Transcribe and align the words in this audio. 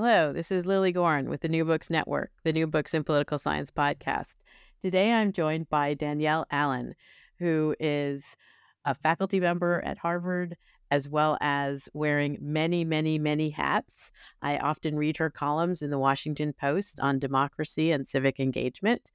Hello, 0.00 0.32
this 0.32 0.52
is 0.52 0.64
Lilly 0.64 0.92
Goren 0.92 1.28
with 1.28 1.40
the 1.40 1.48
New 1.48 1.64
Books 1.64 1.90
Network, 1.90 2.30
the 2.44 2.52
New 2.52 2.68
Books 2.68 2.94
in 2.94 3.02
Political 3.02 3.40
Science 3.40 3.72
podcast. 3.72 4.34
Today 4.80 5.12
I'm 5.12 5.32
joined 5.32 5.68
by 5.70 5.94
Danielle 5.94 6.46
Allen, 6.52 6.94
who 7.40 7.74
is 7.80 8.36
a 8.84 8.94
faculty 8.94 9.40
member 9.40 9.82
at 9.84 9.98
Harvard, 9.98 10.56
as 10.92 11.08
well 11.08 11.36
as 11.40 11.88
wearing 11.94 12.38
many, 12.40 12.84
many, 12.84 13.18
many 13.18 13.50
hats. 13.50 14.12
I 14.40 14.58
often 14.58 14.94
read 14.94 15.16
her 15.16 15.30
columns 15.30 15.82
in 15.82 15.90
the 15.90 15.98
Washington 15.98 16.52
Post 16.52 17.00
on 17.00 17.18
democracy 17.18 17.90
and 17.90 18.06
civic 18.06 18.38
engagement. 18.38 19.10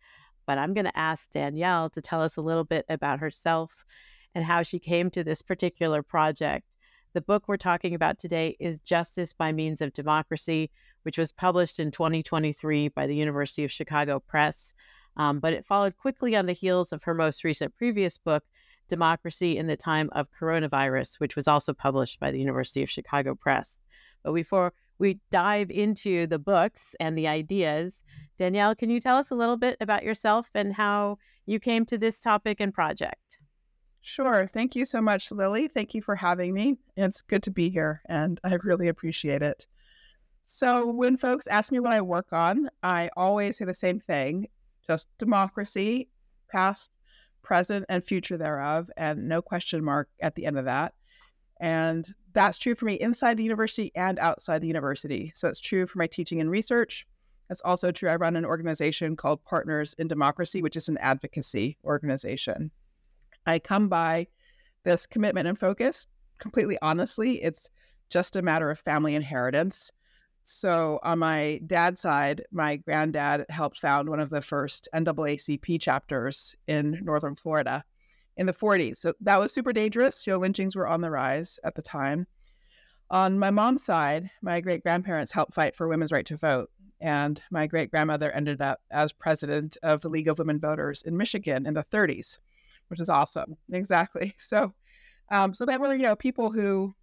But 0.46 0.58
I'm 0.58 0.74
going 0.74 0.84
to 0.84 1.00
ask 1.00 1.32
Danielle 1.32 1.92
to 1.92 2.02
tell 2.02 2.22
us 2.22 2.36
a 2.36 2.42
little 2.42 2.66
bit 2.66 2.84
about 2.90 3.20
herself 3.20 3.86
and 4.36 4.44
how 4.44 4.64
she 4.64 4.80
came 4.80 5.10
to 5.12 5.24
this 5.24 5.42
particular 5.42 6.04
project 6.04 6.66
the 7.14 7.22
book 7.22 7.44
we're 7.48 7.58
talking 7.58 7.94
about 7.94 8.18
today 8.18 8.58
is 8.60 8.80
Justice 8.80 9.34
by 9.34 9.52
Means 9.52 9.82
of 9.82 9.94
Democracy, 9.94 10.72
which 11.04 11.18
was 11.18 11.32
published 11.32 11.80
in 11.80 11.92
2023 11.92 12.88
by 12.90 13.06
the 13.06 13.16
University 13.16 13.64
of 13.64 13.72
Chicago 13.72 14.20
Press. 14.20 14.74
Um, 15.16 15.40
but 15.40 15.54
it 15.54 15.64
followed 15.64 15.96
quickly 15.96 16.36
on 16.36 16.48
the 16.48 16.54
heels 16.54 16.92
of 16.92 17.04
her 17.04 17.14
most 17.14 17.44
recent 17.44 17.76
previous 17.78 18.18
book, 18.18 18.44
Democracy 18.90 19.58
in 19.58 19.68
the 19.68 19.78
Time 19.78 20.10
of 20.14 20.28
Coronavirus, 20.32 21.20
which 21.20 21.36
was 21.36 21.48
also 21.48 21.72
published 21.72 22.20
by 22.20 22.32
the 22.32 22.40
University 22.40 22.82
of 22.82 22.90
Chicago 22.90 23.36
Press. 23.36 23.80
But 24.24 24.34
before 24.34 24.74
we 24.98 25.20
dive 25.30 25.70
into 25.70 26.26
the 26.26 26.40
books 26.40 26.96
and 27.00 27.16
the 27.16 27.28
ideas, 27.28 28.02
Danielle, 28.40 28.74
can 28.74 28.90
you 28.90 29.00
tell 29.00 29.18
us 29.18 29.30
a 29.30 29.36
little 29.36 29.58
bit 29.58 29.78
about 29.80 30.04
yourself 30.04 30.50
and 30.56 30.74
how 30.74 31.20
you 31.46 31.60
came 31.60 31.86
to 31.86 31.98
this 31.98 32.20
topic 32.20 32.60
and 32.60 32.74
project? 32.74 33.38
Sure. 34.06 34.50
Thank 34.54 34.76
you 34.76 34.84
so 34.84 35.02
much, 35.02 35.32
Lilly. 35.32 35.70
Thank 35.70 35.94
you 35.94 36.02
for 36.02 36.14
having 36.18 36.54
me. 36.54 36.78
It's 36.98 37.22
good 37.22 37.42
to 37.44 37.52
be 37.52 37.70
here, 37.70 38.02
and 38.06 38.38
I 38.44 38.56
really 38.56 38.90
appreciate 38.90 39.42
it. 39.42 39.66
So, 40.44 40.88
when 40.88 41.16
folks 41.16 41.48
ask 41.48 41.72
me 41.72 41.80
what 41.80 41.94
I 41.94 42.02
work 42.02 42.34
on, 42.34 42.70
I 42.84 43.10
always 43.16 43.58
say 43.58 43.66
the 43.66 43.74
same 43.74 44.02
thing 44.02 44.50
just 44.86 45.08
democracy, 45.18 46.10
past, 46.52 46.92
present, 47.44 47.86
and 47.88 48.04
future 48.04 48.36
thereof, 48.36 48.92
and 48.98 49.30
no 49.30 49.42
question 49.42 49.82
mark 49.82 50.10
at 50.22 50.36
the 50.36 50.46
end 50.48 50.60
of 50.60 50.66
that. 50.66 50.94
And 51.62 52.14
that's 52.34 52.58
true 52.58 52.76
for 52.76 52.84
me 52.84 52.96
inside 52.96 53.38
the 53.38 53.44
university 53.44 53.94
and 53.96 54.20
outside 54.20 54.60
the 54.60 54.68
university. 54.68 55.32
So, 55.34 55.48
it's 55.48 55.62
true 55.62 55.88
for 55.88 55.98
my 55.98 56.08
teaching 56.08 56.42
and 56.42 56.52
research. 56.52 57.08
It's 57.50 57.62
also 57.62 57.94
true. 57.94 58.10
I 58.10 58.18
run 58.18 58.36
an 58.36 58.46
organization 58.46 59.16
called 59.16 59.46
Partners 59.46 59.96
in 59.98 60.10
Democracy, 60.10 60.62
which 60.62 60.76
is 60.76 60.90
an 60.90 60.98
advocacy 60.98 61.78
organization. 61.86 62.72
I 63.46 63.60
come 63.60 63.90
by 63.90 64.28
this 64.84 65.06
commitment 65.06 65.48
and 65.48 65.60
focus 65.60 66.08
completely 66.40 66.78
honestly. 66.82 67.42
It's 67.42 67.70
just 68.10 68.36
a 68.36 68.42
matter 68.42 68.70
of 68.70 68.80
family 68.80 69.16
inheritance. 69.16 69.92
So, 70.44 71.00
on 71.04 71.20
my 71.20 71.62
dad's 71.66 72.02
side, 72.02 72.44
my 72.52 72.76
granddad 72.76 73.46
helped 73.50 73.80
found 73.80 74.10
one 74.10 74.20
of 74.20 74.30
the 74.30 74.42
first 74.42 74.90
NAACP 74.94 75.80
chapters 75.80 76.54
in 76.68 77.00
Northern 77.02 77.36
Florida 77.36 77.84
in 78.36 78.46
the 78.46 78.54
40s. 78.54 78.98
So, 78.98 79.14
that 79.22 79.40
was 79.40 79.54
super 79.54 79.72
dangerous. 79.72 80.28
You 80.28 80.34
know, 80.34 80.40
lynchings 80.40 80.76
were 80.76 80.88
on 80.88 81.00
the 81.00 81.12
rise 81.12 81.60
at 81.64 81.76
the 81.76 81.82
time. 81.82 82.28
On 83.10 83.40
my 83.40 83.52
mom's 83.52 83.86
side, 83.86 84.30
my 84.42 84.60
great 84.60 84.84
grandparents 84.84 85.32
helped 85.32 85.54
fight 85.54 85.78
for 85.78 85.88
women's 85.88 86.12
right 86.12 86.26
to 86.26 86.36
vote. 86.36 86.70
And 87.00 87.42
my 87.50 87.66
great 87.68 87.90
grandmother 87.90 88.32
ended 88.32 88.62
up 88.62 88.82
as 88.92 89.14
president 89.14 89.78
of 89.82 90.02
the 90.02 90.10
League 90.10 90.28
of 90.28 90.40
Women 90.40 90.60
Voters 90.60 91.04
in 91.04 91.16
Michigan 91.16 91.66
in 91.66 91.74
the 91.74 91.84
30s 91.86 92.38
which 92.88 93.00
is 93.00 93.10
awesome. 93.10 93.56
Exactly. 93.72 94.36
So, 94.40 94.74
um, 95.32 95.54
so 95.54 95.66
that 95.66 95.80
were 95.80 95.94
you 95.94 96.04
know 96.04 96.16
people 96.16 96.52
who 96.52 96.94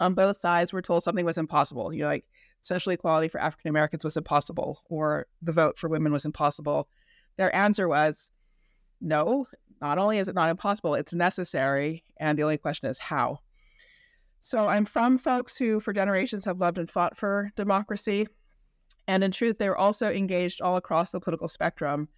on 0.00 0.14
both 0.14 0.38
sides 0.38 0.72
were 0.72 0.82
told 0.82 1.02
something 1.02 1.24
was 1.24 1.38
impossible. 1.38 1.92
You 1.92 2.02
know, 2.02 2.08
like 2.08 2.24
social 2.62 2.92
equality 2.92 3.28
for 3.28 3.40
African 3.40 3.68
Americans 3.68 4.02
was 4.02 4.16
impossible, 4.16 4.82
or 4.88 5.26
the 5.42 5.52
vote 5.52 5.78
for 5.78 5.88
women 5.88 6.12
was 6.12 6.24
impossible. 6.24 6.88
Their 7.36 7.54
answer 7.54 7.88
was, 7.88 8.30
no. 9.00 9.46
Not 9.80 9.98
only 9.98 10.18
is 10.18 10.28
it 10.28 10.34
not 10.34 10.50
impossible, 10.50 10.94
it's 10.94 11.14
necessary, 11.14 12.04
and 12.18 12.38
the 12.38 12.42
only 12.42 12.58
question 12.58 12.90
is 12.90 12.98
how. 12.98 13.38
So 14.40 14.68
I'm 14.68 14.84
from 14.84 15.16
folks 15.16 15.56
who, 15.56 15.80
for 15.80 15.92
generations, 15.92 16.44
have 16.44 16.60
loved 16.60 16.78
and 16.78 16.90
fought 16.90 17.16
for 17.16 17.50
democracy. 17.56 18.26
And 19.06 19.24
in 19.24 19.30
truth, 19.30 19.58
they 19.58 19.68
were 19.68 19.78
also 19.78 20.10
engaged 20.10 20.60
all 20.60 20.76
across 20.76 21.10
the 21.10 21.20
political 21.20 21.48
spectrum 21.48 22.08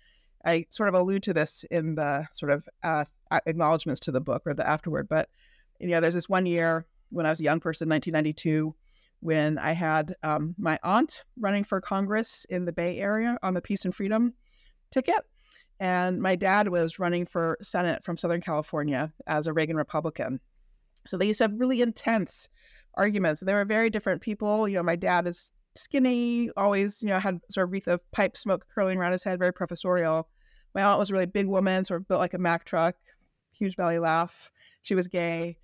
I 0.44 0.66
sort 0.70 0.88
of 0.88 0.94
allude 0.94 1.22
to 1.25 1.34
this 1.34 1.64
in 1.70 1.94
the 1.94 2.26
sort 2.32 2.53
of 2.53 2.69
uh, 2.82 3.04
acknowledgments 3.47 4.00
to 4.00 4.12
the 4.12 4.20
book 4.20 4.42
or 4.47 4.54
the 4.54 4.69
afterward, 4.69 5.08
But 5.08 5.28
you 5.78 5.88
know, 5.88 6.00
there's 6.00 6.14
this 6.14 6.28
one 6.28 6.47
year 6.47 6.86
when 7.10 7.26
I 7.26 7.30
was 7.30 7.41
a 7.41 7.44
young 7.44 7.60
person, 7.60 7.88
1992, 7.88 8.75
when 9.20 9.58
I 9.58 9.72
had 9.72 10.14
um, 10.22 10.54
my 10.58 10.78
aunt 10.82 11.25
running 11.38 11.64
for 11.64 11.80
Congress 11.80 12.44
in 12.48 12.64
the 12.64 12.72
Bay 12.72 12.98
Area 12.98 13.38
on 13.42 13.54
the 13.54 13.60
Peace 13.60 13.84
and 13.84 13.94
Freedom 13.94 14.32
ticket, 14.91 15.25
and 15.80 16.20
my 16.20 16.36
dad 16.36 16.69
was 16.69 16.98
running 16.98 17.26
for 17.26 17.59
Senate 17.62 18.04
from 18.04 18.16
Southern 18.16 18.41
California 18.41 19.12
as 19.26 19.47
a 19.47 19.53
Reagan 19.53 19.76
Republican. 19.76 20.41
So 21.06 21.16
they 21.16 21.26
used 21.26 21.38
to 21.38 21.44
have 21.44 21.59
really 21.59 21.82
intense 21.82 22.48
arguments. 22.94 23.41
They 23.41 23.54
were 23.54 23.64
very 23.64 23.91
different 23.91 24.22
people. 24.22 24.69
You 24.69 24.76
know, 24.76 24.82
my 24.82 24.97
dad 24.97 25.26
is 25.26 25.53
skinny, 25.75 26.50
always, 26.56 27.03
you 27.03 27.09
know, 27.09 27.19
had 27.19 27.41
sort 27.50 27.65
of 27.65 27.72
wreath 27.72 27.88
of 27.88 28.00
pipe 28.12 28.37
smoke 28.37 28.66
curling 28.72 28.99
around 28.99 29.12
his 29.12 29.25
head, 29.25 29.38
very 29.38 29.53
professorial. 29.53 30.28
My 30.75 30.83
aunt 30.83 30.99
was 30.99 31.10
a 31.10 31.12
really 31.12 31.27
big 31.27 31.47
woman, 31.47 31.84
sort 31.84 32.00
of 32.00 32.09
built 32.09 32.21
like 32.21 32.34
a 32.34 32.38
Mack 32.38 32.65
truck, 32.65 32.94
huge 33.53 33.77
belly 33.77 33.99
laugh. 33.99 34.50
She 34.83 34.94
was 34.94 35.09
gay. 35.09 35.56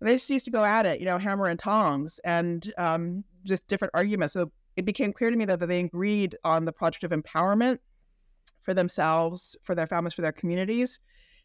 And 0.00 0.08
they 0.08 0.14
just 0.14 0.28
used 0.28 0.44
to 0.44 0.50
go 0.50 0.64
at 0.64 0.86
it, 0.86 1.00
you 1.00 1.06
know, 1.06 1.18
hammer 1.18 1.46
and 1.46 1.58
tongs 1.58 2.20
and 2.24 2.72
um, 2.76 3.24
just 3.44 3.66
different 3.66 3.92
arguments. 3.94 4.34
So 4.34 4.50
it 4.76 4.84
became 4.84 5.12
clear 5.12 5.30
to 5.30 5.36
me 5.36 5.46
that, 5.46 5.60
that 5.60 5.66
they 5.66 5.80
agreed 5.80 6.36
on 6.44 6.64
the 6.64 6.72
project 6.72 7.04
of 7.04 7.12
empowerment 7.12 7.78
for 8.62 8.74
themselves, 8.74 9.56
for 9.62 9.74
their 9.74 9.86
families, 9.86 10.14
for 10.14 10.22
their 10.22 10.32
communities, 10.32 10.98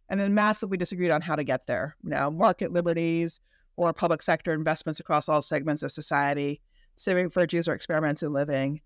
and 0.10 0.20
then 0.20 0.34
massively 0.34 0.78
disagreed 0.78 1.12
on 1.12 1.22
how 1.22 1.36
to 1.36 1.44
get 1.44 1.66
there. 1.68 1.96
You 2.04 2.10
know, 2.10 2.30
market 2.30 2.74
liberties 2.74 3.40
or 3.78 3.94
public 3.94 4.22
sector 4.22 4.54
investments 4.54 5.00
across 5.00 5.30
all 5.30 5.42
segments 5.42 5.84
of 5.84 5.92
society 5.92 6.62
civic 6.96 7.34
virtues 7.34 7.68
or 7.68 7.74
experiments 7.74 8.24
in 8.24 8.34
living. 8.34 8.82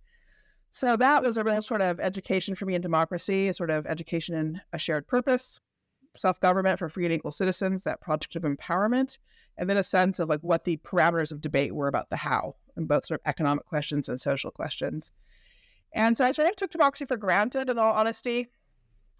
So 0.71 0.97
that 0.97 1.23
was 1.23 1.37
a 1.37 1.43
real 1.43 1.61
sort 1.61 1.81
of 1.81 1.99
education 1.99 2.55
for 2.55 2.65
me 2.65 2.75
in 2.75 2.81
democracy, 2.81 3.47
a 3.47 3.53
sort 3.53 3.69
of 3.69 3.85
education 3.85 4.35
in 4.35 4.61
a 4.73 4.79
shared 4.79 5.07
purpose, 5.07 5.59
self 6.17 6.39
government 6.39 6.79
for 6.79 6.89
free 6.89 7.05
and 7.05 7.13
equal 7.13 7.31
citizens, 7.31 7.83
that 7.83 8.01
project 8.01 8.35
of 8.35 8.43
empowerment, 8.43 9.17
and 9.57 9.69
then 9.69 9.77
a 9.77 9.83
sense 9.83 10.19
of 10.19 10.27
like 10.27 10.41
what 10.41 10.65
the 10.65 10.77
parameters 10.77 11.31
of 11.31 11.41
debate 11.41 11.73
were 11.73 11.87
about 11.87 12.09
the 12.09 12.17
how, 12.17 12.55
in 12.75 12.87
both 12.87 13.05
sort 13.05 13.21
of 13.21 13.29
economic 13.29 13.65
questions 13.65 14.09
and 14.09 14.19
social 14.19 14.51
questions. 14.51 15.11
And 15.93 16.17
so 16.17 16.25
I 16.25 16.31
sort 16.31 16.49
of 16.49 16.57
took 16.57 16.71
democracy 16.71 17.05
for 17.05 17.15
granted, 17.15 17.69
in 17.69 17.79
all 17.79 17.93
honesty, 17.93 18.49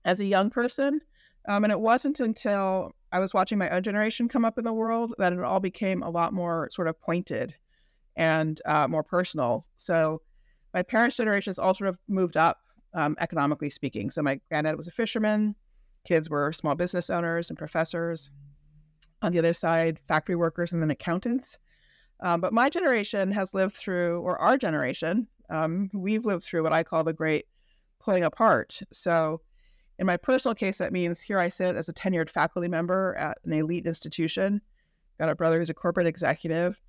as 0.03 0.19
a 0.19 0.25
young 0.25 0.49
person. 0.49 0.99
Um, 1.47 1.63
and 1.63 1.71
it 1.71 1.79
wasn't 1.79 2.19
until 2.19 2.91
I 3.11 3.19
was 3.19 3.33
watching 3.33 3.57
my 3.57 3.69
own 3.69 3.83
generation 3.83 4.27
come 4.27 4.43
up 4.43 4.57
in 4.57 4.65
the 4.65 4.73
world 4.73 5.13
that 5.19 5.31
it 5.31 5.39
all 5.39 5.59
became 5.61 6.03
a 6.03 6.09
lot 6.09 6.33
more 6.33 6.69
sort 6.71 6.87
of 6.89 6.99
pointed 6.99 7.55
and 8.15 8.61
uh, 8.65 8.87
more 8.87 9.03
personal. 9.03 9.65
So 9.77 10.21
my 10.73 10.83
parents' 10.83 11.15
generation 11.15 11.51
has 11.51 11.59
all 11.59 11.73
sort 11.73 11.89
of 11.89 11.99
moved 12.07 12.37
up 12.37 12.59
um, 12.93 13.15
economically 13.19 13.69
speaking. 13.69 14.09
So 14.09 14.21
my 14.21 14.39
granddad 14.49 14.77
was 14.77 14.87
a 14.87 14.91
fisherman, 14.91 15.55
kids 16.05 16.29
were 16.29 16.53
small 16.53 16.75
business 16.75 17.09
owners 17.09 17.49
and 17.49 17.57
professors. 17.57 18.29
On 19.21 19.31
the 19.31 19.39
other 19.39 19.53
side, 19.53 19.99
factory 20.07 20.35
workers 20.35 20.71
and 20.71 20.81
then 20.81 20.91
accountants. 20.91 21.57
Um, 22.21 22.39
but 22.39 22.53
my 22.53 22.69
generation 22.69 23.31
has 23.31 23.53
lived 23.53 23.75
through, 23.75 24.21
or 24.21 24.39
our 24.39 24.57
generation, 24.57 25.27
um, 25.49 25.89
we've 25.93 26.25
lived 26.25 26.43
through 26.43 26.63
what 26.63 26.73
I 26.73 26.83
call 26.83 27.03
the 27.03 27.13
great 27.13 27.45
pulling 27.99 28.23
apart. 28.23 28.79
So, 28.93 29.41
in 29.97 30.05
my 30.05 30.17
personal 30.17 30.55
case, 30.55 30.77
that 30.77 30.91
means 30.91 31.21
here 31.21 31.39
I 31.39 31.49
sit 31.49 31.75
as 31.75 31.87
a 31.87 31.93
tenured 31.93 32.29
faculty 32.29 32.67
member 32.67 33.15
at 33.15 33.37
an 33.45 33.53
elite 33.53 33.85
institution, 33.85 34.61
got 35.17 35.29
a 35.29 35.35
brother 35.35 35.59
who's 35.59 35.69
a 35.69 35.73
corporate 35.73 36.07
executive, 36.07 36.81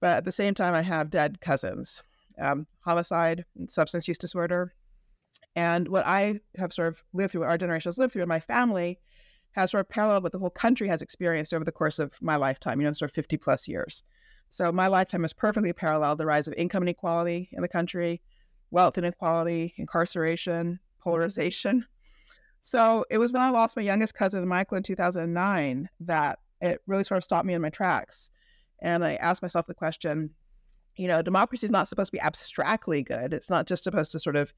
but 0.00 0.18
at 0.18 0.24
the 0.24 0.32
same 0.32 0.54
time, 0.54 0.74
I 0.74 0.82
have 0.82 1.10
dead 1.10 1.40
cousins, 1.40 2.02
um, 2.40 2.66
homicide, 2.80 3.44
and 3.56 3.70
substance 3.70 4.08
use 4.08 4.18
disorder. 4.18 4.72
And 5.56 5.88
what 5.88 6.06
I 6.06 6.40
have 6.56 6.72
sort 6.72 6.88
of 6.88 7.02
lived 7.12 7.32
through, 7.32 7.42
what 7.42 7.50
our 7.50 7.58
generation 7.58 7.88
has 7.88 7.98
lived 7.98 8.12
through, 8.12 8.22
and 8.22 8.28
my 8.28 8.40
family 8.40 8.98
has 9.52 9.70
sort 9.70 9.80
of 9.80 9.88
paralleled 9.88 10.22
what 10.22 10.32
the 10.32 10.38
whole 10.38 10.50
country 10.50 10.88
has 10.88 11.02
experienced 11.02 11.52
over 11.52 11.64
the 11.64 11.72
course 11.72 11.98
of 11.98 12.14
my 12.22 12.36
lifetime, 12.36 12.80
you 12.80 12.86
know, 12.86 12.92
sort 12.92 13.10
of 13.10 13.14
50 13.14 13.36
plus 13.38 13.66
years. 13.66 14.02
So 14.50 14.72
my 14.72 14.86
lifetime 14.86 15.22
has 15.22 15.32
perfectly 15.32 15.72
paralleled 15.72 16.18
the 16.18 16.26
rise 16.26 16.48
of 16.48 16.54
income 16.54 16.82
inequality 16.82 17.48
in 17.52 17.62
the 17.62 17.68
country, 17.68 18.22
wealth 18.70 18.98
inequality, 18.98 19.74
incarceration, 19.76 20.78
polarization. 21.00 21.84
So 22.60 23.04
it 23.10 23.18
was 23.18 23.32
when 23.32 23.42
I 23.42 23.50
lost 23.50 23.76
my 23.76 23.82
youngest 23.82 24.14
cousin, 24.14 24.46
Michael, 24.46 24.76
in 24.76 24.82
2009, 24.82 25.88
that 26.00 26.38
it 26.60 26.80
really 26.86 27.04
sort 27.04 27.18
of 27.18 27.24
stopped 27.24 27.46
me 27.46 27.54
in 27.54 27.62
my 27.62 27.70
tracks. 27.70 28.30
And 28.80 29.04
I 29.04 29.14
asked 29.16 29.42
myself 29.42 29.66
the 29.66 29.74
question, 29.74 30.30
you 30.96 31.08
know, 31.08 31.22
democracy 31.22 31.66
is 31.66 31.70
not 31.70 31.88
supposed 31.88 32.08
to 32.08 32.16
be 32.16 32.20
abstractly 32.20 33.02
good. 33.02 33.32
It's 33.32 33.50
not 33.50 33.66
just 33.66 33.84
supposed 33.84 34.12
to 34.12 34.18
sort 34.18 34.36
of, 34.36 34.52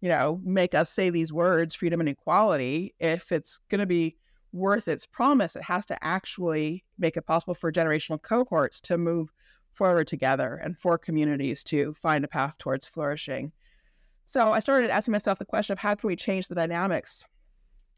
you 0.00 0.08
know, 0.08 0.40
make 0.44 0.74
us 0.74 0.90
say 0.90 1.10
these 1.10 1.32
words, 1.32 1.74
freedom 1.74 2.00
and 2.00 2.08
equality. 2.08 2.94
If 2.98 3.32
it's 3.32 3.60
going 3.68 3.80
to 3.80 3.86
be 3.86 4.16
worth 4.52 4.88
its 4.88 5.06
promise, 5.06 5.56
it 5.56 5.62
has 5.62 5.86
to 5.86 6.04
actually 6.04 6.84
make 6.98 7.16
it 7.16 7.26
possible 7.26 7.54
for 7.54 7.70
generational 7.70 8.20
cohorts 8.20 8.80
to 8.82 8.98
move 8.98 9.30
forward 9.70 10.06
together 10.06 10.60
and 10.62 10.76
for 10.78 10.98
communities 10.98 11.62
to 11.64 11.92
find 11.94 12.24
a 12.24 12.28
path 12.28 12.56
towards 12.58 12.86
flourishing. 12.86 13.52
So 14.24 14.52
I 14.52 14.58
started 14.58 14.90
asking 14.90 15.12
myself 15.12 15.38
the 15.38 15.44
question 15.44 15.72
of 15.72 15.78
how 15.78 15.94
can 15.94 16.08
we 16.08 16.16
change 16.16 16.48
the 16.48 16.54
dynamics 16.54 17.24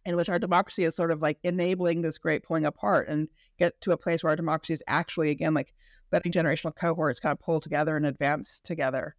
in 0.05 0.17
which 0.17 0.29
our 0.29 0.39
democracy 0.39 0.85
is 0.85 0.97
sort 0.97 1.11
of 1.11 1.23
like 1.23 1.39
enabling 1.43 2.03
this 2.03 2.19
great 2.19 2.43
pulling 2.43 2.67
apart 2.67 3.09
and 3.09 3.29
get 3.59 3.81
to 3.83 3.93
a 3.93 3.97
place 3.97 4.23
where 4.23 4.31
our 4.31 4.37
democracy 4.37 4.75
is 4.75 4.83
actually, 4.87 5.31
again, 5.31 5.55
like 5.55 5.73
letting 6.13 6.33
generational 6.33 6.75
cohorts 6.75 7.21
kind 7.21 7.33
of 7.33 7.41
pull 7.41 7.61
together 7.61 7.97
and 7.97 8.07
advance 8.07 8.61
together. 8.61 9.15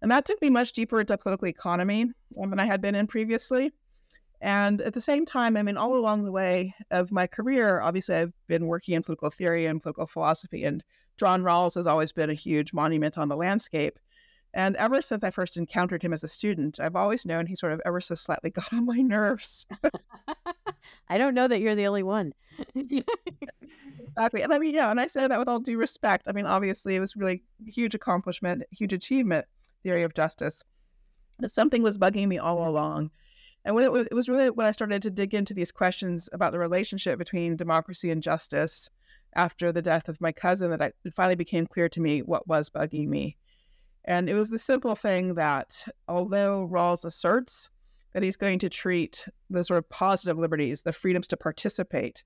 And 0.00 0.10
that 0.10 0.24
took 0.24 0.42
me 0.42 0.50
much 0.50 0.72
deeper 0.72 1.00
into 1.00 1.16
political 1.16 1.48
economy 1.48 2.10
um, 2.40 2.50
than 2.50 2.58
I 2.58 2.66
had 2.66 2.80
been 2.80 2.94
in 2.94 3.06
previously. 3.06 3.72
And 4.40 4.80
at 4.80 4.92
the 4.92 5.00
same 5.00 5.24
time, 5.24 5.56
I 5.56 5.62
mean, 5.62 5.76
all 5.76 5.94
along 5.94 6.24
the 6.24 6.32
way 6.32 6.74
of 6.90 7.12
my 7.12 7.28
career, 7.28 7.80
obviously, 7.80 8.16
I've 8.16 8.32
been 8.48 8.66
working 8.66 8.94
in 8.94 9.02
political 9.02 9.30
theory 9.30 9.66
and 9.66 9.80
political 9.80 10.08
philosophy, 10.08 10.64
and 10.64 10.82
John 11.16 11.44
Rawls 11.44 11.76
has 11.76 11.86
always 11.86 12.10
been 12.10 12.30
a 12.30 12.34
huge 12.34 12.72
monument 12.72 13.16
on 13.16 13.28
the 13.28 13.36
landscape. 13.36 14.00
And 14.54 14.74
ever 14.76 15.00
since 15.00 15.22
I 15.22 15.30
first 15.30 15.56
encountered 15.56 16.02
him 16.02 16.12
as 16.12 16.24
a 16.24 16.28
student, 16.28 16.80
I've 16.80 16.96
always 16.96 17.24
known 17.24 17.46
he 17.46 17.54
sort 17.54 17.72
of 17.72 17.80
ever 17.86 18.00
so 18.00 18.16
slightly 18.16 18.50
got 18.50 18.72
on 18.72 18.84
my 18.84 18.98
nerves. 18.98 19.64
I 21.08 21.18
don't 21.18 21.34
know 21.34 21.48
that 21.48 21.60
you're 21.60 21.74
the 21.74 21.86
only 21.86 22.02
one. 22.02 22.32
exactly. 22.74 24.42
And 24.42 24.52
I 24.52 24.58
mean, 24.58 24.74
yeah, 24.74 24.90
and 24.90 25.00
I 25.00 25.06
say 25.06 25.26
that 25.26 25.38
with 25.38 25.48
all 25.48 25.60
due 25.60 25.78
respect. 25.78 26.26
I 26.26 26.32
mean, 26.32 26.46
obviously, 26.46 26.96
it 26.96 27.00
was 27.00 27.16
really 27.16 27.42
a 27.66 27.70
huge 27.70 27.94
accomplishment, 27.94 28.62
huge 28.70 28.92
achievement, 28.92 29.46
theory 29.82 30.02
of 30.02 30.14
justice. 30.14 30.62
But 31.38 31.50
something 31.50 31.82
was 31.82 31.98
bugging 31.98 32.28
me 32.28 32.38
all 32.38 32.68
along. 32.68 33.10
And 33.64 33.74
when 33.74 33.84
it 33.84 33.92
was, 33.92 34.06
it 34.06 34.14
was 34.14 34.28
really 34.28 34.50
when 34.50 34.66
I 34.66 34.72
started 34.72 35.02
to 35.02 35.10
dig 35.10 35.34
into 35.34 35.54
these 35.54 35.70
questions 35.70 36.28
about 36.32 36.52
the 36.52 36.58
relationship 36.58 37.18
between 37.18 37.56
democracy 37.56 38.10
and 38.10 38.22
justice 38.22 38.90
after 39.34 39.72
the 39.72 39.82
death 39.82 40.08
of 40.08 40.20
my 40.20 40.32
cousin 40.32 40.70
that 40.70 40.82
I, 40.82 40.92
it 41.04 41.14
finally 41.14 41.36
became 41.36 41.66
clear 41.66 41.88
to 41.88 42.00
me 42.00 42.22
what 42.22 42.46
was 42.46 42.68
bugging 42.68 43.08
me. 43.08 43.36
And 44.04 44.28
it 44.28 44.34
was 44.34 44.50
the 44.50 44.58
simple 44.58 44.96
thing 44.96 45.34
that 45.34 45.86
although 46.08 46.68
Rawls 46.70 47.04
asserts 47.04 47.70
that 48.12 48.22
he's 48.22 48.36
going 48.36 48.58
to 48.60 48.68
treat 48.68 49.26
the 49.50 49.64
sort 49.64 49.78
of 49.78 49.88
positive 49.88 50.38
liberties, 50.38 50.82
the 50.82 50.92
freedoms 50.92 51.28
to 51.28 51.36
participate, 51.36 52.24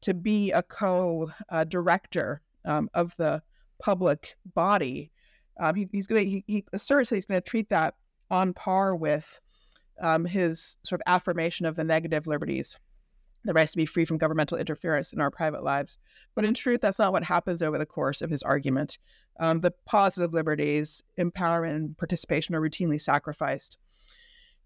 to 0.00 0.14
be 0.14 0.52
a 0.52 0.62
co 0.62 1.30
uh, 1.48 1.64
director 1.64 2.42
um, 2.64 2.88
of 2.94 3.16
the 3.16 3.42
public 3.80 4.36
body, 4.54 5.10
um, 5.60 5.74
he, 5.74 5.88
he's 5.92 6.06
going 6.06 6.24
to, 6.24 6.30
he, 6.30 6.44
he, 6.46 6.64
asserts 6.72 7.10
that 7.10 7.16
he's 7.16 7.26
going 7.26 7.40
to 7.40 7.48
treat 7.48 7.68
that 7.70 7.94
on 8.30 8.52
par 8.52 8.94
with 8.94 9.40
um, 10.00 10.24
his 10.24 10.76
sort 10.84 11.00
of 11.00 11.12
affirmation 11.12 11.66
of 11.66 11.76
the 11.76 11.84
negative 11.84 12.26
liberties, 12.26 12.78
the 13.44 13.52
rights 13.52 13.72
to 13.72 13.78
be 13.78 13.86
free 13.86 14.04
from 14.04 14.18
governmental 14.18 14.58
interference 14.58 15.12
in 15.12 15.20
our 15.20 15.30
private 15.30 15.64
lives. 15.64 15.98
But 16.34 16.44
in 16.44 16.54
truth, 16.54 16.80
that's 16.80 16.98
not 16.98 17.12
what 17.12 17.24
happens 17.24 17.62
over 17.62 17.78
the 17.78 17.86
course 17.86 18.22
of 18.22 18.30
his 18.30 18.42
argument. 18.42 18.98
Um, 19.40 19.60
the 19.60 19.72
positive 19.86 20.34
liberties, 20.34 21.02
empowerment, 21.18 21.76
and 21.76 21.98
participation 21.98 22.54
are 22.54 22.60
routinely 22.60 23.00
sacrificed. 23.00 23.78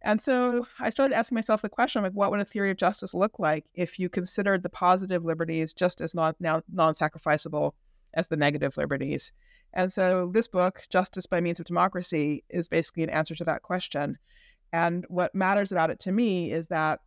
And 0.04 0.20
so 0.20 0.66
I 0.80 0.90
started 0.90 1.14
asking 1.14 1.36
myself 1.36 1.62
the 1.62 1.68
question 1.68 2.02
like, 2.02 2.12
what 2.12 2.30
would 2.30 2.40
a 2.40 2.44
theory 2.44 2.70
of 2.70 2.76
justice 2.76 3.14
look 3.14 3.38
like 3.38 3.64
if 3.74 3.98
you 3.98 4.08
considered 4.08 4.62
the 4.62 4.68
positive 4.68 5.24
liberties 5.24 5.72
just 5.72 6.00
as 6.00 6.14
non 6.14 6.34
sacrificable 6.34 7.72
as 8.14 8.28
the 8.28 8.36
negative 8.36 8.76
liberties? 8.76 9.32
And 9.72 9.92
so 9.92 10.30
this 10.34 10.48
book, 10.48 10.82
Justice 10.90 11.26
by 11.26 11.40
Means 11.40 11.60
of 11.60 11.66
Democracy, 11.66 12.44
is 12.50 12.68
basically 12.68 13.04
an 13.04 13.10
answer 13.10 13.34
to 13.36 13.44
that 13.44 13.62
question. 13.62 14.18
And 14.72 15.06
what 15.08 15.34
matters 15.34 15.70
about 15.70 15.90
it 15.90 16.00
to 16.00 16.12
me 16.12 16.50
is 16.50 16.66
that 16.68 17.00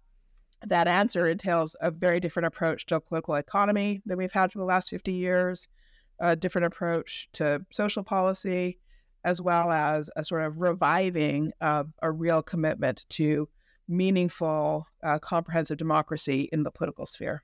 that 0.65 0.87
answer 0.87 1.27
entails 1.27 1.75
a 1.81 1.91
very 1.91 2.19
different 2.19 2.47
approach 2.47 2.85
to 2.87 2.99
political 2.99 3.35
economy 3.35 4.01
than 4.05 4.17
we've 4.17 4.31
had 4.31 4.51
for 4.51 4.59
the 4.59 4.65
last 4.65 4.89
50 4.89 5.11
years, 5.11 5.67
a 6.19 6.35
different 6.35 6.67
approach 6.67 7.27
to 7.33 7.65
social 7.71 8.03
policy, 8.03 8.79
as 9.25 9.41
well 9.41 9.71
as 9.71 10.09
a 10.15 10.23
sort 10.23 10.43
of 10.43 10.61
reviving 10.61 11.51
of 11.59 11.91
a 12.01 12.11
real 12.11 12.43
commitment 12.43 13.05
to 13.09 13.49
meaningful, 13.87 14.85
uh, 15.03 15.17
comprehensive 15.19 15.77
democracy 15.77 16.47
in 16.53 16.63
the 16.63 16.71
political 16.71 17.07
sphere. 17.07 17.43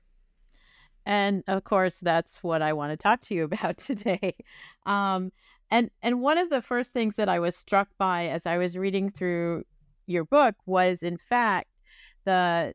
And 1.04 1.42
of 1.48 1.64
course, 1.64 1.98
that's 1.98 2.42
what 2.42 2.62
I 2.62 2.72
want 2.72 2.92
to 2.92 2.96
talk 2.96 3.20
to 3.22 3.34
you 3.34 3.44
about 3.52 3.76
today. 3.76 4.36
Um, 4.86 5.32
and 5.70 5.90
and 6.02 6.20
one 6.20 6.38
of 6.38 6.50
the 6.50 6.62
first 6.62 6.92
things 6.92 7.16
that 7.16 7.28
I 7.28 7.40
was 7.40 7.56
struck 7.56 7.88
by 7.98 8.28
as 8.28 8.46
I 8.46 8.58
was 8.58 8.78
reading 8.78 9.10
through 9.10 9.64
your 10.06 10.24
book 10.24 10.54
was, 10.66 11.02
in 11.02 11.16
fact, 11.16 11.68
the 12.24 12.74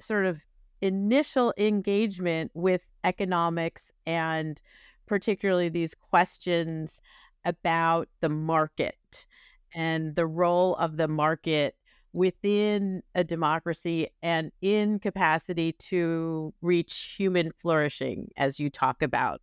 sort 0.00 0.24
of 0.24 0.42
initial 0.80 1.52
engagement 1.58 2.52
with 2.54 2.88
economics 3.04 3.92
and 4.06 4.62
particularly 5.06 5.68
these 5.68 5.94
questions 5.94 7.02
about 7.44 8.08
the 8.20 8.28
market 8.28 9.26
and 9.74 10.14
the 10.14 10.26
role 10.26 10.74
of 10.76 10.96
the 10.96 11.08
market 11.08 11.74
within 12.12 13.02
a 13.14 13.22
democracy 13.22 14.08
and 14.22 14.50
in 14.60 14.98
capacity 14.98 15.72
to 15.72 16.52
reach 16.60 17.14
human 17.16 17.52
flourishing 17.52 18.28
as 18.36 18.58
you 18.58 18.68
talk 18.68 19.02
about 19.02 19.40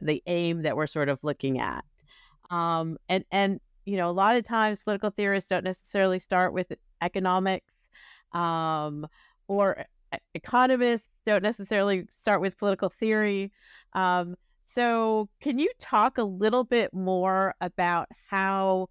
the 0.00 0.22
aim 0.26 0.62
that 0.62 0.76
we're 0.76 0.86
sort 0.86 1.08
of 1.08 1.22
looking 1.24 1.58
at. 1.58 1.84
Um, 2.50 2.96
and 3.08 3.24
and 3.30 3.60
you 3.84 3.96
know 3.96 4.10
a 4.10 4.12
lot 4.12 4.36
of 4.36 4.44
times 4.44 4.82
political 4.82 5.10
theorists 5.10 5.50
don't 5.50 5.64
necessarily 5.64 6.18
start 6.18 6.52
with 6.52 6.72
economics 7.02 7.74
um, 8.32 9.06
or 9.48 9.84
economists 10.34 11.08
don't 11.24 11.42
necessarily 11.42 12.06
start 12.14 12.40
with 12.40 12.58
political 12.58 12.88
theory 12.88 13.52
um, 13.94 14.36
so, 14.76 15.30
can 15.40 15.58
you 15.58 15.70
talk 15.78 16.18
a 16.18 16.22
little 16.22 16.62
bit 16.62 16.92
more 16.92 17.54
about 17.62 18.08
how 18.28 18.90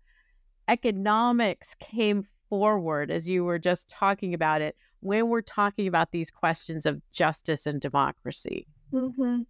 economics 0.68 1.76
came 1.76 2.26
forward 2.50 3.12
as 3.12 3.30
you 3.30 3.44
were 3.44 3.60
just 3.60 3.88
talking 3.88 4.34
about 4.34 4.62
it 4.62 4.76
when 5.02 5.30
we're 5.30 5.44
talking 5.44 5.88
about 5.88 6.12
these 6.12 6.32
questions 6.32 6.88
of 6.88 7.00
justice 7.12 7.68
and 7.68 7.80
democracy? 7.80 8.66
Mm-hmm. 8.92 9.42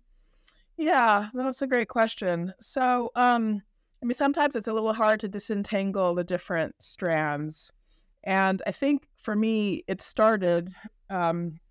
Yeah, 0.76 1.30
that's 1.34 1.62
a 1.62 1.68
great 1.68 1.88
question. 1.88 2.54
So, 2.60 3.12
um, 3.16 3.64
I 4.04 4.06
mean, 4.06 4.14
sometimes 4.14 4.58
it's 4.58 4.68
a 4.68 4.74
little 4.74 4.92
hard 4.92 5.22
to 5.22 5.30
disentangle 5.30 6.16
the 6.16 6.26
different 6.26 6.76
strands. 6.80 7.72
And 8.26 8.62
I 8.68 8.74
think 8.74 9.08
for 9.16 9.38
me, 9.38 9.86
it 9.88 10.02
started 10.02 10.74
um, 11.10 11.62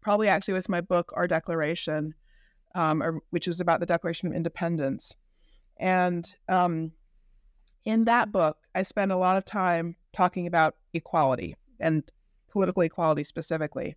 probably 0.00 0.28
actually 0.28 0.54
with 0.54 0.70
my 0.70 0.80
book, 0.80 1.12
Our 1.14 1.26
Declaration 1.26 2.14
um, 2.76 3.02
or, 3.02 3.20
which 3.30 3.48
was 3.48 3.60
about 3.60 3.80
the 3.80 3.86
Declaration 3.86 4.28
of 4.28 4.34
Independence. 4.34 5.16
And 5.78 6.32
um, 6.48 6.92
in 7.84 8.04
that 8.04 8.30
book, 8.30 8.58
I 8.74 8.82
spent 8.82 9.10
a 9.10 9.16
lot 9.16 9.38
of 9.38 9.44
time 9.46 9.96
talking 10.12 10.46
about 10.46 10.76
equality 10.92 11.56
and 11.80 12.04
political 12.52 12.82
equality 12.82 13.24
specifically. 13.24 13.96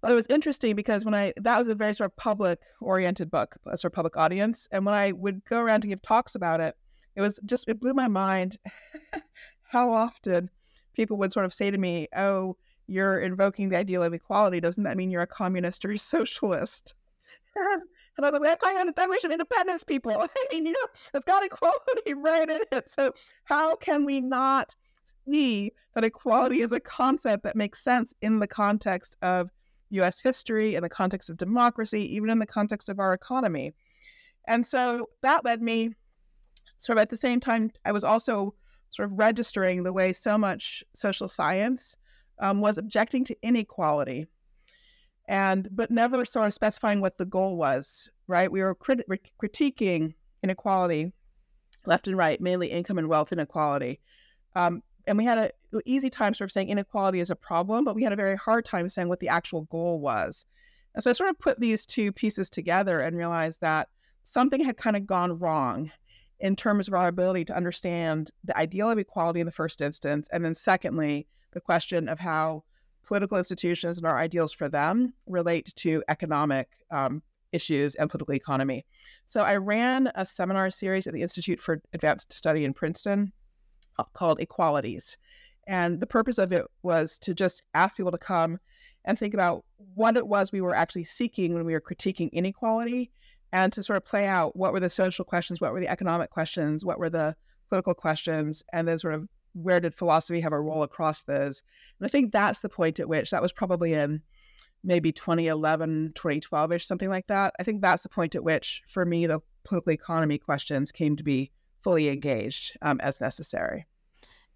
But 0.00 0.10
it 0.10 0.14
was 0.14 0.26
interesting 0.26 0.76
because 0.76 1.04
when 1.04 1.14
I 1.14 1.32
that 1.36 1.58
was 1.58 1.68
a 1.68 1.74
very 1.74 1.94
sort 1.94 2.10
of 2.10 2.16
public 2.16 2.60
oriented 2.80 3.30
book, 3.30 3.56
a 3.66 3.76
sort 3.76 3.92
of 3.92 3.96
public 3.96 4.16
audience, 4.16 4.68
and 4.70 4.84
when 4.84 4.94
I 4.94 5.12
would 5.12 5.44
go 5.44 5.58
around 5.58 5.80
to 5.82 5.88
give 5.88 6.02
talks 6.02 6.34
about 6.34 6.60
it, 6.60 6.76
it 7.16 7.20
was 7.20 7.40
just 7.46 7.68
it 7.68 7.80
blew 7.80 7.94
my 7.94 8.06
mind 8.06 8.58
how 9.62 9.92
often 9.92 10.50
people 10.94 11.16
would 11.16 11.32
sort 11.32 11.46
of 11.46 11.54
say 11.54 11.70
to 11.72 11.78
me, 11.78 12.06
"Oh, 12.16 12.56
you're 12.86 13.18
invoking 13.20 13.70
the 13.70 13.76
ideal 13.76 14.04
of 14.04 14.14
equality. 14.14 14.60
Doesn't 14.60 14.84
that 14.84 14.96
mean 14.96 15.10
you're 15.10 15.22
a 15.22 15.26
communist 15.26 15.84
or 15.84 15.90
a 15.90 15.98
socialist?" 15.98 16.94
and 18.16 18.26
I 18.26 18.30
was 18.30 18.32
like, 18.32 18.40
we're 18.40 18.56
talking 18.56 18.76
about 18.76 18.86
the 18.86 18.92
Declaration 18.92 19.30
of 19.30 19.32
Independence, 19.32 19.84
people. 19.84 20.12
I 20.12 20.28
mean, 20.52 20.66
you 20.66 20.72
know, 20.72 20.86
it's 21.14 21.24
got 21.24 21.44
equality 21.44 22.14
right 22.16 22.48
in 22.48 22.60
it. 22.72 22.88
So 22.88 23.12
how 23.44 23.76
can 23.76 24.04
we 24.04 24.20
not 24.20 24.74
see 25.26 25.72
that 25.94 26.04
equality 26.04 26.60
is 26.60 26.72
a 26.72 26.80
concept 26.80 27.42
that 27.44 27.56
makes 27.56 27.82
sense 27.82 28.14
in 28.22 28.38
the 28.38 28.46
context 28.46 29.16
of 29.22 29.50
U.S. 29.90 30.20
history, 30.20 30.74
in 30.74 30.82
the 30.82 30.88
context 30.88 31.30
of 31.30 31.36
democracy, 31.36 32.14
even 32.14 32.30
in 32.30 32.38
the 32.38 32.46
context 32.46 32.88
of 32.88 32.98
our 32.98 33.12
economy? 33.12 33.74
And 34.46 34.64
so 34.64 35.08
that 35.22 35.44
led 35.44 35.62
me, 35.62 35.90
sort 36.78 36.98
of 36.98 37.02
at 37.02 37.10
the 37.10 37.16
same 37.16 37.40
time, 37.40 37.70
I 37.84 37.92
was 37.92 38.04
also 38.04 38.54
sort 38.90 39.10
of 39.10 39.18
registering 39.18 39.82
the 39.82 39.92
way 39.92 40.12
so 40.12 40.38
much 40.38 40.82
social 40.94 41.28
science 41.28 41.96
um, 42.40 42.60
was 42.60 42.78
objecting 42.78 43.24
to 43.24 43.36
inequality 43.42 44.26
and 45.28 45.68
but 45.70 45.90
never 45.90 46.24
sort 46.24 46.46
of 46.46 46.54
specifying 46.54 47.00
what 47.00 47.18
the 47.18 47.24
goal 47.24 47.56
was 47.56 48.10
right 48.26 48.50
we 48.50 48.60
were 48.60 48.74
crit- 48.74 49.08
critiquing 49.40 50.14
inequality, 50.42 51.12
left 51.86 52.06
and 52.06 52.16
right, 52.16 52.40
mainly 52.40 52.68
income 52.68 52.98
and 52.98 53.08
wealth 53.08 53.32
inequality. 53.32 54.00
Um, 54.54 54.82
and 55.06 55.16
we 55.16 55.24
had 55.24 55.38
a 55.38 55.50
easy 55.84 56.10
time 56.10 56.34
sort 56.34 56.48
of 56.48 56.52
saying 56.52 56.68
inequality 56.68 57.20
is 57.20 57.30
a 57.30 57.36
problem, 57.36 57.84
but 57.84 57.94
we 57.94 58.02
had 58.02 58.12
a 58.12 58.16
very 58.16 58.36
hard 58.36 58.64
time 58.64 58.88
saying 58.88 59.08
what 59.08 59.20
the 59.20 59.28
actual 59.28 59.62
goal 59.62 60.00
was. 60.00 60.44
And 60.94 61.02
so 61.02 61.10
I 61.10 61.14
sort 61.14 61.30
of 61.30 61.38
put 61.38 61.60
these 61.60 61.86
two 61.86 62.12
pieces 62.12 62.50
together 62.50 63.00
and 63.00 63.16
realized 63.16 63.60
that 63.60 63.88
something 64.24 64.62
had 64.62 64.76
kind 64.76 64.96
of 64.96 65.06
gone 65.06 65.38
wrong 65.38 65.90
in 66.40 66.56
terms 66.56 66.88
of 66.88 66.94
our 66.94 67.08
ability 67.08 67.44
to 67.46 67.56
understand 67.56 68.30
the 68.44 68.56
ideal 68.56 68.90
of 68.90 68.98
equality 68.98 69.40
in 69.40 69.46
the 69.46 69.52
first 69.52 69.80
instance. 69.80 70.28
And 70.32 70.44
then, 70.44 70.54
secondly, 70.54 71.26
the 71.52 71.60
question 71.60 72.08
of 72.08 72.18
how 72.18 72.64
political 73.08 73.38
institutions 73.38 73.96
and 73.96 74.06
our 74.06 74.18
ideals 74.18 74.52
for 74.52 74.68
them 74.68 75.14
relate 75.26 75.72
to 75.76 76.04
economic 76.08 76.68
um, 76.90 77.22
issues 77.52 77.94
and 77.94 78.10
political 78.10 78.34
economy. 78.34 78.84
So 79.24 79.40
I 79.40 79.56
ran 79.56 80.12
a 80.14 80.26
seminar 80.26 80.68
series 80.68 81.06
at 81.06 81.14
the 81.14 81.22
Institute 81.22 81.58
for 81.58 81.80
Advanced 81.94 82.34
Study 82.34 82.64
in 82.66 82.74
Princeton 82.74 83.32
uh, 83.98 84.04
called 84.12 84.40
Equalities. 84.40 85.16
And 85.66 86.00
the 86.00 86.06
purpose 86.06 86.36
of 86.36 86.52
it 86.52 86.66
was 86.82 87.18
to 87.20 87.34
just 87.34 87.62
ask 87.72 87.96
people 87.96 88.12
to 88.12 88.18
come 88.18 88.58
and 89.06 89.18
think 89.18 89.32
about 89.32 89.64
what 89.94 90.18
it 90.18 90.26
was 90.26 90.52
we 90.52 90.60
were 90.60 90.74
actually 90.74 91.04
seeking 91.04 91.54
when 91.54 91.64
we 91.64 91.72
were 91.72 91.80
critiquing 91.80 92.30
inequality 92.32 93.10
and 93.52 93.72
to 93.72 93.82
sort 93.82 93.96
of 93.96 94.04
play 94.04 94.26
out 94.26 94.54
what 94.54 94.74
were 94.74 94.80
the 94.80 94.90
social 94.90 95.24
questions, 95.24 95.62
what 95.62 95.72
were 95.72 95.80
the 95.80 95.88
economic 95.88 96.28
questions, 96.28 96.84
what 96.84 96.98
were 96.98 97.08
the 97.08 97.34
political 97.70 97.94
questions, 97.94 98.62
and 98.74 98.86
then 98.86 98.98
sort 98.98 99.14
of 99.14 99.26
where 99.62 99.80
did 99.80 99.94
philosophy 99.94 100.40
have 100.40 100.52
a 100.52 100.60
role 100.60 100.82
across 100.82 101.22
those. 101.24 101.62
And 101.98 102.06
I 102.06 102.08
think 102.08 102.32
that's 102.32 102.60
the 102.60 102.68
point 102.68 103.00
at 103.00 103.08
which 103.08 103.30
that 103.30 103.42
was 103.42 103.52
probably 103.52 103.94
in 103.94 104.22
maybe 104.84 105.12
2011, 105.12 106.12
2012 106.14 106.72
ish, 106.72 106.86
something 106.86 107.08
like 107.08 107.26
that. 107.26 107.54
I 107.58 107.64
think 107.64 107.82
that's 107.82 108.02
the 108.02 108.08
point 108.08 108.34
at 108.34 108.44
which, 108.44 108.82
for 108.86 109.04
me, 109.04 109.26
the 109.26 109.40
political 109.64 109.92
economy 109.92 110.38
questions 110.38 110.92
came 110.92 111.16
to 111.16 111.24
be 111.24 111.50
fully 111.80 112.08
engaged 112.08 112.76
um, 112.82 113.00
as 113.00 113.20
necessary. 113.20 113.86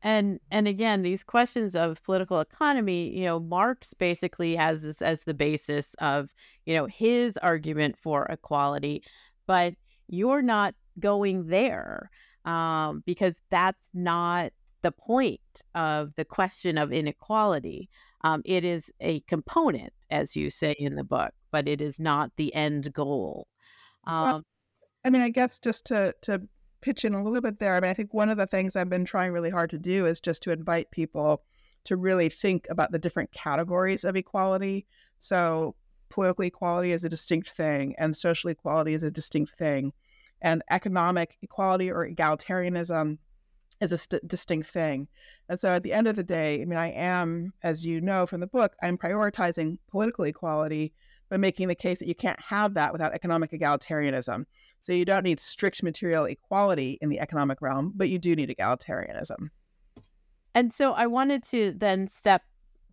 And 0.04 0.40
and 0.50 0.66
again, 0.66 1.02
these 1.02 1.22
questions 1.22 1.76
of 1.76 2.02
political 2.02 2.40
economy, 2.40 3.16
you 3.16 3.24
know, 3.24 3.38
Marx 3.38 3.94
basically 3.94 4.56
has 4.56 4.82
this 4.82 5.00
as 5.00 5.22
the 5.22 5.34
basis 5.34 5.94
of, 6.00 6.34
you 6.66 6.74
know, 6.74 6.86
his 6.86 7.36
argument 7.36 7.96
for 7.96 8.24
equality, 8.24 9.04
but 9.46 9.74
you're 10.08 10.42
not 10.42 10.74
going 10.98 11.46
there 11.46 12.10
um, 12.44 13.02
because 13.06 13.40
that's 13.50 13.88
not 13.94 14.52
the 14.82 14.92
point 14.92 15.62
of 15.74 16.14
the 16.16 16.24
question 16.24 16.78
of 16.78 16.92
inequality. 16.92 17.88
Um, 18.24 18.42
it 18.44 18.64
is 18.64 18.92
a 19.00 19.20
component, 19.20 19.92
as 20.10 20.36
you 20.36 20.50
say 20.50 20.76
in 20.78 20.94
the 20.94 21.04
book, 21.04 21.32
but 21.50 21.66
it 21.66 21.80
is 21.80 21.98
not 21.98 22.30
the 22.36 22.54
end 22.54 22.92
goal. 22.92 23.48
Um, 24.06 24.22
well, 24.22 24.42
I 25.04 25.10
mean, 25.10 25.22
I 25.22 25.30
guess 25.30 25.58
just 25.58 25.86
to 25.86 26.14
to 26.22 26.42
pitch 26.80 27.04
in 27.04 27.14
a 27.14 27.22
little 27.22 27.40
bit 27.40 27.58
there. 27.58 27.76
I 27.76 27.80
mean, 27.80 27.90
I 27.90 27.94
think 27.94 28.12
one 28.12 28.28
of 28.28 28.36
the 28.36 28.46
things 28.46 28.76
I've 28.76 28.90
been 28.90 29.04
trying 29.04 29.32
really 29.32 29.50
hard 29.50 29.70
to 29.70 29.78
do 29.78 30.04
is 30.04 30.20
just 30.20 30.42
to 30.42 30.50
invite 30.50 30.90
people 30.90 31.42
to 31.84 31.96
really 31.96 32.28
think 32.28 32.66
about 32.70 32.92
the 32.92 32.98
different 32.98 33.32
categories 33.32 34.04
of 34.04 34.16
equality. 34.16 34.86
So, 35.18 35.74
political 36.10 36.44
equality 36.44 36.92
is 36.92 37.04
a 37.04 37.08
distinct 37.08 37.50
thing, 37.50 37.94
and 37.98 38.14
social 38.14 38.50
equality 38.50 38.94
is 38.94 39.02
a 39.02 39.10
distinct 39.10 39.56
thing, 39.56 39.92
and 40.42 40.62
economic 40.70 41.38
equality 41.42 41.90
or 41.90 42.08
egalitarianism 42.08 43.18
is 43.82 43.92
a 43.92 43.98
st- 43.98 44.26
distinct 44.26 44.68
thing. 44.68 45.08
And 45.48 45.58
so 45.58 45.68
at 45.68 45.82
the 45.82 45.92
end 45.92 46.06
of 46.06 46.16
the 46.16 46.22
day, 46.22 46.62
I 46.62 46.64
mean, 46.64 46.78
I 46.78 46.90
am, 46.92 47.52
as 47.62 47.84
you 47.84 48.00
know 48.00 48.26
from 48.26 48.40
the 48.40 48.46
book, 48.46 48.74
I'm 48.82 48.96
prioritizing 48.96 49.78
political 49.90 50.24
equality 50.24 50.92
by 51.28 51.36
making 51.36 51.68
the 51.68 51.74
case 51.74 51.98
that 51.98 52.08
you 52.08 52.14
can't 52.14 52.40
have 52.40 52.74
that 52.74 52.92
without 52.92 53.12
economic 53.12 53.50
egalitarianism. 53.50 54.44
So 54.80 54.92
you 54.92 55.04
don't 55.04 55.24
need 55.24 55.40
strict 55.40 55.82
material 55.82 56.26
equality 56.26 56.98
in 57.00 57.08
the 57.08 57.20
economic 57.20 57.60
realm, 57.60 57.92
but 57.96 58.08
you 58.08 58.18
do 58.18 58.36
need 58.36 58.54
egalitarianism. 58.56 59.48
And 60.54 60.72
so 60.72 60.92
I 60.92 61.06
wanted 61.06 61.42
to 61.44 61.72
then 61.76 62.06
step 62.08 62.42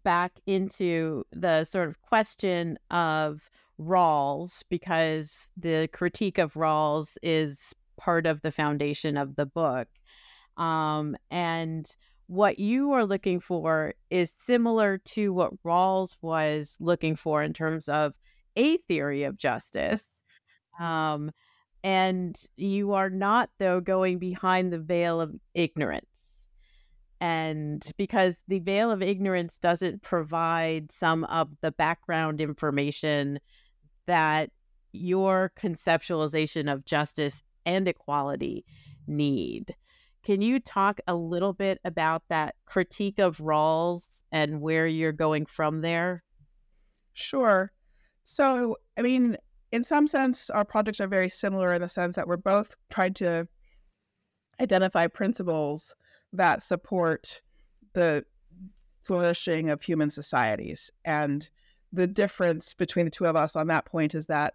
back 0.04 0.40
into 0.46 1.26
the 1.32 1.66
sort 1.66 1.90
of 1.90 2.02
question 2.02 2.80
of 2.90 3.50
Rawls 3.80 4.64
because 4.70 5.52
the 5.58 5.90
critique 5.92 6.38
of 6.38 6.54
Rawls 6.54 7.18
is 7.22 7.76
part 7.98 8.26
of 8.26 8.42
the 8.42 8.52
foundation 8.52 9.18
of 9.18 9.36
the 9.36 9.46
book. 9.46 9.88
Um, 10.60 11.16
and 11.32 11.90
what 12.28 12.60
you 12.60 12.92
are 12.92 13.06
looking 13.06 13.40
for 13.40 13.96
is 14.12 14.36
similar 14.38 15.00
to 15.00 15.34
what 15.34 15.64
Rawls 15.64 16.16
was 16.22 16.76
looking 16.80 17.16
for 17.16 17.42
in 17.42 17.54
terms 17.54 17.90
of 17.90 18.16
a 18.56 18.78
theory 18.78 19.24
of 19.24 19.38
justice. 19.38 20.22
Um, 20.80 21.32
and 21.84 22.40
you 22.56 22.94
are 22.94 23.10
not, 23.10 23.50
though, 23.58 23.80
going 23.80 24.20
behind 24.20 24.72
the 24.72 24.80
veil 24.80 25.22
of 25.22 25.34
ignorance. 25.56 26.46
And 27.22 27.84
because 27.98 28.40
the 28.48 28.60
veil 28.60 28.92
of 28.92 29.02
ignorance 29.02 29.58
doesn't 29.58 30.04
provide 30.04 30.92
some 30.92 31.24
of 31.26 31.50
the 31.62 31.72
background 31.72 32.42
information 32.42 33.40
that 34.06 34.52
your 34.92 35.52
conceptualization 35.60 36.72
of 36.72 36.86
justice 36.86 37.44
and 37.66 37.88
equality 37.88 38.66
need. 39.08 39.76
Can 40.24 40.42
you 40.42 40.60
talk 40.60 41.00
a 41.08 41.16
little 41.16 41.54
bit 41.54 41.80
about 41.86 42.24
that 42.30 42.56
critique 42.66 43.20
of 43.20 43.38
Rawls 43.38 44.24
and 44.32 44.62
where 44.62 44.86
you're 44.86 45.12
going 45.12 45.46
from 45.46 45.82
there? 45.82 46.24
Sure. 47.14 47.72
So, 48.26 48.78
I 48.98 49.02
mean, 49.02 49.38
in 49.72 49.84
some 49.84 50.08
sense, 50.08 50.50
our 50.50 50.66
projects 50.66 51.00
are 51.00 51.08
very 51.08 51.30
similar 51.30 51.74
in 51.74 51.82
the 51.82 51.90
sense 51.90 52.16
that 52.16 52.28
we're 52.28 52.38
both 52.38 52.76
trying 52.90 53.14
to 53.16 53.48
identify 54.60 55.08
principles 55.08 55.96
that 56.34 56.62
support 56.62 57.42
the 57.94 58.26
flourishing 59.02 59.70
of 59.70 59.82
human 59.82 60.10
societies. 60.10 60.92
And 61.06 61.50
the 61.92 62.08
difference 62.08 62.74
between 62.74 63.06
the 63.06 63.12
two 63.12 63.26
of 63.26 63.36
us 63.36 63.56
on 63.56 63.68
that 63.68 63.86
point 63.86 64.14
is 64.14 64.28
that 64.28 64.54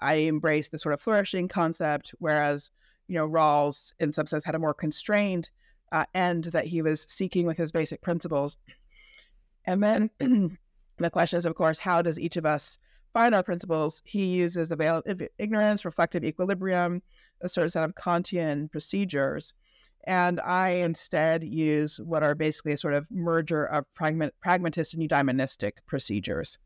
I 0.00 0.14
embrace 0.14 0.68
the 0.68 0.78
sort 0.78 0.92
of 0.92 1.00
flourishing 1.00 1.48
concept, 1.48 2.14
whereas 2.18 2.70
you 3.08 3.16
know, 3.16 3.28
Rawls, 3.28 3.92
in 3.98 4.12
some 4.12 4.26
sense, 4.26 4.44
had 4.44 4.54
a 4.54 4.58
more 4.58 4.74
constrained 4.74 5.50
uh, 5.92 6.04
end 6.14 6.44
that 6.44 6.66
he 6.66 6.82
was 6.82 7.06
seeking 7.08 7.46
with 7.46 7.56
his 7.56 7.72
basic 7.72 8.02
principles. 8.02 8.56
And 9.64 9.82
then 9.82 10.10
the 10.98 11.10
question 11.10 11.38
is, 11.38 11.46
of 11.46 11.54
course, 11.54 11.78
how 11.78 12.02
does 12.02 12.20
each 12.20 12.36
of 12.36 12.46
us 12.46 12.78
find 13.12 13.34
our 13.34 13.42
principles? 13.42 14.02
He 14.04 14.26
uses 14.26 14.68
the 14.68 14.76
veil 14.76 15.02
of 15.06 15.22
ignorance, 15.38 15.84
reflective 15.84 16.24
equilibrium, 16.24 17.02
a 17.40 17.48
certain 17.48 17.70
set 17.70 17.84
of 17.84 17.94
Kantian 17.94 18.70
procedures. 18.70 19.54
And 20.04 20.40
I 20.40 20.70
instead 20.70 21.44
use 21.44 22.00
what 22.00 22.22
are 22.22 22.34
basically 22.34 22.72
a 22.72 22.76
sort 22.76 22.94
of 22.94 23.10
merger 23.10 23.64
of 23.64 23.84
pragmatist 23.92 24.94
and 24.94 25.02
eudaimonistic 25.02 25.72
procedures. 25.86 26.58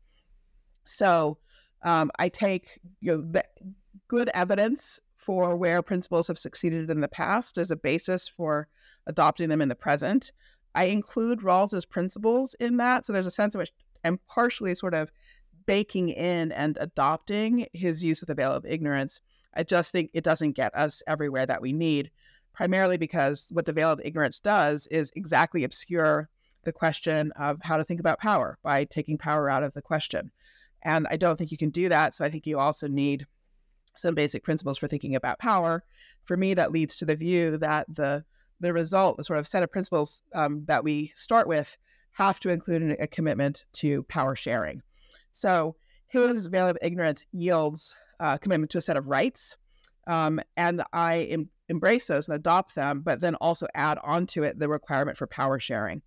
So 0.85 1.37
um, 1.83 2.11
I 2.19 2.29
take 2.29 2.79
you 3.01 3.29
know, 3.33 3.41
good 4.07 4.29
evidence 4.33 4.99
for 5.23 5.55
where 5.55 5.81
principles 5.81 6.27
have 6.27 6.37
succeeded 6.37 6.89
in 6.89 7.01
the 7.01 7.07
past 7.07 7.57
as 7.57 7.71
a 7.71 7.75
basis 7.75 8.27
for 8.27 8.67
adopting 9.07 9.49
them 9.49 9.61
in 9.61 9.69
the 9.69 9.75
present. 9.75 10.31
I 10.75 10.85
include 10.85 11.43
Rawls's 11.43 11.85
principles 11.85 12.55
in 12.59 12.77
that. 12.77 13.05
So 13.05 13.13
there's 13.13 13.25
a 13.25 13.31
sense 13.31 13.55
in 13.55 13.59
which 13.59 13.71
I'm 14.03 14.19
partially 14.27 14.75
sort 14.75 14.93
of 14.93 15.11
baking 15.65 16.09
in 16.09 16.51
and 16.51 16.77
adopting 16.81 17.67
his 17.73 18.03
use 18.03 18.21
of 18.21 18.27
the 18.27 18.35
veil 18.35 18.51
of 18.51 18.65
ignorance. 18.65 19.21
I 19.55 19.63
just 19.63 19.91
think 19.91 20.11
it 20.13 20.23
doesn't 20.23 20.53
get 20.53 20.75
us 20.75 21.01
everywhere 21.07 21.45
that 21.45 21.61
we 21.61 21.73
need, 21.73 22.11
primarily 22.53 22.97
because 22.97 23.47
what 23.51 23.65
the 23.65 23.73
veil 23.73 23.91
of 23.91 24.01
ignorance 24.03 24.39
does 24.39 24.87
is 24.87 25.11
exactly 25.15 25.63
obscure 25.63 26.29
the 26.63 26.73
question 26.73 27.31
of 27.33 27.59
how 27.61 27.77
to 27.77 27.83
think 27.83 27.99
about 27.99 28.19
power 28.19 28.57
by 28.63 28.83
taking 28.85 29.17
power 29.17 29.49
out 29.49 29.63
of 29.63 29.73
the 29.73 29.81
question. 29.81 30.31
And 30.81 31.07
I 31.09 31.17
don't 31.17 31.37
think 31.37 31.51
you 31.51 31.57
can 31.57 31.69
do 31.69 31.87
that. 31.89 32.13
So 32.13 32.25
I 32.25 32.29
think 32.29 32.45
you 32.45 32.59
also 32.59 32.87
need 32.87 33.25
some 33.95 34.15
basic 34.15 34.43
principles 34.43 34.77
for 34.77 34.87
thinking 34.87 35.15
about 35.15 35.39
power. 35.39 35.83
For 36.23 36.37
me, 36.37 36.53
that 36.53 36.71
leads 36.71 36.95
to 36.97 37.05
the 37.05 37.15
view 37.15 37.57
that 37.57 37.87
the 37.93 38.23
the 38.59 38.73
result, 38.73 39.17
the 39.17 39.23
sort 39.23 39.39
of 39.39 39.47
set 39.47 39.63
of 39.63 39.71
principles 39.71 40.21
um, 40.33 40.63
that 40.65 40.83
we 40.83 41.11
start 41.15 41.47
with, 41.47 41.77
have 42.11 42.39
to 42.39 42.49
include 42.49 42.95
a 42.99 43.07
commitment 43.07 43.65
to 43.73 44.03
power 44.03 44.35
sharing. 44.35 44.81
So 45.33 45.75
his 46.07 46.45
veil 46.45 46.69
of 46.69 46.77
ignorance 46.81 47.25
yields 47.31 47.95
a 48.19 48.23
uh, 48.23 48.37
commitment 48.37 48.71
to 48.71 48.77
a 48.77 48.81
set 48.81 48.95
of 48.95 49.07
rights, 49.07 49.57
um, 50.07 50.39
and 50.55 50.83
I 50.93 51.23
em- 51.23 51.49
embrace 51.67 52.07
those 52.07 52.27
and 52.27 52.35
adopt 52.35 52.75
them, 52.75 53.01
but 53.01 53.19
then 53.19 53.35
also 53.35 53.67
add 53.73 53.97
onto 54.03 54.43
it 54.43 54.59
the 54.59 54.69
requirement 54.69 55.17
for 55.17 55.27
power 55.27 55.59
sharing. 55.59 56.01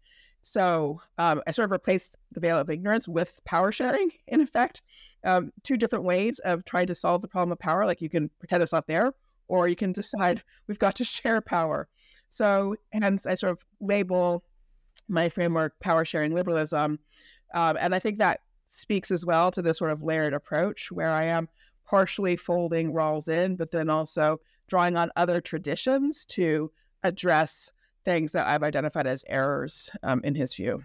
So 0.48 1.00
um, 1.18 1.42
I 1.48 1.50
sort 1.50 1.64
of 1.64 1.72
replaced 1.72 2.18
the 2.30 2.38
veil 2.38 2.56
of 2.56 2.70
ignorance 2.70 3.08
with 3.08 3.40
power 3.44 3.72
sharing, 3.72 4.12
in 4.28 4.40
effect. 4.40 4.80
Um, 5.24 5.50
two 5.64 5.76
different 5.76 6.04
ways 6.04 6.38
of 6.38 6.64
trying 6.64 6.86
to 6.86 6.94
solve 6.94 7.20
the 7.20 7.26
problem 7.26 7.50
of 7.50 7.58
power. 7.58 7.84
Like 7.84 8.00
you 8.00 8.08
can 8.08 8.30
pretend 8.38 8.62
it's 8.62 8.72
not 8.72 8.86
there, 8.86 9.12
or 9.48 9.66
you 9.66 9.74
can 9.74 9.90
decide 9.90 10.44
we've 10.68 10.78
got 10.78 10.94
to 10.96 11.04
share 11.04 11.40
power. 11.40 11.88
So 12.28 12.76
hence 12.92 13.26
I 13.26 13.34
sort 13.34 13.50
of 13.50 13.66
label 13.80 14.44
my 15.08 15.28
framework 15.28 15.80
power 15.80 16.04
sharing 16.04 16.32
liberalism. 16.32 17.00
Um, 17.52 17.76
and 17.80 17.92
I 17.92 17.98
think 17.98 18.18
that 18.18 18.42
speaks 18.66 19.10
as 19.10 19.26
well 19.26 19.50
to 19.50 19.62
this 19.62 19.78
sort 19.78 19.90
of 19.90 20.04
layered 20.04 20.32
approach 20.32 20.92
where 20.92 21.10
I 21.10 21.24
am 21.24 21.48
partially 21.84 22.36
folding 22.36 22.92
Rawls 22.92 23.28
in, 23.28 23.56
but 23.56 23.72
then 23.72 23.90
also 23.90 24.40
drawing 24.68 24.96
on 24.96 25.10
other 25.16 25.40
traditions 25.40 26.24
to 26.26 26.70
address 27.02 27.72
things 28.06 28.32
that 28.32 28.46
I've 28.46 28.62
identified 28.62 29.06
as 29.06 29.22
errors 29.28 29.90
um, 30.02 30.22
in 30.24 30.34
his 30.34 30.54
view. 30.54 30.80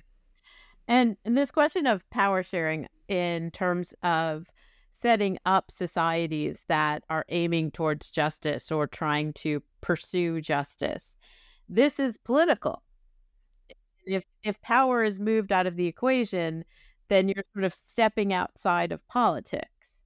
And, 0.89 1.15
this 1.23 1.51
question 1.51 1.87
of 1.87 2.07
power 2.09 2.43
sharing 2.43 2.87
in 3.07 3.51
terms 3.51 3.93
of 4.03 4.47
setting 4.91 5.37
up 5.45 5.71
societies 5.71 6.65
that 6.67 7.03
are 7.09 7.23
aiming 7.29 7.71
towards 7.71 8.11
justice 8.11 8.71
or 8.71 8.87
trying 8.87 9.31
to 9.33 9.63
pursue 9.79 10.41
justice. 10.41 11.15
This 11.69 11.99
is 11.99 12.17
political. 12.17 12.83
If 14.05 14.25
if 14.43 14.59
power 14.61 15.03
is 15.03 15.19
moved 15.19 15.51
out 15.51 15.67
of 15.67 15.75
the 15.75 15.87
equation, 15.87 16.65
then 17.07 17.29
you're 17.29 17.43
sort 17.53 17.65
of 17.65 17.73
stepping 17.73 18.33
outside 18.33 18.91
of 18.91 19.07
politics. 19.07 20.03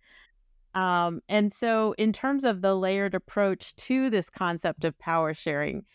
Um, 0.76 1.22
and 1.30 1.54
so, 1.54 1.96
in 1.98 2.12
terms 2.12 2.44
of 2.44 2.62
the 2.62 2.76
layered 2.76 3.16
approach 3.16 3.76
to 3.78 4.10
this 4.10 4.30
concept 4.30 4.84
of 4.84 5.00
power 5.00 5.34
sharing, 5.34 5.86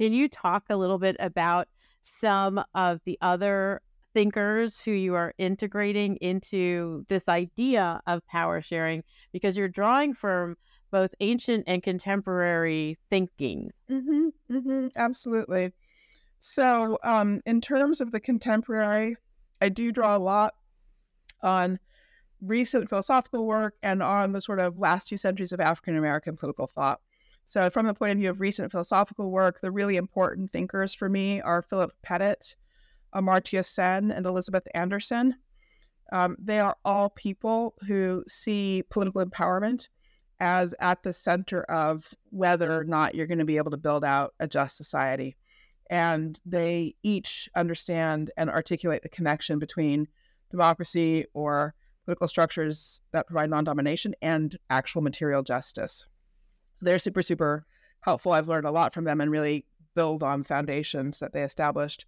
can 0.00 0.14
you 0.14 0.30
talk 0.30 0.64
a 0.70 0.76
little 0.76 0.98
bit 0.98 1.14
about 1.20 1.68
some 2.00 2.64
of 2.74 3.02
the 3.04 3.18
other 3.20 3.82
thinkers 4.14 4.82
who 4.82 4.92
you 4.92 5.14
are 5.14 5.34
integrating 5.36 6.16
into 6.16 7.04
this 7.08 7.28
idea 7.28 8.00
of 8.06 8.26
power 8.26 8.62
sharing 8.62 9.04
because 9.30 9.58
you're 9.58 9.68
drawing 9.68 10.14
from 10.14 10.56
both 10.90 11.14
ancient 11.20 11.64
and 11.66 11.82
contemporary 11.82 12.96
thinking. 13.10 13.70
Mm-hmm, 13.90 14.28
mm-hmm, 14.50 14.86
absolutely. 14.96 15.72
So, 16.38 16.98
um, 17.04 17.42
in 17.44 17.60
terms 17.60 18.00
of 18.00 18.10
the 18.10 18.20
contemporary, 18.20 19.16
I 19.60 19.68
do 19.68 19.92
draw 19.92 20.16
a 20.16 20.18
lot 20.18 20.54
on 21.42 21.78
recent 22.40 22.88
philosophical 22.88 23.46
work 23.46 23.74
and 23.82 24.02
on 24.02 24.32
the 24.32 24.40
sort 24.40 24.60
of 24.60 24.78
last 24.78 25.08
two 25.08 25.18
centuries 25.18 25.52
of 25.52 25.60
African 25.60 25.98
American 25.98 26.38
political 26.38 26.66
thought. 26.66 27.00
So, 27.50 27.68
from 27.68 27.86
the 27.86 27.94
point 27.94 28.12
of 28.12 28.18
view 28.18 28.30
of 28.30 28.40
recent 28.40 28.70
philosophical 28.70 29.28
work, 29.28 29.60
the 29.60 29.72
really 29.72 29.96
important 29.96 30.52
thinkers 30.52 30.94
for 30.94 31.08
me 31.08 31.40
are 31.40 31.62
Philip 31.62 31.90
Pettit, 32.00 32.54
Amartya 33.12 33.64
Sen, 33.64 34.12
and 34.12 34.24
Elizabeth 34.24 34.68
Anderson. 34.72 35.34
Um, 36.12 36.36
they 36.38 36.60
are 36.60 36.76
all 36.84 37.10
people 37.10 37.74
who 37.88 38.22
see 38.28 38.84
political 38.88 39.26
empowerment 39.26 39.88
as 40.38 40.76
at 40.78 41.02
the 41.02 41.12
center 41.12 41.64
of 41.64 42.14
whether 42.26 42.72
or 42.72 42.84
not 42.84 43.16
you're 43.16 43.26
going 43.26 43.40
to 43.40 43.44
be 43.44 43.56
able 43.56 43.72
to 43.72 43.76
build 43.76 44.04
out 44.04 44.32
a 44.38 44.46
just 44.46 44.76
society. 44.76 45.34
And 45.90 46.40
they 46.46 46.94
each 47.02 47.48
understand 47.56 48.30
and 48.36 48.48
articulate 48.48 49.02
the 49.02 49.08
connection 49.08 49.58
between 49.58 50.06
democracy 50.52 51.26
or 51.34 51.74
political 52.04 52.28
structures 52.28 53.00
that 53.10 53.26
provide 53.26 53.50
non 53.50 53.64
domination 53.64 54.14
and 54.22 54.56
actual 54.70 55.02
material 55.02 55.42
justice. 55.42 56.06
They're 56.80 56.98
super, 56.98 57.22
super 57.22 57.66
helpful. 58.00 58.32
I've 58.32 58.48
learned 58.48 58.66
a 58.66 58.70
lot 58.70 58.94
from 58.94 59.04
them 59.04 59.20
and 59.20 59.30
really 59.30 59.66
build 59.94 60.22
on 60.22 60.42
foundations 60.42 61.18
that 61.18 61.32
they 61.32 61.42
established. 61.42 62.06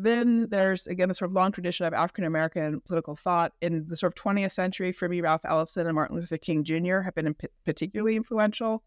Then 0.00 0.48
there's 0.48 0.86
again 0.86 1.08
the 1.08 1.14
sort 1.14 1.30
of 1.30 1.34
long 1.34 1.50
tradition 1.50 1.84
of 1.84 1.92
African 1.92 2.24
American 2.24 2.80
political 2.82 3.16
thought 3.16 3.52
in 3.60 3.84
the 3.88 3.96
sort 3.96 4.16
of 4.16 4.22
20th 4.22 4.52
century. 4.52 4.92
For 4.92 5.08
me, 5.08 5.20
Ralph 5.20 5.44
Ellison 5.44 5.86
and 5.86 5.94
Martin 5.94 6.16
Luther 6.16 6.38
King 6.38 6.62
Jr. 6.62 7.00
have 7.00 7.14
been 7.14 7.34
particularly 7.64 8.16
influential. 8.16 8.84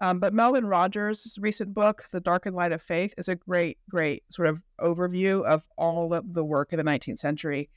Um, 0.00 0.18
but 0.18 0.34
Melvin 0.34 0.66
Rogers' 0.66 1.38
recent 1.40 1.72
book, 1.74 2.04
The 2.12 2.20
Darkened 2.20 2.56
Light 2.56 2.72
of 2.72 2.82
Faith, 2.82 3.14
is 3.18 3.28
a 3.28 3.36
great, 3.36 3.78
great 3.88 4.24
sort 4.30 4.48
of 4.48 4.62
overview 4.80 5.44
of 5.44 5.68
all 5.76 6.12
of 6.12 6.34
the 6.34 6.44
work 6.44 6.72
of 6.72 6.78
the 6.78 6.84
19th 6.84 7.18
century. 7.18 7.70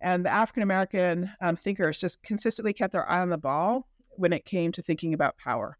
And 0.00 0.24
the 0.24 0.30
African 0.30 0.62
American 0.62 1.30
um, 1.40 1.56
thinkers 1.56 1.98
just 1.98 2.22
consistently 2.22 2.72
kept 2.72 2.92
their 2.92 3.08
eye 3.08 3.20
on 3.20 3.30
the 3.30 3.38
ball 3.38 3.88
when 4.16 4.32
it 4.32 4.44
came 4.44 4.72
to 4.72 4.82
thinking 4.82 5.14
about 5.14 5.38
power. 5.38 5.76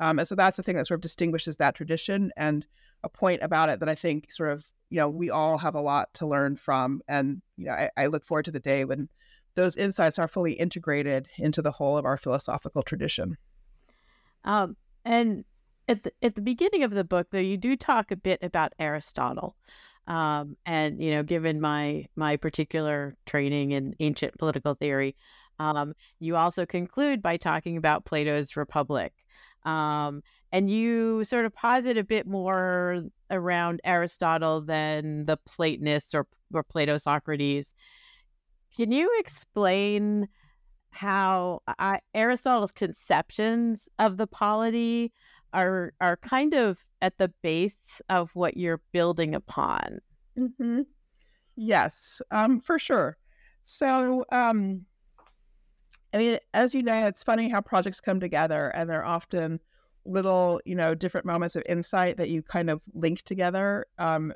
Um, 0.00 0.18
and 0.18 0.28
so 0.28 0.34
that's 0.34 0.56
the 0.56 0.62
thing 0.62 0.76
that 0.76 0.86
sort 0.86 0.98
of 0.98 1.02
distinguishes 1.02 1.56
that 1.56 1.74
tradition. 1.74 2.30
And 2.36 2.66
a 3.02 3.08
point 3.08 3.42
about 3.42 3.68
it 3.68 3.80
that 3.80 3.88
I 3.88 3.94
think 3.94 4.32
sort 4.32 4.50
of, 4.50 4.66
you 4.90 4.98
know, 4.98 5.08
we 5.08 5.30
all 5.30 5.58
have 5.58 5.74
a 5.74 5.80
lot 5.80 6.12
to 6.14 6.26
learn 6.26 6.56
from. 6.56 7.02
And, 7.08 7.42
you 7.56 7.66
know, 7.66 7.72
I, 7.72 7.90
I 7.96 8.06
look 8.06 8.24
forward 8.24 8.46
to 8.46 8.50
the 8.50 8.60
day 8.60 8.84
when 8.84 9.08
those 9.54 9.76
insights 9.76 10.18
are 10.18 10.28
fully 10.28 10.52
integrated 10.52 11.28
into 11.38 11.62
the 11.62 11.72
whole 11.72 11.96
of 11.96 12.04
our 12.04 12.16
philosophical 12.16 12.82
tradition. 12.82 13.36
Um, 14.44 14.76
and 15.04 15.44
at 15.88 16.02
the, 16.02 16.12
at 16.22 16.34
the 16.34 16.42
beginning 16.42 16.82
of 16.82 16.90
the 16.90 17.04
book, 17.04 17.28
though, 17.30 17.38
you 17.38 17.56
do 17.56 17.76
talk 17.76 18.10
a 18.10 18.16
bit 18.16 18.40
about 18.42 18.72
Aristotle. 18.78 19.56
Um, 20.06 20.56
and 20.64 21.02
you 21.02 21.10
know, 21.10 21.24
given 21.24 21.60
my 21.60 22.06
my 22.14 22.36
particular 22.36 23.16
training 23.26 23.72
in 23.72 23.94
ancient 23.98 24.38
political 24.38 24.74
theory, 24.74 25.16
um, 25.58 25.94
you 26.20 26.36
also 26.36 26.64
conclude 26.64 27.22
by 27.22 27.36
talking 27.36 27.76
about 27.76 28.04
Plato's 28.04 28.56
Republic. 28.56 29.12
Um, 29.66 30.22
and 30.52 30.70
you 30.70 31.24
sort 31.24 31.44
of 31.44 31.52
posit 31.52 31.98
a 31.98 32.04
bit 32.04 32.26
more 32.26 33.04
around 33.30 33.80
Aristotle 33.84 34.60
than 34.60 35.26
the 35.26 35.36
Platonists 35.36 36.14
or, 36.14 36.26
or 36.54 36.62
Plato 36.62 36.96
Socrates. 36.96 37.74
Can 38.74 38.92
you 38.92 39.10
explain 39.18 40.28
how 40.90 41.60
I, 41.66 42.00
Aristotle's 42.14 42.72
conceptions 42.72 43.88
of 43.98 44.16
the 44.16 44.26
polity 44.26 45.12
are 45.52 45.92
are 46.00 46.16
kind 46.16 46.54
of 46.54 46.84
at 47.02 47.18
the 47.18 47.32
base 47.42 48.00
of 48.08 48.34
what 48.34 48.56
you're 48.56 48.82
building 48.92 49.34
upon? 49.34 49.98
Mm-hmm. 50.38 50.82
Yes, 51.56 52.22
um, 52.30 52.60
for 52.60 52.78
sure. 52.78 53.16
So, 53.62 54.24
um, 54.30 54.86
I 56.12 56.18
mean, 56.18 56.38
as 56.54 56.74
you 56.74 56.82
know, 56.82 57.06
it's 57.06 57.22
funny 57.22 57.48
how 57.48 57.60
projects 57.60 58.00
come 58.00 58.20
together, 58.20 58.68
and 58.68 58.88
they're 58.88 59.04
often 59.04 59.60
little, 60.04 60.60
you 60.64 60.74
know, 60.74 60.94
different 60.94 61.26
moments 61.26 61.56
of 61.56 61.64
insight 61.68 62.16
that 62.16 62.28
you 62.28 62.42
kind 62.42 62.70
of 62.70 62.80
link 62.94 63.22
together. 63.22 63.86
Um, 63.98 64.32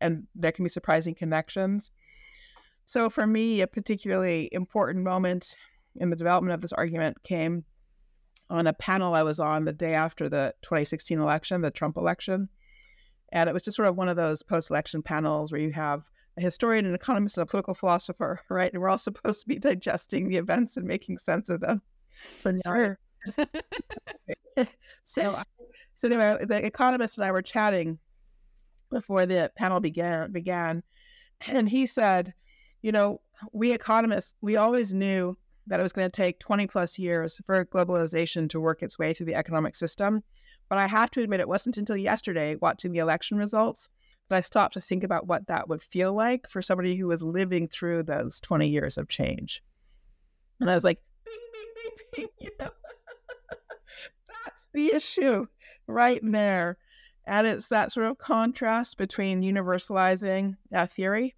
and 0.00 0.26
there 0.34 0.52
can 0.52 0.64
be 0.64 0.68
surprising 0.68 1.14
connections. 1.14 1.90
So 2.84 3.10
for 3.10 3.26
me, 3.26 3.62
a 3.62 3.66
particularly 3.66 4.48
important 4.52 5.04
moment 5.04 5.56
in 5.96 6.10
the 6.10 6.16
development 6.16 6.54
of 6.54 6.60
this 6.60 6.72
argument 6.72 7.22
came 7.22 7.64
on 8.48 8.66
a 8.66 8.72
panel 8.72 9.14
I 9.14 9.24
was 9.24 9.40
on 9.40 9.64
the 9.64 9.72
day 9.72 9.94
after 9.94 10.28
the 10.28 10.54
2016 10.62 11.18
election, 11.18 11.62
the 11.62 11.70
Trump 11.70 11.96
election. 11.96 12.48
And 13.32 13.48
it 13.48 13.52
was 13.52 13.62
just 13.62 13.76
sort 13.76 13.88
of 13.88 13.96
one 13.96 14.08
of 14.08 14.16
those 14.16 14.42
post 14.42 14.70
election 14.70 15.02
panels 15.02 15.50
where 15.50 15.60
you 15.60 15.72
have 15.72 16.08
a 16.38 16.40
historian, 16.40 16.86
an 16.86 16.94
economist, 16.94 17.36
and 17.36 17.42
a 17.42 17.46
political 17.46 17.74
philosopher, 17.74 18.40
right? 18.50 18.72
And 18.72 18.80
we're 18.80 18.88
all 18.88 18.98
supposed 18.98 19.40
to 19.40 19.48
be 19.48 19.58
digesting 19.58 20.28
the 20.28 20.36
events 20.36 20.76
and 20.76 20.86
making 20.86 21.18
sense 21.18 21.48
of 21.48 21.60
them. 21.60 21.82
But 22.42 22.56
sure. 22.64 22.98
so, 25.04 25.42
so 25.94 26.08
anyway, 26.08 26.44
the 26.46 26.64
economist 26.64 27.18
and 27.18 27.24
I 27.24 27.32
were 27.32 27.42
chatting 27.42 27.98
before 28.90 29.26
the 29.26 29.50
panel 29.56 29.80
began 29.80 30.30
began, 30.30 30.82
and 31.48 31.68
he 31.68 31.86
said, 31.86 32.32
you 32.82 32.92
know, 32.92 33.20
we 33.52 33.72
economists, 33.72 34.34
we 34.40 34.56
always 34.56 34.94
knew 34.94 35.36
that 35.66 35.80
it 35.80 35.82
was 35.82 35.92
going 35.92 36.08
to 36.08 36.16
take 36.16 36.38
20 36.38 36.66
plus 36.68 36.98
years 36.98 37.40
for 37.44 37.64
globalization 37.64 38.48
to 38.50 38.60
work 38.60 38.82
its 38.82 38.98
way 38.98 39.12
through 39.12 39.26
the 39.26 39.34
economic 39.34 39.74
system. 39.74 40.22
But 40.68 40.78
I 40.78 40.86
have 40.86 41.10
to 41.12 41.22
admit, 41.22 41.40
it 41.40 41.48
wasn't 41.48 41.78
until 41.78 41.96
yesterday, 41.96 42.56
watching 42.60 42.92
the 42.92 42.98
election 42.98 43.38
results, 43.38 43.88
I 44.30 44.40
stopped 44.40 44.74
to 44.74 44.80
think 44.80 45.04
about 45.04 45.26
what 45.26 45.46
that 45.46 45.68
would 45.68 45.82
feel 45.82 46.12
like 46.12 46.48
for 46.48 46.60
somebody 46.60 46.96
who 46.96 47.06
was 47.06 47.22
living 47.22 47.68
through 47.68 48.02
those 48.02 48.40
20 48.40 48.68
years 48.68 48.98
of 48.98 49.08
change. 49.08 49.62
And 50.60 50.70
I 50.70 50.74
was 50.74 50.84
like, 50.84 51.00
you 52.16 52.50
know? 52.58 52.70
That's 54.28 54.68
the 54.72 54.94
issue 54.94 55.46
right 55.86 56.20
there. 56.22 56.78
And 57.26 57.46
it's 57.46 57.68
that 57.68 57.92
sort 57.92 58.06
of 58.06 58.18
contrast 58.18 58.98
between 58.98 59.42
universalizing 59.42 60.56
a 60.72 60.86
theory 60.86 61.34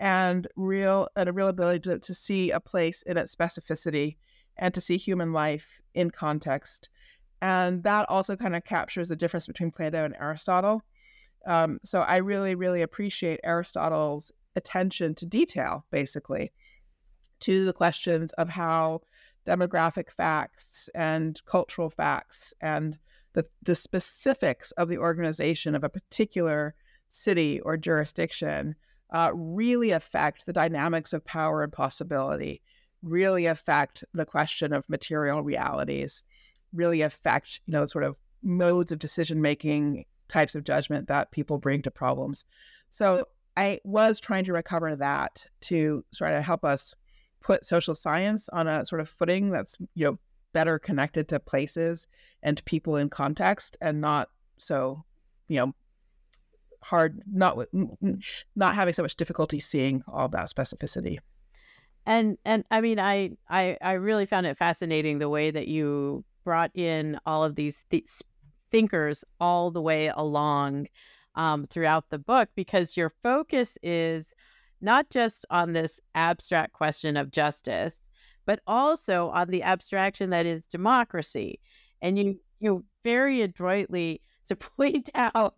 and 0.00 0.48
real 0.56 1.08
and 1.14 1.28
a 1.28 1.32
real 1.32 1.48
ability 1.48 1.80
to, 1.80 1.98
to 1.98 2.14
see 2.14 2.50
a 2.50 2.58
place 2.58 3.02
in 3.02 3.16
its 3.16 3.34
specificity 3.34 4.16
and 4.56 4.74
to 4.74 4.80
see 4.80 4.96
human 4.96 5.32
life 5.32 5.80
in 5.94 6.10
context. 6.10 6.88
And 7.42 7.82
that 7.84 8.08
also 8.08 8.36
kind 8.36 8.56
of 8.56 8.64
captures 8.64 9.08
the 9.08 9.16
difference 9.16 9.46
between 9.46 9.70
Plato 9.70 10.04
and 10.04 10.14
Aristotle. 10.18 10.82
Um, 11.46 11.78
so 11.82 12.00
I 12.00 12.18
really, 12.18 12.54
really 12.54 12.82
appreciate 12.82 13.40
Aristotle's 13.44 14.32
attention 14.56 15.14
to 15.16 15.26
detail, 15.26 15.84
basically, 15.90 16.52
to 17.40 17.64
the 17.64 17.72
questions 17.72 18.32
of 18.34 18.48
how 18.48 19.00
demographic 19.46 20.10
facts 20.10 20.88
and 20.94 21.40
cultural 21.46 21.90
facts 21.90 22.52
and 22.60 22.98
the, 23.32 23.46
the 23.62 23.74
specifics 23.74 24.70
of 24.72 24.88
the 24.88 24.98
organization 24.98 25.74
of 25.74 25.84
a 25.84 25.88
particular 25.88 26.74
city 27.08 27.60
or 27.60 27.76
jurisdiction 27.76 28.74
uh, 29.12 29.30
really 29.34 29.90
affect 29.90 30.46
the 30.46 30.52
dynamics 30.52 31.12
of 31.12 31.24
power 31.24 31.62
and 31.62 31.72
possibility, 31.72 32.62
really 33.02 33.46
affect 33.46 34.04
the 34.12 34.26
question 34.26 34.72
of 34.72 34.88
material 34.88 35.42
realities, 35.42 36.22
really 36.72 37.02
affect, 37.02 37.60
you 37.66 37.72
know, 37.72 37.86
sort 37.86 38.04
of 38.04 38.20
modes 38.42 38.92
of 38.92 38.98
decision 38.98 39.40
making, 39.40 40.04
types 40.30 40.54
of 40.54 40.64
judgment 40.64 41.08
that 41.08 41.30
people 41.30 41.58
bring 41.58 41.82
to 41.82 41.90
problems. 41.90 42.44
So 42.88 43.26
I 43.56 43.80
was 43.84 44.20
trying 44.20 44.44
to 44.44 44.52
recover 44.52 44.96
that 44.96 45.46
to 45.62 46.04
sort 46.12 46.32
of 46.32 46.42
help 46.42 46.64
us 46.64 46.94
put 47.40 47.66
social 47.66 47.94
science 47.94 48.48
on 48.50 48.68
a 48.68 48.84
sort 48.84 49.00
of 49.00 49.08
footing 49.08 49.50
that's 49.50 49.76
you 49.94 50.04
know 50.04 50.18
better 50.52 50.78
connected 50.78 51.28
to 51.28 51.40
places 51.40 52.06
and 52.42 52.64
people 52.64 52.96
in 52.96 53.08
context 53.08 53.76
and 53.80 54.00
not 54.00 54.28
so, 54.58 55.04
you 55.48 55.56
know, 55.56 55.74
hard 56.82 57.22
not 57.30 57.58
not 58.56 58.74
having 58.74 58.94
so 58.94 59.02
much 59.02 59.16
difficulty 59.16 59.60
seeing 59.60 60.02
all 60.08 60.28
that 60.28 60.48
specificity. 60.48 61.18
And 62.06 62.38
and 62.44 62.64
I 62.70 62.80
mean 62.80 62.98
I 62.98 63.32
I 63.48 63.76
I 63.82 63.92
really 63.92 64.26
found 64.26 64.46
it 64.46 64.56
fascinating 64.56 65.18
the 65.18 65.28
way 65.28 65.50
that 65.50 65.68
you 65.68 66.24
brought 66.44 66.74
in 66.74 67.18
all 67.26 67.44
of 67.44 67.54
these, 67.54 67.84
these 67.90 68.22
thinkers 68.70 69.24
all 69.40 69.70
the 69.70 69.82
way 69.82 70.08
along 70.08 70.86
um, 71.34 71.66
throughout 71.66 72.10
the 72.10 72.18
book 72.18 72.48
because 72.54 72.96
your 72.96 73.12
focus 73.22 73.78
is 73.82 74.34
not 74.80 75.10
just 75.10 75.44
on 75.50 75.72
this 75.72 76.00
abstract 76.14 76.72
question 76.72 77.16
of 77.16 77.30
justice, 77.30 78.00
but 78.46 78.60
also 78.66 79.30
on 79.30 79.48
the 79.48 79.62
abstraction 79.62 80.30
that 80.30 80.46
is 80.46 80.66
democracy. 80.66 81.60
And 82.02 82.18
you 82.18 82.40
you 82.60 82.84
very 83.04 83.42
adroitly 83.42 84.20
to 84.46 84.56
point 84.56 85.10
out 85.14 85.54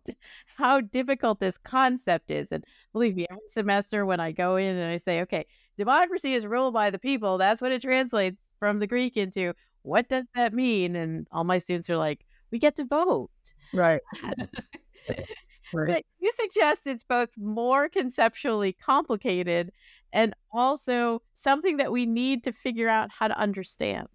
how 0.56 0.80
difficult 0.80 1.40
this 1.40 1.56
concept 1.56 2.30
is. 2.30 2.52
And 2.52 2.64
believe 2.92 3.16
me, 3.16 3.26
every 3.30 3.48
semester 3.48 4.04
when 4.04 4.20
I 4.20 4.32
go 4.32 4.56
in 4.56 4.76
and 4.76 4.92
I 4.92 4.98
say, 4.98 5.22
okay, 5.22 5.46
democracy 5.78 6.34
is 6.34 6.46
ruled 6.46 6.74
by 6.74 6.90
the 6.90 6.98
people, 6.98 7.38
that's 7.38 7.62
what 7.62 7.72
it 7.72 7.80
translates 7.80 8.42
from 8.58 8.80
the 8.80 8.86
Greek 8.86 9.16
into. 9.16 9.54
What 9.82 10.10
does 10.10 10.26
that 10.34 10.52
mean? 10.52 10.94
And 10.94 11.26
all 11.32 11.44
my 11.44 11.58
students 11.58 11.88
are 11.88 11.96
like, 11.96 12.26
we 12.52 12.58
get 12.58 12.76
to 12.76 12.84
vote. 12.84 13.30
Right. 13.74 14.02
right. 15.72 15.86
But 15.86 16.04
you 16.20 16.30
suggest 16.32 16.86
it's 16.86 17.02
both 17.02 17.30
more 17.36 17.88
conceptually 17.88 18.72
complicated 18.74 19.72
and 20.12 20.34
also 20.52 21.22
something 21.34 21.78
that 21.78 21.90
we 21.90 22.06
need 22.06 22.44
to 22.44 22.52
figure 22.52 22.88
out 22.88 23.10
how 23.10 23.26
to 23.26 23.38
understand. 23.38 24.08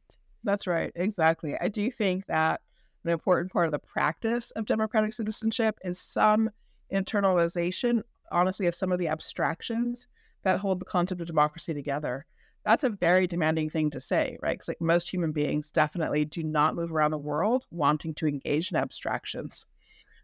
That's 0.43 0.67
right. 0.67 0.91
Exactly. 0.95 1.55
I 1.59 1.67
do 1.67 1.89
think 1.89 2.27
that 2.27 2.61
an 3.03 3.09
important 3.09 3.51
part 3.51 3.65
of 3.65 3.71
the 3.71 3.79
practice 3.79 4.51
of 4.51 4.65
democratic 4.65 5.13
citizenship 5.13 5.77
is 5.83 5.99
some 5.99 6.51
internalization, 6.93 8.03
honestly, 8.31 8.67
of 8.67 8.75
some 8.75 8.91
of 8.91 8.99
the 8.99 9.07
abstractions 9.07 10.07
that 10.43 10.59
hold 10.59 10.79
the 10.79 10.85
concept 10.85 11.19
of 11.19 11.27
democracy 11.27 11.73
together. 11.73 12.25
That's 12.67 12.83
a 12.83 12.89
very 12.89 13.27
demanding 13.27 13.69
thing 13.69 13.91
to 13.91 14.01
say, 14.01 14.37
right? 14.41 14.55
Because 14.55 14.67
like 14.67 14.81
most 14.81 15.09
human 15.09 15.31
beings 15.31 15.71
definitely 15.71 16.25
do 16.25 16.43
not 16.43 16.75
move 16.75 16.91
around 16.91 17.11
the 17.11 17.17
world 17.17 17.65
wanting 17.71 18.13
to 18.15 18.27
engage 18.27 18.71
in 18.71 18.77
abstractions. 18.77 19.65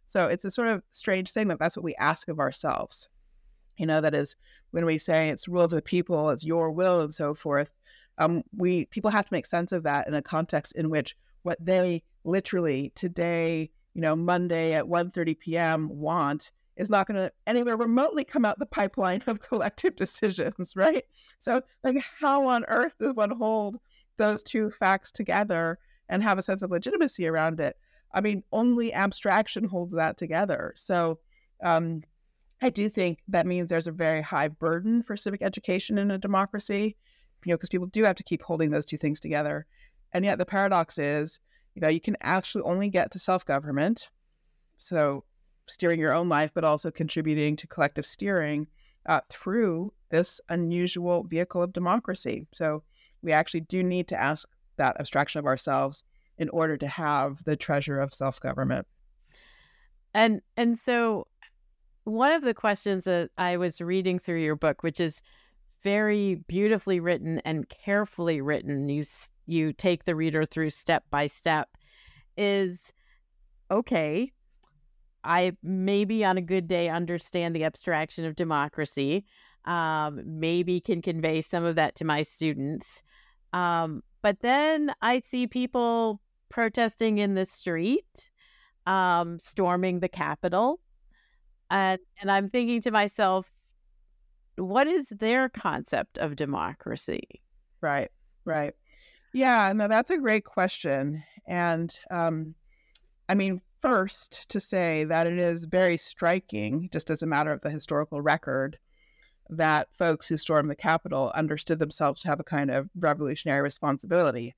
So 0.08 0.28
it's 0.28 0.44
a 0.44 0.52
sort 0.52 0.68
of 0.68 0.84
strange 0.92 1.32
thing 1.32 1.48
that 1.48 1.58
that's 1.58 1.78
what 1.78 1.86
we 1.86 1.96
ask 1.96 2.28
of 2.28 2.42
ourselves. 2.42 3.08
You 3.78 3.86
know, 3.86 4.02
that 4.02 4.14
is 4.14 4.36
when 4.72 4.86
we 4.86 4.98
say 4.98 5.30
it's 5.30 5.48
rule 5.48 5.64
of 5.64 5.72
the 5.72 5.82
people, 5.82 6.32
it's 6.32 6.44
your 6.44 6.70
will, 6.70 7.00
and 7.00 7.14
so 7.14 7.34
forth. 7.34 7.72
Um, 8.18 8.44
we 8.54 8.88
people 8.88 9.10
have 9.10 9.28
to 9.28 9.34
make 9.34 9.46
sense 9.46 9.72
of 9.72 9.84
that 9.84 10.10
in 10.10 10.14
a 10.14 10.22
context 10.22 10.74
in 10.76 10.90
which 10.90 11.16
what 11.44 11.64
they 11.64 12.04
literally 12.26 12.92
today, 12.94 13.70
you 13.94 14.02
know, 14.02 14.18
Monday 14.18 14.74
at 14.74 14.84
1:30 14.84 15.40
p.m. 15.40 15.88
want 15.88 16.52
is 16.76 16.90
not 16.90 17.08
going 17.08 17.18
to 17.18 17.32
anywhere 17.46 17.78
remotely 17.78 18.24
come 18.24 18.46
out 18.46 18.60
the 18.60 18.66
pipeline 18.66 19.24
of 19.28 19.40
collective 19.40 19.96
decisions, 19.98 20.76
right? 20.76 21.04
So, 21.40 21.62
like, 21.84 21.98
how 22.20 22.48
on 22.48 22.66
earth 22.66 22.94
does 23.00 23.14
one 23.14 23.32
hold 23.32 23.80
those 24.18 24.44
two 24.44 24.70
facts 24.70 25.12
together 25.12 25.80
and 26.10 26.24
have 26.24 26.38
a 26.38 26.44
sense 26.44 26.62
of 26.62 26.72
legitimacy 26.72 27.28
around 27.28 27.60
it? 27.60 27.78
I 28.14 28.22
mean, 28.22 28.44
only 28.52 28.94
abstraction 28.94 29.66
holds 29.66 29.96
that 29.96 30.18
together. 30.18 30.74
So, 30.76 31.20
um, 31.64 32.04
I 32.62 32.70
do 32.70 32.88
think 32.88 33.20
that 33.28 33.46
means 33.46 33.70
there's 33.70 33.88
a 33.88 33.92
very 33.92 34.22
high 34.22 34.48
burden 34.48 35.04
for 35.04 35.18
civic 35.18 35.42
education 35.42 35.98
in 35.98 36.12
a 36.12 36.18
democracy, 36.18 36.96
you 37.44 37.52
know, 37.52 37.58
because 37.58 37.70
people 37.70 37.88
do 37.88 38.04
have 38.04 38.16
to 38.16 38.24
keep 38.24 38.42
holding 38.42 38.72
those 38.72 38.86
two 38.86 38.98
things 38.98 39.20
together. 39.20 39.66
And 40.14 40.24
yet, 40.24 40.38
the 40.38 40.46
paradox 40.46 40.98
is 40.98 41.40
you 41.76 41.82
know, 41.82 41.88
you 41.88 42.00
can 42.00 42.18
actually 42.22 42.64
only 42.64 42.90
get 42.90 43.12
to 43.12 43.20
self 43.20 43.46
government. 43.46 44.10
So, 44.78 45.24
steering 45.68 46.00
your 46.00 46.14
own 46.14 46.30
life, 46.30 46.52
but 46.54 46.64
also 46.64 46.92
contributing 46.92 47.56
to 47.58 47.68
collective 47.68 48.06
steering 48.06 48.68
uh, 49.06 49.22
through 49.30 49.94
this 50.10 50.40
unusual 50.50 51.24
vehicle 51.24 51.62
of 51.62 51.74
democracy. 51.74 52.48
So, 52.54 52.84
we 53.22 53.32
actually 53.32 53.62
do 53.62 53.84
need 53.84 54.08
to 54.10 54.22
ask 54.22 54.48
that 54.76 55.00
abstraction 55.00 55.40
of 55.40 55.46
ourselves 55.46 56.04
in 56.38 56.50
order 56.50 56.78
to 56.78 56.88
have 56.88 57.44
the 57.46 57.56
treasure 57.56 58.00
of 58.00 58.14
self 58.14 58.40
government. 58.40 58.88
And 60.14 60.42
and 60.58 60.78
so 60.78 61.28
one 62.04 62.34
of 62.34 62.44
the 62.44 62.54
questions 62.54 63.06
that 63.06 63.32
I 63.38 63.58
was 63.58 63.82
reading 63.82 64.20
through 64.20 64.42
your 64.42 64.56
book, 64.56 64.84
which 64.84 65.00
is 65.00 65.22
very 65.82 66.36
beautifully 66.48 67.00
written 67.00 67.40
and 67.46 67.68
carefully 67.70 68.42
written. 68.42 68.90
You 68.90 69.04
you 69.46 69.74
take 69.74 70.06
the 70.06 70.16
reader 70.16 70.46
through 70.46 70.70
step 70.70 71.04
by 71.10 71.28
step. 71.28 71.70
Is 72.38 72.94
okay. 73.70 74.32
I 75.24 75.54
maybe 75.64 76.26
on 76.26 76.38
a 76.38 76.42
good 76.42 76.68
day 76.68 76.90
understand 76.90 77.56
the 77.56 77.64
abstraction 77.64 78.26
of 78.26 78.36
democracy. 78.36 79.26
Um, 79.66 80.22
maybe 80.26 80.82
can 80.82 81.02
convey 81.02 81.42
some 81.42 81.64
of 81.64 81.76
that 81.76 81.96
to 81.96 82.06
my 82.06 82.24
students. 82.24 83.04
Um, 83.54 84.04
but 84.22 84.42
then 84.42 84.94
I 85.02 85.22
see 85.22 85.48
people 85.48 86.20
protesting 86.50 87.18
in 87.20 87.36
the 87.36 87.46
street, 87.46 88.32
um, 88.86 89.40
storming 89.40 90.00
the 90.00 90.10
Capitol, 90.10 90.80
and 91.70 92.00
and 92.22 92.30
I'm 92.30 92.50
thinking 92.50 92.82
to 92.82 92.92
myself, 92.92 93.52
what 94.58 94.88
is 94.88 95.10
their 95.10 95.50
concept 95.50 96.18
of 96.18 96.36
democracy? 96.36 97.42
Right, 97.82 98.12
right. 98.46 98.74
Yeah, 99.34 99.74
no, 99.74 99.88
that's 99.88 100.12
a 100.12 100.18
great 100.18 100.46
question. 100.46 101.24
And 101.48 101.98
um, 102.12 102.54
I 103.28 103.34
mean, 103.36 103.62
first 103.84 104.48
to 104.50 104.62
say 104.62 105.04
that 105.04 105.28
it 105.28 105.38
is 105.38 105.66
very 105.66 105.98
striking, 105.98 106.90
just 106.94 107.10
as 107.10 107.22
a 107.22 107.28
matter 107.28 107.52
of 107.52 107.60
the 107.62 107.70
historical 107.70 108.22
record, 108.22 108.80
that 109.50 109.94
folks 109.94 110.30
who 110.30 110.38
stormed 110.38 110.70
the 110.70 110.76
Capitol 110.76 111.34
understood 111.36 111.80
themselves 111.80 112.22
to 112.22 112.30
have 112.30 112.40
a 112.40 112.46
kind 112.46 112.72
of 112.72 112.90
revolutionary 112.98 113.62
responsibility. 113.62 114.56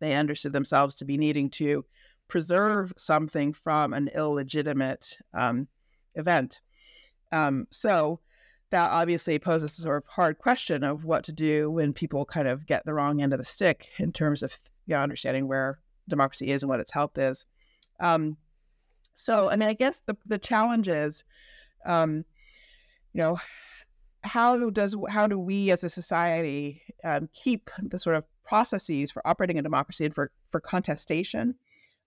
They 0.00 0.14
understood 0.14 0.52
themselves 0.52 0.96
to 0.96 1.04
be 1.04 1.16
needing 1.16 1.48
to 1.50 1.84
preserve 2.26 2.92
something 2.96 3.52
from 3.52 3.92
an 3.92 4.10
illegitimate 4.16 5.16
um, 5.32 5.68
event. 6.16 6.60
Um, 7.30 7.68
so, 7.70 8.18
that 8.70 8.90
obviously 8.90 9.38
poses 9.38 9.78
a 9.78 9.82
sort 9.82 10.02
of 10.02 10.08
hard 10.08 10.38
question 10.38 10.82
of 10.82 11.04
what 11.04 11.22
to 11.24 11.32
do 11.32 11.70
when 11.70 11.92
people 11.92 12.24
kind 12.24 12.48
of 12.48 12.66
get 12.66 12.84
the 12.84 12.94
wrong 12.94 13.22
end 13.22 13.32
of 13.32 13.38
the 13.38 13.44
stick 13.44 13.88
in 13.98 14.12
terms 14.12 14.42
of 14.42 14.56
you 14.86 14.94
know, 14.94 15.00
understanding 15.02 15.46
where 15.46 15.78
democracy 16.08 16.50
is 16.50 16.64
and 16.64 16.70
what 16.70 16.80
its 16.80 16.92
health 16.92 17.16
is. 17.16 17.46
Um, 18.00 18.36
so, 19.14 19.48
I 19.48 19.56
mean, 19.56 19.68
I 19.68 19.74
guess 19.74 20.00
the 20.06 20.16
the 20.26 20.38
challenge 20.38 20.88
is, 20.88 21.24
um, 21.84 22.24
you 23.12 23.20
know, 23.20 23.38
how 24.22 24.70
does 24.70 24.96
how 25.08 25.26
do 25.26 25.38
we 25.38 25.70
as 25.70 25.84
a 25.84 25.88
society 25.88 26.82
um, 27.04 27.28
keep 27.32 27.70
the 27.78 27.98
sort 27.98 28.16
of 28.16 28.24
processes 28.44 29.10
for 29.10 29.26
operating 29.26 29.58
a 29.58 29.62
democracy 29.62 30.04
and 30.04 30.14
for 30.14 30.30
for 30.50 30.60
contestation 30.60 31.54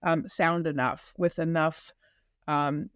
um, 0.04 0.28
sound 0.28 0.68
enough 0.68 1.14
with 1.18 1.40
enough 1.40 1.92
um, 2.48 2.90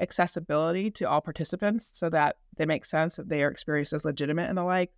accessibility 0.00 0.90
to 0.90 1.08
all 1.08 1.20
participants 1.20 1.90
so 1.94 2.10
that 2.10 2.36
they 2.56 2.66
make 2.66 2.84
sense 2.84 3.16
that 3.16 3.28
they 3.28 3.42
are 3.42 3.50
experienced 3.50 3.92
as 3.92 4.04
legitimate 4.04 4.48
and 4.48 4.58
the 4.58 4.64
like. 4.64 4.90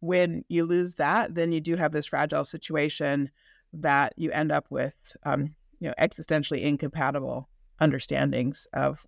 When 0.00 0.44
you 0.48 0.64
lose 0.64 0.94
that, 0.96 1.34
then 1.34 1.52
you 1.52 1.60
do 1.60 1.76
have 1.76 1.92
this 1.92 2.06
fragile 2.06 2.44
situation 2.44 3.30
that 3.72 4.14
you 4.16 4.30
end 4.30 4.50
up 4.50 4.66
with, 4.70 5.16
um, 5.24 5.54
you 5.80 5.88
know, 5.88 5.94
existentially 5.98 6.62
incompatible 6.62 7.48
understandings 7.80 8.66
of 8.72 9.04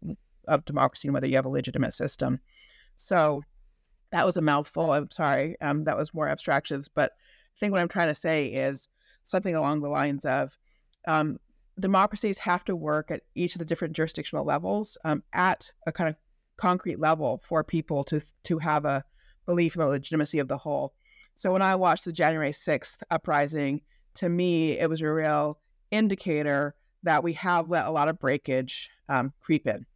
of 0.49 0.65
democracy 0.65 1.07
and 1.07 1.15
whether 1.15 1.29
you 1.29 1.37
have 1.37 1.45
a 1.45 1.51
legitimate 1.51 1.93
system. 1.93 2.41
So 2.97 3.43
that 4.11 4.27
was 4.27 4.37
a 4.37 4.43
mouthful. 4.43 4.91
I'm 4.93 5.11
sorry. 5.11 5.57
Um, 5.61 5.85
that 5.85 5.97
was 5.97 6.13
more 6.13 6.29
abstractions, 6.29 6.89
but 6.89 7.13
I 7.13 7.59
think 7.61 7.73
what 7.73 7.81
I'm 7.81 7.89
trying 7.89 8.09
to 8.09 8.15
say 8.15 8.47
is 8.47 8.89
something 9.25 9.55
along 9.55 9.81
the 9.81 9.89
lines 9.89 10.25
of 10.25 10.59
um, 11.07 11.39
democracies 11.79 12.39
have 12.39 12.65
to 12.65 12.75
work 12.75 13.11
at 13.11 13.23
each 13.35 13.55
of 13.55 13.61
the 13.61 13.65
different 13.65 13.95
jurisdictional 13.95 14.45
levels 14.45 14.99
um, 15.05 15.23
at 15.33 15.71
a 15.87 15.93
kind 15.93 16.09
of 16.09 16.17
concrete 16.57 16.99
level 16.99 17.39
for 17.39 17.63
people 17.65 18.05
to 18.05 18.21
to 18.45 18.59
have 18.59 18.85
a 18.85 19.05
belief 19.47 19.75
in 19.75 19.81
the 19.81 19.87
legitimacy 19.87 20.39
of 20.39 20.49
the 20.49 20.59
whole. 20.59 20.95
So 21.35 21.53
when 21.53 21.63
I 21.63 21.77
watched 21.77 22.05
the 22.05 22.13
January 22.13 22.53
6th 22.53 23.03
uprising, 23.11 23.81
to 24.15 24.29
me, 24.29 24.79
it 24.79 24.89
was 24.89 25.01
a 25.01 25.11
real 25.11 25.59
indicator 25.93 26.75
that 27.05 27.23
we 27.23 27.35
have 27.35 27.71
let 27.71 27.87
a 27.87 27.91
lot 27.91 28.09
of 28.09 28.19
breakage 28.19 28.91
um, 29.09 29.33
creep 29.41 29.67
in. 29.69 29.87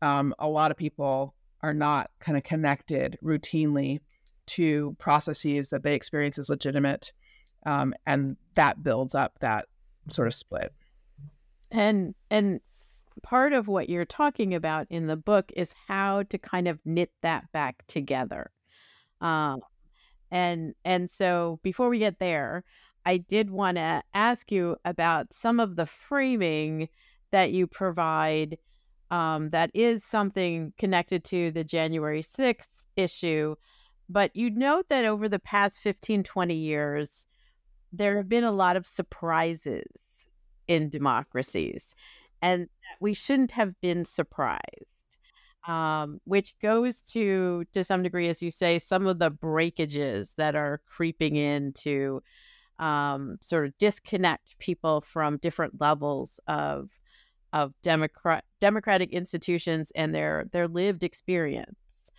Um, 0.00 0.34
a 0.38 0.48
lot 0.48 0.70
of 0.70 0.78
people 0.78 1.34
are 1.62 1.74
not 1.74 2.10
kind 2.20 2.38
of 2.38 2.44
connected 2.44 3.18
routinely 3.22 4.00
to 4.46 4.96
processes 4.98 5.70
that 5.70 5.82
they 5.82 5.94
experience 5.94 6.38
as 6.38 6.48
legitimate. 6.48 7.12
Um, 7.66 7.94
and 8.06 8.36
that 8.54 8.82
builds 8.82 9.14
up 9.14 9.38
that 9.40 9.66
sort 10.08 10.28
of 10.28 10.34
split. 10.34 10.72
And 11.70 12.14
and 12.30 12.60
part 13.22 13.52
of 13.52 13.68
what 13.68 13.90
you're 13.90 14.04
talking 14.04 14.54
about 14.54 14.86
in 14.90 15.06
the 15.06 15.16
book 15.16 15.52
is 15.54 15.74
how 15.86 16.22
to 16.24 16.38
kind 16.38 16.68
of 16.68 16.80
knit 16.84 17.10
that 17.22 17.52
back 17.52 17.84
together. 17.86 18.50
Um, 19.20 19.60
and 20.30 20.74
and 20.84 21.10
so 21.10 21.60
before 21.62 21.88
we 21.88 21.98
get 21.98 22.18
there, 22.18 22.64
I 23.06 23.18
did 23.18 23.50
want 23.50 23.76
to 23.76 24.02
ask 24.14 24.52
you 24.52 24.76
about 24.84 25.32
some 25.32 25.60
of 25.60 25.76
the 25.76 25.86
framing 25.86 26.88
that 27.30 27.52
you 27.52 27.66
provide 27.66 28.58
um, 29.10 29.50
that 29.50 29.70
is 29.74 30.04
something 30.04 30.72
connected 30.78 31.24
to 31.24 31.50
the 31.50 31.64
January 31.64 32.22
6th 32.22 32.84
issue. 32.96 33.56
But 34.08 34.34
you 34.34 34.50
note 34.50 34.88
that 34.88 35.04
over 35.04 35.28
the 35.28 35.38
past 35.38 35.80
15, 35.80 36.22
20 36.22 36.54
years, 36.54 37.26
there 37.92 38.16
have 38.16 38.28
been 38.28 38.44
a 38.44 38.52
lot 38.52 38.76
of 38.76 38.86
surprises 38.86 40.26
in 40.68 40.88
democracies, 40.88 41.94
and 42.40 42.68
we 43.00 43.14
shouldn't 43.14 43.52
have 43.52 43.80
been 43.80 44.04
surprised. 44.04 45.16
Um, 45.68 46.22
which 46.24 46.58
goes 46.58 47.02
to, 47.02 47.64
to 47.74 47.84
some 47.84 48.02
degree, 48.02 48.28
as 48.28 48.42
you 48.42 48.50
say, 48.50 48.78
some 48.78 49.06
of 49.06 49.18
the 49.18 49.28
breakages 49.28 50.32
that 50.38 50.56
are 50.56 50.80
creeping 50.86 51.36
into 51.36 52.22
um, 52.80 53.36
sort 53.40 53.66
of 53.66 53.78
disconnect 53.78 54.58
people 54.58 55.00
from 55.00 55.36
different 55.36 55.80
levels 55.80 56.40
of 56.48 56.98
of 57.52 57.74
democrat 57.82 58.44
democratic 58.60 59.12
institutions 59.12 59.90
and 59.96 60.14
their 60.14 60.46
their 60.52 60.68
lived 60.68 61.02
experience. 61.02 62.10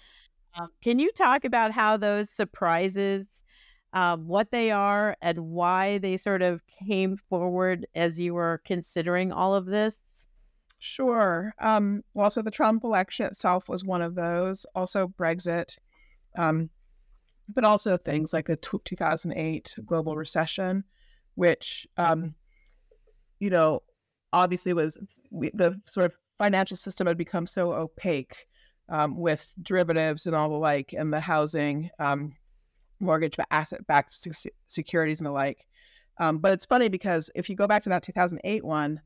Um, 0.59 0.69
can 0.83 0.99
you 0.99 1.11
talk 1.11 1.45
about 1.45 1.71
how 1.71 1.97
those 1.97 2.29
surprises, 2.29 3.43
um, 3.93 4.27
what 4.27 4.51
they 4.51 4.71
are, 4.71 5.15
and 5.21 5.39
why 5.39 5.97
they 5.99 6.17
sort 6.17 6.41
of 6.41 6.61
came 6.67 7.15
forward 7.15 7.87
as 7.95 8.19
you 8.19 8.33
were 8.33 8.61
considering 8.65 9.31
all 9.31 9.55
of 9.55 9.65
this? 9.65 10.27
Sure. 10.79 11.53
Um, 11.59 12.03
well, 12.13 12.29
so 12.29 12.41
the 12.41 12.51
Trump 12.51 12.83
election 12.83 13.27
itself 13.27 13.69
was 13.69 13.85
one 13.85 14.01
of 14.01 14.15
those. 14.15 14.65
Also, 14.75 15.07
Brexit, 15.07 15.77
um, 16.37 16.69
but 17.49 17.63
also 17.63 17.97
things 17.97 18.33
like 18.33 18.47
the 18.47 18.55
t- 18.57 18.77
2008 18.85 19.75
global 19.85 20.15
recession, 20.15 20.83
which, 21.35 21.87
um, 21.97 22.35
you 23.39 23.49
know, 23.49 23.81
obviously 24.33 24.73
was 24.73 24.97
the 25.31 25.79
sort 25.85 26.05
of 26.05 26.17
financial 26.37 26.77
system 26.77 27.07
had 27.07 27.17
become 27.17 27.45
so 27.45 27.73
opaque 27.73 28.47
um, 28.89 29.17
with 29.17 29.53
derivatives 29.61 30.25
and 30.25 30.35
all 30.35 30.49
the 30.49 30.55
like, 30.55 30.93
and 30.93 31.13
the 31.13 31.19
housing, 31.19 31.89
um, 31.99 32.33
mortgage 32.99 33.35
asset 33.49 33.85
backed 33.87 34.15
securities 34.67 35.19
and 35.19 35.27
the 35.27 35.31
like. 35.31 35.65
Um, 36.17 36.37
but 36.37 36.51
it's 36.51 36.65
funny 36.65 36.89
because 36.89 37.29
if 37.35 37.49
you 37.49 37.55
go 37.55 37.67
back 37.67 37.83
to 37.83 37.89
that 37.89 38.03
2008 38.03 38.63
one, 38.63 39.01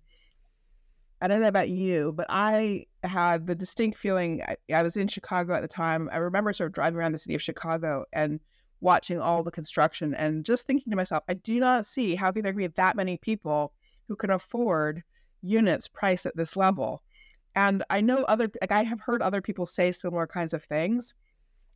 I 1.21 1.27
don't 1.27 1.41
know 1.41 1.47
about 1.47 1.69
you, 1.69 2.13
but 2.15 2.25
I 2.29 2.85
had 3.03 3.47
the 3.47 3.55
distinct 3.55 3.97
feeling 3.97 4.41
I, 4.43 4.57
I 4.73 4.83
was 4.83 4.97
in 4.97 5.07
Chicago 5.07 5.53
at 5.53 5.61
the 5.61 5.67
time. 5.67 6.09
I 6.11 6.17
remember 6.17 6.51
sort 6.53 6.67
of 6.67 6.73
driving 6.73 6.99
around 6.99 7.13
the 7.13 7.19
city 7.19 7.35
of 7.35 7.41
Chicago 7.41 8.05
and 8.11 8.39
watching 8.81 9.19
all 9.19 9.41
the 9.41 9.51
construction 9.51 10.13
and 10.15 10.45
just 10.45 10.67
thinking 10.67 10.91
to 10.91 10.97
myself, 10.97 11.23
I 11.29 11.35
do 11.35 11.59
not 11.59 11.85
see 11.85 12.15
how 12.15 12.31
can 12.31 12.43
there 12.43 12.53
be 12.53 12.67
that 12.67 12.95
many 12.95 13.17
people 13.17 13.73
who 14.07 14.15
can 14.15 14.29
afford 14.29 15.03
units 15.41 15.87
priced 15.87 16.25
at 16.25 16.35
this 16.35 16.55
level. 16.55 17.01
And 17.55 17.83
I 17.89 18.01
know 18.01 18.17
mm. 18.17 18.25
other, 18.27 18.51
like 18.61 18.71
I 18.71 18.83
have 18.83 18.99
heard 18.99 19.21
other 19.21 19.41
people 19.41 19.65
say 19.65 19.91
similar 19.91 20.27
kinds 20.27 20.53
of 20.53 20.63
things. 20.63 21.13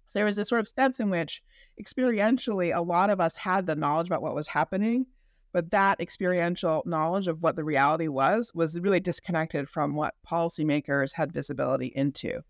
So 0.07 0.19
there 0.19 0.25
was 0.25 0.35
this 0.35 0.49
sort 0.49 0.61
of 0.61 0.67
sense 0.67 0.99
in 0.99 1.09
which 1.09 1.43
experientially 1.81 2.75
a 2.75 2.81
lot 2.81 3.09
of 3.09 3.21
us 3.21 3.35
had 3.35 3.65
the 3.65 3.75
knowledge 3.75 4.07
about 4.07 4.21
what 4.21 4.35
was 4.35 4.47
happening, 4.47 5.05
but 5.51 5.71
that 5.71 5.99
experiential 5.99 6.83
knowledge 6.85 7.27
of 7.27 7.41
what 7.41 7.55
the 7.55 7.63
reality 7.63 8.07
was 8.07 8.53
was 8.53 8.79
really 8.79 8.99
disconnected 8.99 9.69
from 9.69 9.95
what 9.95 10.15
policymakers 10.27 11.13
had 11.13 11.31
visibility 11.31 11.87
into. 11.87 12.41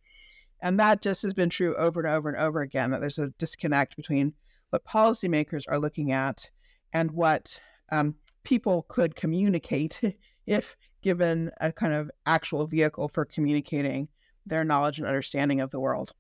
And 0.62 0.80
that 0.80 1.02
just 1.02 1.22
has 1.22 1.34
been 1.34 1.50
true 1.50 1.76
over 1.76 2.02
and 2.02 2.10
over 2.10 2.30
and 2.30 2.38
over 2.38 2.62
again 2.62 2.92
that 2.92 3.00
there's 3.00 3.20
a 3.20 3.34
disconnect 3.38 3.96
between 3.96 4.34
what 4.70 4.86
policymakers 4.86 5.66
are 5.68 5.80
looking 5.80 6.12
at 6.12 6.50
and 6.94 7.12
what 7.12 7.60
um, 7.92 8.16
people 8.44 8.86
could 8.90 9.16
communicate 9.16 10.02
if 10.46 10.76
given 11.02 11.52
a 11.62 11.72
kind 11.72 11.94
of 11.94 12.12
actual 12.26 12.68
vehicle 12.68 13.08
for 13.08 13.24
communicating 13.24 14.10
their 14.46 14.64
knowledge 14.64 15.00
and 15.00 15.08
understanding 15.08 15.62
of 15.62 15.72
the 15.72 15.80
world. 15.80 16.12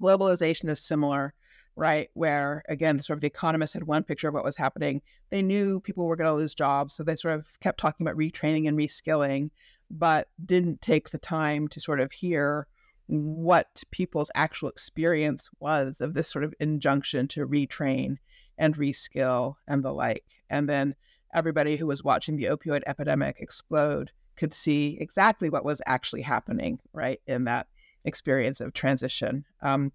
Globalization 0.00 0.70
is 0.70 0.80
similar, 0.80 1.34
right? 1.76 2.08
Where 2.14 2.62
again, 2.68 3.00
sort 3.00 3.18
of 3.18 3.20
the 3.20 3.26
economists 3.26 3.74
had 3.74 3.84
one 3.84 4.02
picture 4.02 4.28
of 4.28 4.34
what 4.34 4.44
was 4.44 4.56
happening. 4.56 5.02
They 5.30 5.42
knew 5.42 5.80
people 5.80 6.06
were 6.06 6.16
going 6.16 6.28
to 6.28 6.34
lose 6.34 6.54
jobs, 6.54 6.94
so 6.94 7.04
they 7.04 7.16
sort 7.16 7.34
of 7.34 7.60
kept 7.60 7.78
talking 7.78 8.06
about 8.06 8.18
retraining 8.18 8.66
and 8.66 8.78
reskilling, 8.78 9.50
but 9.90 10.28
didn't 10.44 10.80
take 10.80 11.10
the 11.10 11.18
time 11.18 11.68
to 11.68 11.80
sort 11.80 12.00
of 12.00 12.12
hear 12.12 12.66
what 13.08 13.84
people's 13.92 14.30
actual 14.34 14.68
experience 14.68 15.48
was 15.60 16.00
of 16.00 16.14
this 16.14 16.28
sort 16.28 16.44
of 16.44 16.54
injunction 16.58 17.28
to 17.28 17.46
retrain 17.46 18.16
and 18.58 18.76
reskill 18.76 19.54
and 19.68 19.84
the 19.84 19.92
like. 19.92 20.24
And 20.50 20.68
then 20.68 20.94
everybody 21.34 21.76
who 21.76 21.86
was 21.86 22.02
watching 22.02 22.36
the 22.36 22.44
opioid 22.44 22.82
epidemic 22.86 23.36
explode 23.38 24.10
could 24.36 24.52
see 24.52 24.96
exactly 25.00 25.50
what 25.50 25.64
was 25.64 25.80
actually 25.86 26.22
happening, 26.22 26.80
right, 26.92 27.20
in 27.26 27.44
that 27.44 27.68
experience 28.04 28.60
of 28.60 28.72
transition. 28.72 29.44
Um, 29.62 29.92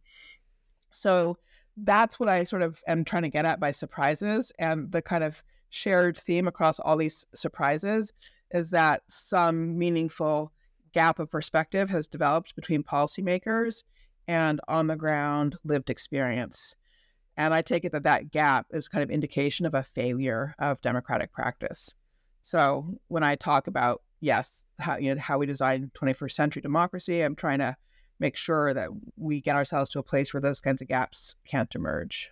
so 0.91 1.37
that's 1.77 2.19
what 2.19 2.29
I 2.29 2.43
sort 2.43 2.61
of 2.61 2.81
am 2.87 3.03
trying 3.03 3.23
to 3.23 3.29
get 3.29 3.45
at 3.45 3.59
by 3.59 3.71
surprises. 3.71 4.51
And 4.59 4.91
the 4.91 5.01
kind 5.01 5.23
of 5.23 5.43
shared 5.69 6.17
theme 6.17 6.47
across 6.47 6.79
all 6.79 6.97
these 6.97 7.25
surprises 7.33 8.13
is 8.51 8.71
that 8.71 9.03
some 9.07 9.77
meaningful 9.77 10.51
gap 10.93 11.19
of 11.19 11.31
perspective 11.31 11.89
has 11.89 12.07
developed 12.07 12.55
between 12.55 12.83
policymakers 12.83 13.83
and 14.27 14.59
on 14.67 14.87
the 14.87 14.95
ground 14.95 15.57
lived 15.63 15.89
experience. 15.89 16.75
And 17.37 17.53
I 17.53 17.61
take 17.61 17.85
it 17.85 17.93
that 17.93 18.03
that 18.03 18.31
gap 18.31 18.67
is 18.71 18.89
kind 18.89 19.03
of 19.03 19.09
indication 19.09 19.65
of 19.65 19.73
a 19.73 19.83
failure 19.83 20.53
of 20.59 20.81
democratic 20.81 21.31
practice. 21.31 21.95
So 22.41 22.85
when 23.07 23.23
I 23.23 23.35
talk 23.35 23.67
about 23.67 24.01
yes, 24.19 24.65
how 24.79 24.97
you 24.97 25.13
know 25.13 25.21
how 25.21 25.37
we 25.37 25.45
design 25.45 25.91
21st 25.95 26.31
century 26.31 26.61
democracy, 26.61 27.21
I'm 27.21 27.35
trying 27.35 27.59
to 27.59 27.75
make 28.21 28.37
sure 28.37 28.73
that 28.73 28.89
we 29.17 29.41
get 29.41 29.55
ourselves 29.55 29.89
to 29.89 29.99
a 29.99 30.03
place 30.03 30.33
where 30.33 30.39
those 30.39 30.61
kinds 30.61 30.81
of 30.81 30.87
gaps 30.87 31.35
can't 31.45 31.73
emerge. 31.75 32.31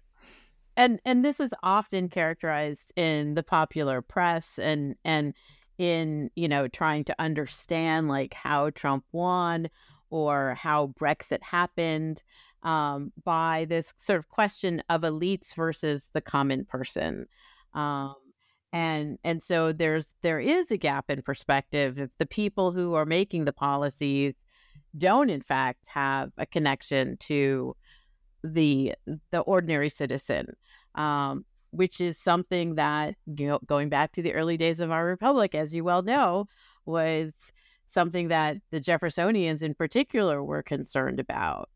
And 0.78 1.02
and 1.04 1.26
this 1.26 1.42
is 1.42 1.54
often 1.64 2.08
characterized 2.08 2.94
in 2.96 3.34
the 3.34 3.44
popular 3.44 4.02
press 4.02 4.60
and 4.60 4.96
and 5.04 5.34
in 5.78 6.30
you 6.36 6.48
know 6.48 6.68
trying 6.68 7.04
to 7.06 7.16
understand 7.20 8.08
like 8.08 8.34
how 8.34 8.70
Trump 8.70 9.04
won 9.12 9.70
or 10.10 10.56
how 10.56 10.94
Brexit 11.00 11.42
happened 11.42 12.24
um, 12.64 13.12
by 13.24 13.66
this 13.68 13.94
sort 13.98 14.20
of 14.20 14.30
question 14.30 14.82
of 14.90 15.02
elites 15.02 15.56
versus 15.56 16.10
the 16.14 16.22
common 16.22 16.66
person. 16.66 17.26
Um, 17.74 18.16
and 18.72 19.18
and 19.24 19.42
so 19.42 19.74
there's 19.74 20.14
there 20.22 20.40
is 20.40 20.70
a 20.70 20.78
gap 20.78 21.10
in 21.10 21.24
perspective 21.24 22.00
if 22.00 22.12
the 22.20 22.26
people 22.28 22.72
who 22.72 22.94
are 22.94 23.06
making 23.06 23.46
the 23.46 23.54
policies 23.54 24.36
don't 24.98 25.30
in 25.30 25.42
fact 25.42 25.88
have 25.88 26.32
a 26.38 26.46
connection 26.46 27.18
to 27.18 27.76
the 28.44 28.94
the 29.32 29.40
ordinary 29.42 29.90
citizen 29.90 30.56
um, 30.96 31.46
which 31.72 32.02
is 32.02 32.18
something 32.18 32.76
that 32.76 33.16
you 33.26 33.48
know 33.48 33.60
going 33.66 33.90
back 33.90 34.12
to 34.12 34.22
the 34.22 34.34
early 34.34 34.58
days 34.58 34.80
of 34.80 34.92
our 34.92 35.06
republic 35.06 35.54
as 35.54 35.74
you 35.74 35.84
well 35.84 36.02
know 36.02 36.48
was 36.86 37.52
something 37.86 38.28
that 38.30 38.58
the 38.72 38.80
jeffersonians 38.80 39.62
in 39.62 39.74
particular 39.74 40.44
were 40.44 40.64
concerned 40.64 41.20
about 41.20 41.70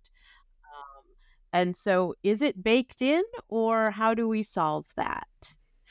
um, 0.64 1.04
and 1.52 1.78
so, 1.78 2.16
is 2.24 2.42
it 2.42 2.64
baked 2.64 3.02
in, 3.02 3.24
or 3.48 3.92
how 3.92 4.16
do 4.16 4.28
we 4.28 4.42
solve 4.42 4.88
that? 4.96 5.28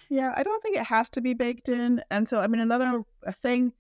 Yeah, 0.09 0.35
I 0.37 0.43
don't 0.43 0.63
think 0.63 0.77
it 0.77 0.85
has 0.85 1.09
to 1.11 1.21
be 1.21 1.35
baked 1.35 1.69
in. 1.69 2.03
And 2.11 2.29
so, 2.29 2.41
I 2.41 2.47
mean, 2.49 2.61
another 2.61 3.03
thing, 3.41 3.73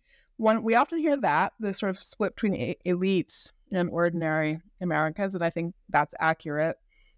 one 0.43 0.63
we 0.63 0.75
often 0.75 0.99
hear 0.99 1.17
that 1.17 1.53
the 1.61 1.73
sort 1.73 1.91
of 1.91 1.99
split 1.99 2.35
between 2.35 2.75
elites 2.85 3.53
and 3.71 3.89
ordinary 3.91 4.61
Americans, 4.81 5.35
and 5.35 5.45
I 5.45 5.51
think 5.51 5.75
that's 5.89 6.15
accurate. 6.21 6.77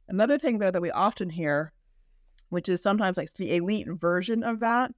Another 0.09 0.39
thing, 0.39 0.59
though, 0.59 0.71
that 0.71 0.83
we 0.83 0.91
often 0.91 1.31
hear, 1.31 1.73
which 2.51 2.69
is 2.69 2.83
sometimes 2.83 3.17
like 3.17 3.33
the 3.35 3.57
elite 3.57 3.89
version 3.89 4.45
of 4.45 4.61
that, 4.61 4.93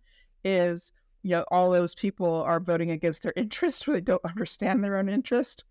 is 0.44 0.92
you 1.22 1.30
know 1.30 1.44
all 1.50 1.70
those 1.70 1.94
people 1.94 2.42
are 2.42 2.60
voting 2.60 2.90
against 2.90 3.22
their 3.22 3.32
interests 3.36 3.82
interest, 3.82 3.94
they 3.94 4.00
don't 4.00 4.24
understand 4.24 4.82
their 4.82 4.96
own 4.96 5.08
interest, 5.08 5.64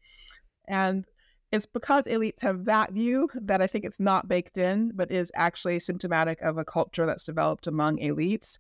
and 0.68 1.06
it's 1.52 1.66
because 1.66 2.06
elites 2.06 2.42
have 2.42 2.66
that 2.66 2.92
view 2.92 3.30
that 3.34 3.62
I 3.62 3.68
think 3.68 3.86
it's 3.86 4.00
not 4.00 4.28
baked 4.28 4.58
in, 4.58 4.92
but 4.96 5.12
is 5.12 5.32
actually 5.36 5.80
symptomatic 5.80 6.42
of 6.42 6.58
a 6.58 6.66
culture 6.66 7.06
that's 7.06 7.24
developed 7.24 7.68
among 7.68 7.98
elites. 7.98 8.58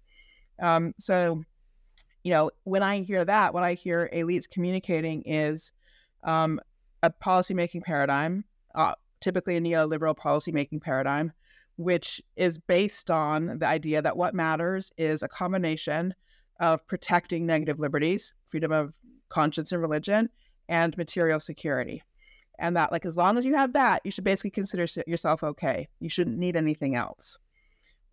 Um, 0.61 0.93
so, 0.97 1.43
you 2.25 2.31
know, 2.31 2.49
when 2.63 2.81
I 2.81 3.03
hear 3.03 3.23
that, 3.23 3.53
what 3.53 3.63
I 3.63 3.75
hear 3.75 4.09
elites 4.11 4.49
communicating 4.49 5.21
is 5.27 5.71
um, 6.23 6.59
a 7.03 7.11
policymaking 7.11 7.83
paradigm, 7.83 8.43
uh, 8.73 8.95
typically 9.21 9.55
a 9.57 9.61
neoliberal 9.61 10.17
policymaking 10.17 10.81
paradigm, 10.81 11.31
which 11.77 12.23
is 12.35 12.57
based 12.57 13.11
on 13.11 13.59
the 13.59 13.67
idea 13.67 14.01
that 14.01 14.17
what 14.17 14.33
matters 14.33 14.91
is 14.97 15.21
a 15.21 15.27
combination 15.27 16.15
of 16.59 16.85
protecting 16.87 17.45
negative 17.45 17.79
liberties, 17.79 18.33
freedom 18.47 18.71
of 18.71 18.95
conscience 19.29 19.71
and 19.71 19.79
religion, 19.83 20.27
and 20.67 20.97
material 20.97 21.39
security. 21.39 22.01
And 22.57 22.75
that 22.75 22.91
like 22.91 23.05
as 23.05 23.15
long 23.15 23.37
as 23.37 23.45
you 23.45 23.53
have 23.53 23.73
that 23.73 24.01
you 24.03 24.09
should 24.09 24.23
basically 24.23 24.49
consider 24.49 24.87
yourself 25.05 25.43
okay. 25.43 25.87
You 25.99 26.09
shouldn't 26.09 26.39
need 26.39 26.55
anything 26.55 26.95
else 26.95 27.37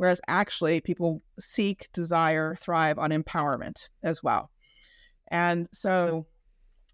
Whereas 0.03 0.21
actually, 0.27 0.81
people 0.81 1.23
seek, 1.38 1.88
desire, 1.93 2.57
thrive 2.57 2.99
on 2.99 3.11
empowerment 3.11 3.88
as 4.03 4.21
well. 4.21 4.51
And 5.31 5.69
so 5.71 6.27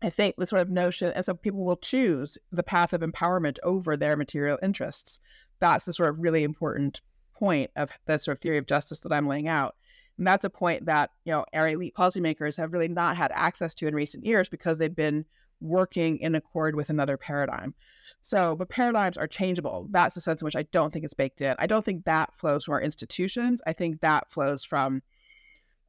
I 0.03 0.11
think 0.11 0.37
the 0.37 0.45
sort 0.45 0.61
of 0.61 0.69
notion, 0.69 1.15
and 1.15 1.25
so 1.25 1.33
people 1.33 1.65
will 1.65 1.79
choose 1.79 2.37
the 2.53 2.63
path 2.63 2.93
of 2.93 3.01
empowerment 3.01 3.57
over 3.63 3.97
their 3.97 4.15
material 4.15 4.59
interests. 4.63 5.21
That's 5.59 5.87
the 5.87 5.95
sort 5.95 6.11
of 6.11 6.19
really 6.19 6.45
important 6.45 7.01
point 7.35 7.71
of 7.77 7.99
the 8.05 8.19
sort 8.19 8.37
of 8.37 8.43
theory 8.43 8.59
of 8.59 8.67
justice 8.67 9.01
that 9.01 9.13
I'm 9.13 9.27
laying 9.27 9.49
out. 9.49 9.75
And 10.19 10.27
that's 10.27 10.45
a 10.45 10.51
point 10.51 10.85
that, 10.85 11.09
you 11.25 11.33
know, 11.33 11.47
our 11.55 11.67
elite 11.67 11.95
policymakers 11.95 12.59
have 12.59 12.75
really 12.75 12.89
not 12.89 13.17
had 13.17 13.33
access 13.33 13.75
to 13.77 13.87
in 13.87 13.95
recent 13.95 14.27
years 14.27 14.51
because 14.51 14.77
they've 14.77 14.95
been 14.95 15.25
working 15.61 16.19
in 16.19 16.35
accord 16.35 16.75
with 16.75 16.91
another 16.91 17.17
paradigm. 17.17 17.75
So, 18.21 18.57
but 18.57 18.69
paradigms 18.69 19.17
are 19.17 19.27
changeable. 19.27 19.89
That's 19.91 20.15
the 20.15 20.21
sense 20.21 20.41
in 20.41 20.47
which 20.47 20.57
I 20.57 20.65
don't 20.65 20.93
think 20.93 21.05
it's 21.05 21.15
baked 21.15 21.41
in. 21.41 21.55
I 21.59 21.67
don't 21.67 21.85
think 21.85 22.05
that 22.05 22.35
flows 22.35 22.65
from 22.65 22.75
our 22.75 22.83
institutions. 22.83 23.61
I 23.67 23.73
think 23.73 24.01
that 24.01 24.31
flows 24.31 24.65
from 24.65 25.03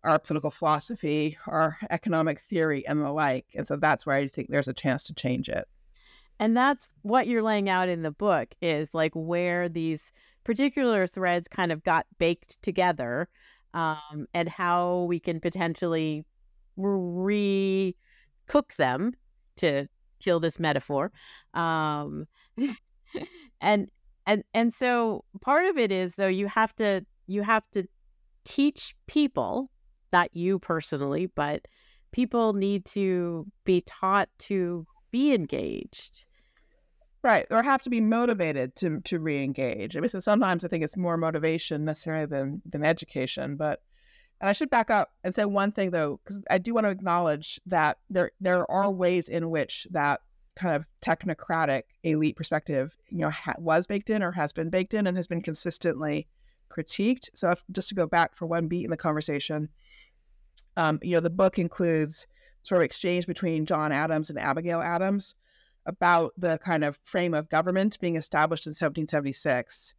our 0.04 0.20
political 0.20 0.52
philosophy, 0.52 1.38
our 1.48 1.78
economic 1.90 2.40
theory, 2.40 2.88
and 2.88 3.02
the 3.02 3.12
like. 3.12 3.46
And 3.56 3.68
so 3.68 3.76
that's 3.76 4.06
where 4.06 4.16
I 4.16 4.28
think 4.28 4.50
there's 4.50 4.68
a 4.68 4.74
chance 4.74 5.04
to 5.04 5.14
change 5.14 5.50
it. 5.50 5.68
And 6.40 6.56
that's 6.56 6.90
what 7.02 7.28
you're 7.28 7.44
laying 7.44 7.70
out 7.70 7.90
in 7.90 8.02
the 8.02 8.12
book 8.12 8.56
is 8.62 8.94
like 8.94 9.12
where 9.14 9.68
these 9.68 10.14
particular 10.46 11.06
threads 11.06 11.50
kind 11.50 11.72
of 11.72 11.84
got 11.84 12.06
baked 12.18 12.62
together 12.62 13.28
um, 13.74 14.26
and 14.34 14.48
how 14.48 15.06
we 15.10 15.20
can 15.20 15.42
potentially 15.42 16.26
re 16.78 17.96
cook 18.48 18.74
them 18.76 19.14
to 19.60 19.88
kill 20.20 20.40
this 20.40 20.60
metaphor. 20.60 21.12
Um, 21.54 22.28
and 23.62 23.90
and 24.26 24.44
and 24.54 24.74
so 24.74 25.24
part 25.42 25.66
of 25.66 25.78
it 25.78 25.92
is 25.92 26.16
though 26.16 26.28
you 26.28 26.48
have 26.48 26.76
to 26.76 27.06
you 27.28 27.42
have 27.44 27.64
to 27.74 27.86
teach 28.46 28.96
people 29.08 29.70
not 30.12 30.36
you 30.36 30.60
personally, 30.60 31.28
but 31.36 31.68
people 32.12 32.54
need 32.54 32.86
to 32.86 33.46
be 33.64 33.82
taught 33.82 34.30
to 34.40 34.86
be 35.12 35.34
engaged. 35.34 36.26
Right, 37.22 37.46
or 37.52 37.62
have 37.62 37.82
to 37.82 37.90
be 37.90 38.00
motivated 38.00 38.76
to 38.78 39.02
to 39.02 39.20
re-engage. 39.20 39.98
I 39.98 40.00
mean, 40.00 40.08
so 40.08 40.20
sometimes 40.20 40.64
I 40.64 40.70
think 40.70 40.84
it's 40.84 40.96
more 40.96 41.18
motivation 41.18 41.84
necessarily 41.84 42.26
than 42.26 42.62
than 42.66 42.86
education. 42.86 43.58
But 43.58 43.82
and 44.42 44.50
I 44.50 44.54
should 44.54 44.70
back 44.70 44.90
up 44.90 45.12
and 45.24 45.34
say 45.34 45.46
one 45.46 45.72
thing 45.72 45.92
though, 45.92 46.20
because 46.24 46.42
I 46.50 46.58
do 46.58 46.74
want 46.74 46.86
to 46.86 46.92
acknowledge 46.92 47.60
that 47.66 47.98
there 48.10 48.32
there 48.40 48.70
are 48.70 48.90
ways 48.90 49.30
in 49.30 49.50
which 49.50 49.88
that 49.92 50.22
kind 50.56 50.76
of 50.76 50.88
technocratic 51.02 51.84
elite 52.04 52.36
perspective, 52.36 52.96
you 53.10 53.20
know, 53.20 53.30
ha- 53.30 53.56
was 53.58 53.88
baked 53.88 54.10
in 54.10 54.22
or 54.22 54.32
has 54.32 54.52
been 54.52 54.70
baked 54.70 54.94
in 54.94 55.08
and 55.08 55.18
has 55.18 55.28
been 55.28 55.42
consistently 55.42 56.28
critiqued. 56.70 57.30
So 57.34 57.52
if, 57.52 57.64
just 57.72 57.90
to 57.90 57.96
go 57.96 58.06
back 58.06 58.36
for 58.36 58.46
one 58.46 58.68
beat 58.68 58.84
in 58.84 58.92
the 58.92 58.98
conversation, 58.98 59.70
um, 60.76 61.00
you 61.02 61.14
know, 61.14 61.22
the 61.22 61.30
book 61.30 61.60
includes 61.60 62.28
sort 62.64 62.82
of 62.82 62.86
exchange 62.86 63.26
between 63.26 63.66
John 63.66 63.92
Adams 63.92 64.30
and 64.30 64.38
Abigail 64.38 64.82
Adams 64.82 65.34
about 65.86 66.34
the 66.38 66.58
kind 66.60 66.84
of 66.84 67.00
frame 67.04 67.34
of 67.34 67.50
government 67.50 68.00
being 68.00 68.16
established 68.16 68.68
in 68.68 68.72
1776. 68.72 69.96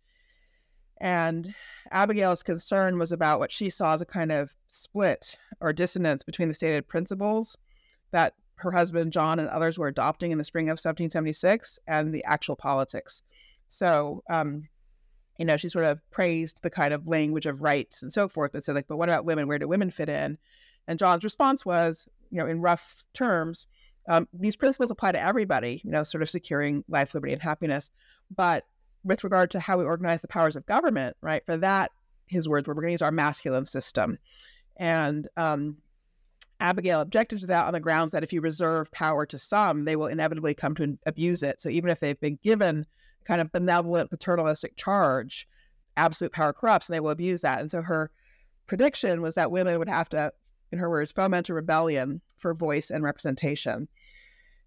And 1.00 1.54
Abigail's 1.90 2.42
concern 2.42 2.98
was 2.98 3.10
about 3.10 3.38
what 3.38 3.50
she 3.50 3.70
saw 3.70 3.94
as 3.94 4.02
a 4.02 4.06
kind 4.06 4.30
of 4.30 4.54
split 4.68 5.36
or 5.60 5.72
dissonance 5.72 6.22
between 6.22 6.48
the 6.48 6.54
stated 6.54 6.86
principles 6.86 7.56
that 8.10 8.34
her 8.56 8.70
husband 8.70 9.12
John 9.12 9.38
and 9.38 9.48
others 9.48 9.78
were 9.78 9.88
adopting 9.88 10.30
in 10.30 10.38
the 10.38 10.44
spring 10.44 10.66
of 10.66 10.74
1776 10.74 11.78
and 11.86 12.12
the 12.12 12.24
actual 12.24 12.56
politics. 12.56 13.22
So, 13.68 14.22
um, 14.28 14.68
you 15.38 15.46
know, 15.46 15.56
she 15.56 15.70
sort 15.70 15.86
of 15.86 15.98
praised 16.10 16.60
the 16.62 16.70
kind 16.70 16.92
of 16.92 17.06
language 17.06 17.46
of 17.46 17.62
rights 17.62 18.02
and 18.02 18.12
so 18.12 18.28
forth 18.28 18.54
and 18.54 18.62
said, 18.62 18.74
like, 18.74 18.86
but 18.86 18.98
what 18.98 19.08
about 19.08 19.24
women? 19.24 19.48
Where 19.48 19.58
do 19.58 19.66
women 19.66 19.90
fit 19.90 20.10
in? 20.10 20.36
And 20.86 20.98
John's 20.98 21.24
response 21.24 21.64
was, 21.64 22.06
you 22.30 22.38
know, 22.38 22.46
in 22.46 22.60
rough 22.60 23.04
terms, 23.14 23.66
um, 24.08 24.28
these 24.34 24.56
principles 24.56 24.90
apply 24.90 25.12
to 25.12 25.22
everybody, 25.22 25.80
you 25.84 25.90
know, 25.90 26.02
sort 26.02 26.22
of 26.22 26.28
securing 26.28 26.84
life, 26.88 27.14
liberty, 27.14 27.32
and 27.32 27.40
happiness. 27.40 27.90
But 28.34 28.66
with 29.04 29.24
regard 29.24 29.50
to 29.52 29.60
how 29.60 29.78
we 29.78 29.84
organize 29.84 30.20
the 30.20 30.28
powers 30.28 30.56
of 30.56 30.66
government, 30.66 31.16
right, 31.20 31.44
for 31.46 31.56
that, 31.56 31.90
his 32.26 32.48
words 32.48 32.68
were, 32.68 32.74
we're 32.74 32.82
going 32.82 32.90
to 32.90 32.94
use 32.94 33.02
our 33.02 33.10
masculine 33.10 33.64
system. 33.64 34.18
And 34.76 35.28
um, 35.36 35.78
Abigail 36.60 37.00
objected 37.00 37.40
to 37.40 37.46
that 37.46 37.66
on 37.66 37.72
the 37.72 37.80
grounds 37.80 38.12
that 38.12 38.22
if 38.22 38.32
you 38.32 38.40
reserve 38.40 38.92
power 38.92 39.26
to 39.26 39.38
some, 39.38 39.84
they 39.84 39.96
will 39.96 40.06
inevitably 40.06 40.54
come 40.54 40.74
to 40.76 40.98
abuse 41.06 41.42
it. 41.42 41.60
So 41.60 41.68
even 41.68 41.90
if 41.90 42.00
they've 42.00 42.20
been 42.20 42.38
given 42.42 42.86
kind 43.24 43.40
of 43.40 43.52
benevolent 43.52 44.10
paternalistic 44.10 44.76
charge, 44.76 45.48
absolute 45.96 46.32
power 46.32 46.52
corrupts, 46.52 46.88
and 46.88 46.94
they 46.94 47.00
will 47.00 47.10
abuse 47.10 47.40
that. 47.42 47.60
And 47.60 47.70
so 47.70 47.82
her 47.82 48.10
prediction 48.66 49.22
was 49.22 49.34
that 49.34 49.50
women 49.50 49.78
would 49.78 49.88
have 49.88 50.08
to, 50.10 50.32
in 50.70 50.78
her 50.78 50.88
words, 50.88 51.12
foment 51.12 51.48
a 51.48 51.54
rebellion 51.54 52.20
for 52.38 52.54
voice 52.54 52.90
and 52.90 53.02
representation. 53.02 53.88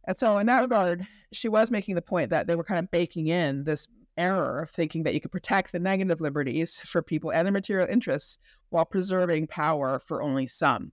And 0.06 0.18
so, 0.18 0.38
in 0.38 0.48
that 0.48 0.62
regard, 0.62 1.08
she 1.32 1.48
was 1.48 1.72
making 1.72 1.96
the 1.96 2.02
point 2.02 2.30
that 2.32 2.46
they 2.46 2.56
were 2.56 2.66
kind 2.66 2.80
of 2.80 2.92
baking 2.92 3.28
in 3.28 3.64
this 3.64 3.88
error 4.18 4.62
of 4.62 4.70
thinking 4.70 5.04
that 5.04 5.14
you 5.14 5.22
could 5.22 5.32
protect 5.32 5.72
the 5.72 5.80
negative 5.80 6.22
liberties 6.22 6.80
for 6.80 7.02
people 7.02 7.32
and 7.32 7.46
their 7.46 7.52
material 7.52 7.88
interests 7.88 8.38
while 8.70 8.86
preserving 8.86 9.48
power 9.48 10.00
for 10.00 10.22
only 10.22 10.48
some. 10.48 10.92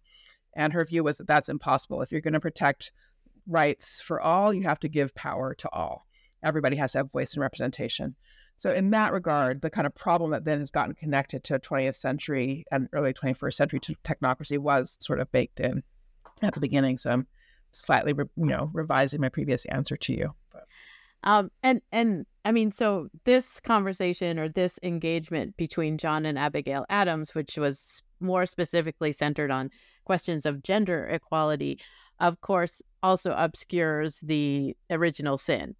And 0.56 0.72
her 0.72 0.85
view 0.85 1.04
was 1.04 1.18
that 1.18 1.26
that's 1.26 1.48
impossible. 1.48 2.02
If 2.02 2.11
you're 2.11 2.20
going 2.20 2.35
to 2.35 2.40
protect 2.40 2.92
rights 3.46 4.00
for 4.00 4.20
all, 4.20 4.52
you 4.52 4.62
have 4.62 4.80
to 4.80 4.88
give 4.88 5.14
power 5.14 5.54
to 5.54 5.68
all 5.72 6.06
everybody 6.42 6.76
has 6.76 6.92
to 6.92 6.98
have 6.98 7.12
voice 7.12 7.35
and 7.35 7.42
representation. 7.42 8.14
So, 8.56 8.72
in 8.72 8.90
that 8.90 9.12
regard, 9.12 9.62
the 9.62 9.70
kind 9.70 9.87
of 9.87 9.94
problem 9.94 10.33
that 10.33 10.44
then 10.44 10.61
has 10.61 10.70
gotten 10.70 10.94
connected 10.94 11.44
to 11.44 11.59
20th 11.59 11.96
century 11.96 12.64
and 12.70 12.88
early 12.92 13.14
21st 13.14 13.54
century 13.54 13.80
technocracy 14.04 14.59
was 14.59 14.98
sort 15.00 15.20
of 15.20 15.33
baked 15.33 15.61
in 15.61 15.83
at 16.42 16.54
the 16.54 16.61
beginning. 16.61 16.98
So, 16.98 17.11
I'm 17.11 17.26
slightly, 17.72 18.12
you 18.16 18.28
know, 18.37 18.70
revising 18.72 19.20
my 19.20 19.30
previous 19.30 19.64
answer 19.66 19.96
to 19.96 20.12
you. 20.12 20.30
Um, 21.24 21.50
and 21.62 21.83
and 21.92 22.26
I 22.44 22.52
mean, 22.52 22.70
so 22.72 23.09
this 23.24 23.61
conversation 23.61 24.38
or 24.38 24.48
this 24.48 24.78
engagement 24.83 25.56
between 25.56 25.98
John 25.98 26.24
and 26.24 26.38
Abigail 26.38 26.87
Adams, 26.88 27.35
which 27.35 27.59
was 27.59 28.02
more 28.20 28.46
specifically 28.46 29.12
centered 29.12 29.50
on 29.50 29.70
questions 30.04 30.46
of 30.46 30.62
gender 30.62 31.06
equality, 31.06 31.80
of 32.18 32.40
course, 32.40 32.83
also 33.02 33.35
obscures 33.37 34.20
the 34.20 34.76
original 34.90 35.37
sin 35.37 35.74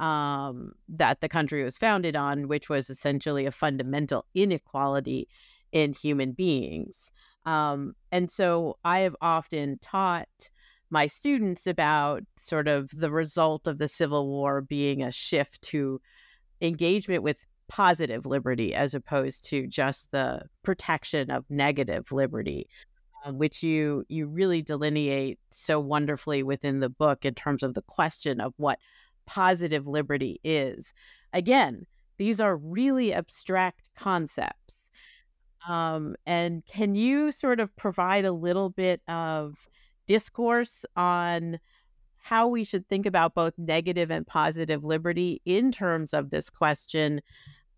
um, 0.00 0.72
that 0.88 1.20
the 1.20 1.28
country 1.28 1.62
was 1.62 1.78
founded 1.78 2.16
on, 2.16 2.48
which 2.48 2.68
was 2.68 2.90
essentially 2.90 3.46
a 3.46 3.50
fundamental 3.50 4.26
inequality 4.34 5.28
in 5.70 5.92
human 5.94 6.32
beings. 6.32 7.12
Um, 7.46 7.94
and 8.10 8.30
so 8.30 8.76
I 8.84 9.00
have 9.00 9.16
often 9.20 9.78
taught 9.80 10.50
my 10.92 11.06
students 11.06 11.66
about 11.66 12.22
sort 12.38 12.68
of 12.68 12.90
the 12.90 13.10
result 13.10 13.66
of 13.66 13.78
the 13.78 13.88
Civil 13.88 14.28
War 14.28 14.60
being 14.60 15.02
a 15.02 15.10
shift 15.10 15.62
to 15.62 16.00
engagement 16.60 17.22
with 17.22 17.46
positive 17.68 18.26
liberty 18.26 18.74
as 18.74 18.94
opposed 18.94 19.42
to 19.44 19.66
just 19.66 20.10
the 20.10 20.42
protection 20.62 21.30
of 21.30 21.46
negative 21.48 22.12
liberty. 22.12 22.68
Uh, 23.24 23.32
which 23.32 23.62
you 23.62 24.04
you 24.08 24.26
really 24.26 24.62
delineate 24.62 25.38
so 25.50 25.78
wonderfully 25.78 26.42
within 26.42 26.80
the 26.80 26.88
book 26.88 27.24
in 27.24 27.34
terms 27.34 27.62
of 27.62 27.74
the 27.74 27.82
question 27.82 28.40
of 28.40 28.52
what 28.56 28.78
positive 29.26 29.86
liberty 29.86 30.40
is. 30.42 30.92
Again, 31.32 31.86
these 32.18 32.40
are 32.40 32.56
really 32.56 33.14
abstract 33.14 33.88
concepts. 33.96 34.90
Um, 35.68 36.16
and 36.26 36.66
can 36.66 36.96
you 36.96 37.30
sort 37.30 37.60
of 37.60 37.74
provide 37.76 38.24
a 38.24 38.32
little 38.32 38.70
bit 38.70 39.00
of 39.06 39.68
discourse 40.06 40.84
on 40.96 41.58
how 42.16 42.46
we 42.46 42.64
should 42.64 42.88
think 42.88 43.04
about 43.04 43.34
both 43.34 43.54
negative 43.58 44.10
and 44.10 44.26
positive 44.26 44.84
liberty 44.84 45.42
in 45.44 45.72
terms 45.72 46.14
of 46.14 46.30
this 46.30 46.50
question 46.50 47.20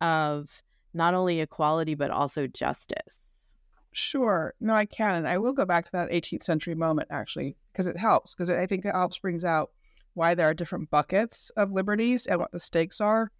of 0.00 0.62
not 0.92 1.14
only 1.14 1.40
equality, 1.40 1.94
but 1.94 2.10
also 2.10 2.46
justice? 2.46 3.52
Sure. 3.92 4.54
No, 4.60 4.74
I 4.74 4.86
can. 4.86 5.14
And 5.14 5.28
I 5.28 5.38
will 5.38 5.52
go 5.52 5.64
back 5.64 5.86
to 5.86 5.92
that 5.92 6.10
18th 6.10 6.42
century 6.42 6.74
moment, 6.74 7.08
actually, 7.10 7.56
because 7.72 7.86
it 7.86 7.96
helps, 7.96 8.34
because 8.34 8.50
I 8.50 8.66
think 8.66 8.84
it 8.84 8.94
helps 8.94 9.18
brings 9.18 9.44
out 9.44 9.70
why 10.14 10.34
there 10.34 10.48
are 10.48 10.54
different 10.54 10.90
buckets 10.90 11.50
of 11.56 11.72
liberties 11.72 12.26
and 12.26 12.38
what 12.38 12.52
the 12.52 12.60
stakes 12.60 13.00
are. 13.00 13.30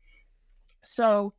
So 0.82 1.34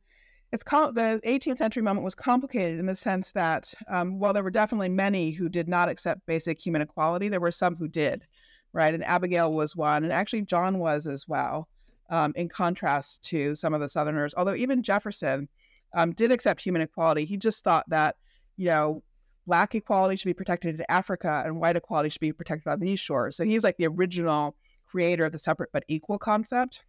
it's 0.52 0.62
com- 0.62 0.94
the 0.94 1.20
18th 1.24 1.58
century 1.58 1.82
moment 1.82 2.04
was 2.04 2.14
complicated 2.14 2.78
in 2.78 2.86
the 2.86 2.96
sense 2.96 3.32
that 3.32 3.74
um, 3.88 4.18
while 4.18 4.32
there 4.32 4.42
were 4.42 4.50
definitely 4.50 4.88
many 4.88 5.30
who 5.30 5.48
did 5.48 5.68
not 5.68 5.88
accept 5.88 6.26
basic 6.26 6.64
human 6.64 6.82
equality, 6.82 7.28
there 7.28 7.40
were 7.40 7.50
some 7.50 7.76
who 7.76 7.88
did, 7.88 8.24
right? 8.72 8.94
And 8.94 9.04
Abigail 9.04 9.52
was 9.52 9.74
one, 9.74 10.04
and 10.04 10.12
actually 10.12 10.42
John 10.42 10.78
was 10.78 11.06
as 11.06 11.26
well, 11.26 11.68
um, 12.10 12.32
in 12.36 12.48
contrast 12.48 13.22
to 13.24 13.54
some 13.54 13.74
of 13.74 13.80
the 13.80 13.88
Southerners. 13.88 14.34
Although 14.36 14.54
even 14.54 14.82
Jefferson 14.82 15.48
um, 15.94 16.12
did 16.12 16.30
accept 16.30 16.62
human 16.62 16.82
equality, 16.82 17.24
he 17.24 17.36
just 17.36 17.64
thought 17.64 17.88
that, 17.88 18.16
you 18.56 18.66
know, 18.66 19.02
black 19.46 19.74
equality 19.74 20.16
should 20.16 20.28
be 20.28 20.34
protected 20.34 20.74
in 20.74 20.84
Africa 20.88 21.42
and 21.44 21.60
white 21.60 21.76
equality 21.76 22.08
should 22.08 22.20
be 22.20 22.32
protected 22.32 22.70
on 22.70 22.80
these 22.80 23.00
shores. 23.00 23.36
So 23.36 23.44
he's 23.44 23.64
like 23.64 23.76
the 23.76 23.86
original 23.86 24.56
creator 24.86 25.24
of 25.24 25.32
the 25.32 25.38
separate 25.38 25.70
but 25.72 25.84
equal 25.88 26.18
concept. 26.18 26.84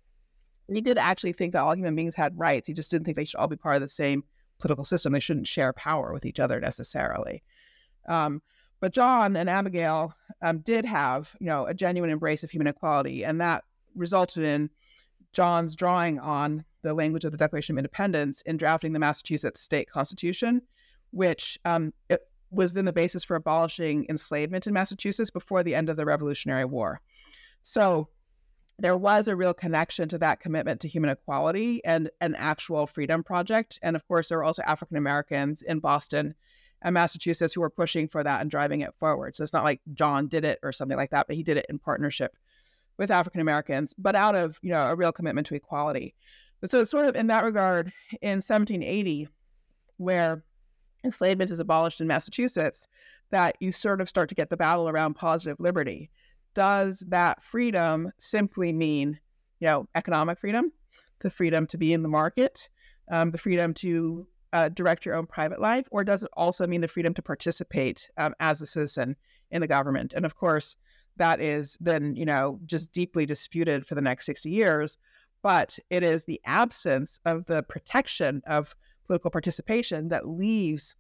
He 0.70 0.82
did 0.82 0.97
actually 0.97 1.34
think 1.34 1.53
that 1.53 1.61
all 1.61 1.76
human 1.76 1.95
beings 1.95 2.15
had 2.15 2.38
rights. 2.38 2.68
He 2.68 2.74
just 2.74 2.91
didn't 2.91 3.05
think 3.05 3.15
they 3.15 3.26
should 3.26 3.39
all 3.39 3.47
be 3.47 3.55
part 3.55 3.76
of 3.76 3.82
the 3.82 3.88
same 3.88 4.24
political 4.59 4.86
system. 4.86 5.13
They 5.13 5.20
shouldn't 5.20 5.47
share 5.47 5.74
power 5.74 6.11
with 6.11 6.26
each 6.26 6.39
other 6.39 6.59
necessarily. 6.59 7.43
Um, 8.07 8.41
but 8.80 8.93
John 8.93 9.36
and 9.36 9.49
Abigail 9.49 10.13
um, 10.41 10.59
did 10.59 10.86
have, 10.86 11.36
you 11.39 11.47
know, 11.47 11.65
a 11.65 11.74
genuine 11.74 12.11
embrace 12.11 12.43
of 12.43 12.51
human 12.51 12.68
equality, 12.68 13.24
and 13.24 13.41
that 13.41 13.63
resulted 13.95 14.43
in 14.43 14.70
John's 15.34 15.76
drawing 15.76 16.20
on 16.20 16.63
the 16.84 16.93
language 16.93 17.26
of 17.26 17.32
the 17.32 17.38
Declaration 17.38 17.76
of 17.76 17.80
Independence 17.80 18.41
in 18.43 18.57
drafting 18.57 18.93
the 18.93 18.99
Massachusetts 18.99 19.61
state 19.61 19.89
constitution, 19.89 20.61
which 21.11 21.57
um, 21.65 21.93
was 22.51 22.74
then 22.74 22.86
the 22.86 22.93
basis 22.93 23.24
for 23.24 23.36
abolishing 23.36 24.05
enslavement 24.09 24.68
in 24.68 24.74
Massachusetts 24.74 25.32
before 25.32 25.63
the 25.63 25.76
end 25.76 25.89
of 25.89 25.97
the 25.97 26.05
Revolutionary 26.05 26.65
War. 26.65 27.01
So 27.63 28.09
there 28.80 28.97
was 28.97 29.28
a 29.28 29.36
real 29.36 29.53
connection 29.53 30.07
to 30.09 30.17
that 30.19 30.39
commitment 30.39 30.82
to 30.82 30.88
human 30.88 31.09
equality 31.09 31.84
and 31.84 32.09
an 32.21 32.36
actual 32.36 32.86
freedom 32.86 33.23
project. 33.23 33.80
And 33.82 33.95
of 33.95 34.07
course, 34.07 34.30
there 34.30 34.38
were 34.38 34.43
also 34.43 34.61
African 34.63 34.97
Americans 34.97 35.63
in 35.63 35.80
Boston 35.80 36.36
and 36.84 36.93
Massachusetts 36.93 37.53
who 37.53 37.61
were 37.61 37.71
pushing 37.71 38.07
for 38.07 38.23
that 38.23 38.41
and 38.41 38.51
driving 38.51 38.82
it 38.82 38.93
forward. 38.95 39.36
So 39.36 39.43
it's 39.43 39.53
not 39.53 39.63
like 39.63 39.82
John 39.93 40.28
did 40.28 40.45
it 40.45 40.59
or 40.61 40.71
something 40.71 40.97
like 40.97 41.09
that, 41.09 41.28
but 41.28 41.36
he 41.36 41.43
did 41.43 41.57
it 41.57 41.65
in 41.69 41.80
partnership 41.80 42.36
with 42.97 43.11
African 43.11 43.41
Americans, 43.41 43.93
but 43.97 44.15
out 44.15 44.36
of 44.36 44.59
you 44.61 44.71
know 44.71 44.88
a 44.88 44.95
real 44.95 45.11
commitment 45.11 45.47
to 45.47 45.55
equality. 45.55 46.15
But 46.61 46.69
so 46.69 46.82
it's 46.82 46.91
sort 46.91 47.05
of 47.05 47.15
in 47.15 47.28
that 47.28 47.43
regard, 47.43 47.93
in 48.21 48.38
1780, 48.38 49.28
where 49.97 50.43
enslavement 51.03 51.51
is 51.51 51.59
abolished 51.59 52.01
in 52.01 52.07
Massachusetts, 52.07 52.88
that 53.30 53.55
you 53.59 53.71
sort 53.71 54.01
of 54.01 54.09
start 54.09 54.30
to 54.30 54.36
get 54.36 54.49
the 54.49 54.57
battle 54.57 54.89
around 54.89 55.13
positive 55.13 55.59
liberty. 55.59 56.09
Does 56.58 57.03
that 57.10 57.43
freedom 57.43 58.12
simply 58.18 58.74
mean, 58.74 59.20
you 59.60 59.68
know, 59.68 59.88
economic 59.93 60.39
freedom, 60.39 60.72
the 61.20 61.30
freedom 61.30 61.68
to 61.68 61.78
be 61.78 61.93
in 61.93 62.01
the 62.01 62.10
market, 62.10 62.68
um, 63.12 63.30
the 63.30 63.38
freedom 63.38 63.76
to 63.76 64.26
uh, 64.53 64.70
direct 64.70 65.05
your 65.05 65.14
own 65.14 65.28
private 65.28 65.62
life, 65.62 65.88
or 65.91 66.03
does 66.03 66.24
it 66.24 66.32
also 66.34 66.66
mean 66.66 66.82
the 66.82 66.88
freedom 66.88 67.14
to 67.14 67.22
participate 67.22 68.10
um, 68.18 68.34
as 68.39 68.60
a 68.60 68.66
citizen 68.66 69.16
in 69.51 69.62
the 69.62 69.68
government? 69.68 70.14
And 70.16 70.26
of 70.26 70.36
course, 70.36 70.76
that 71.18 71.39
is 71.39 71.78
then, 71.80 72.16
you 72.16 72.26
know, 72.26 72.60
just 72.66 72.91
deeply 72.91 73.28
disputed 73.28 73.86
for 73.86 73.93
the 73.93 74.01
next 74.01 74.26
60 74.26 74.49
years. 74.49 74.97
But 75.43 75.78
it 75.91 76.01
is 76.01 76.26
the 76.26 76.41
absence 76.43 77.20
of 77.24 77.45
the 77.45 77.62
protection 77.62 78.41
of 78.47 78.76
political 79.05 79.30
participation 79.30 80.08
that 80.08 80.28
leaves 80.28 80.95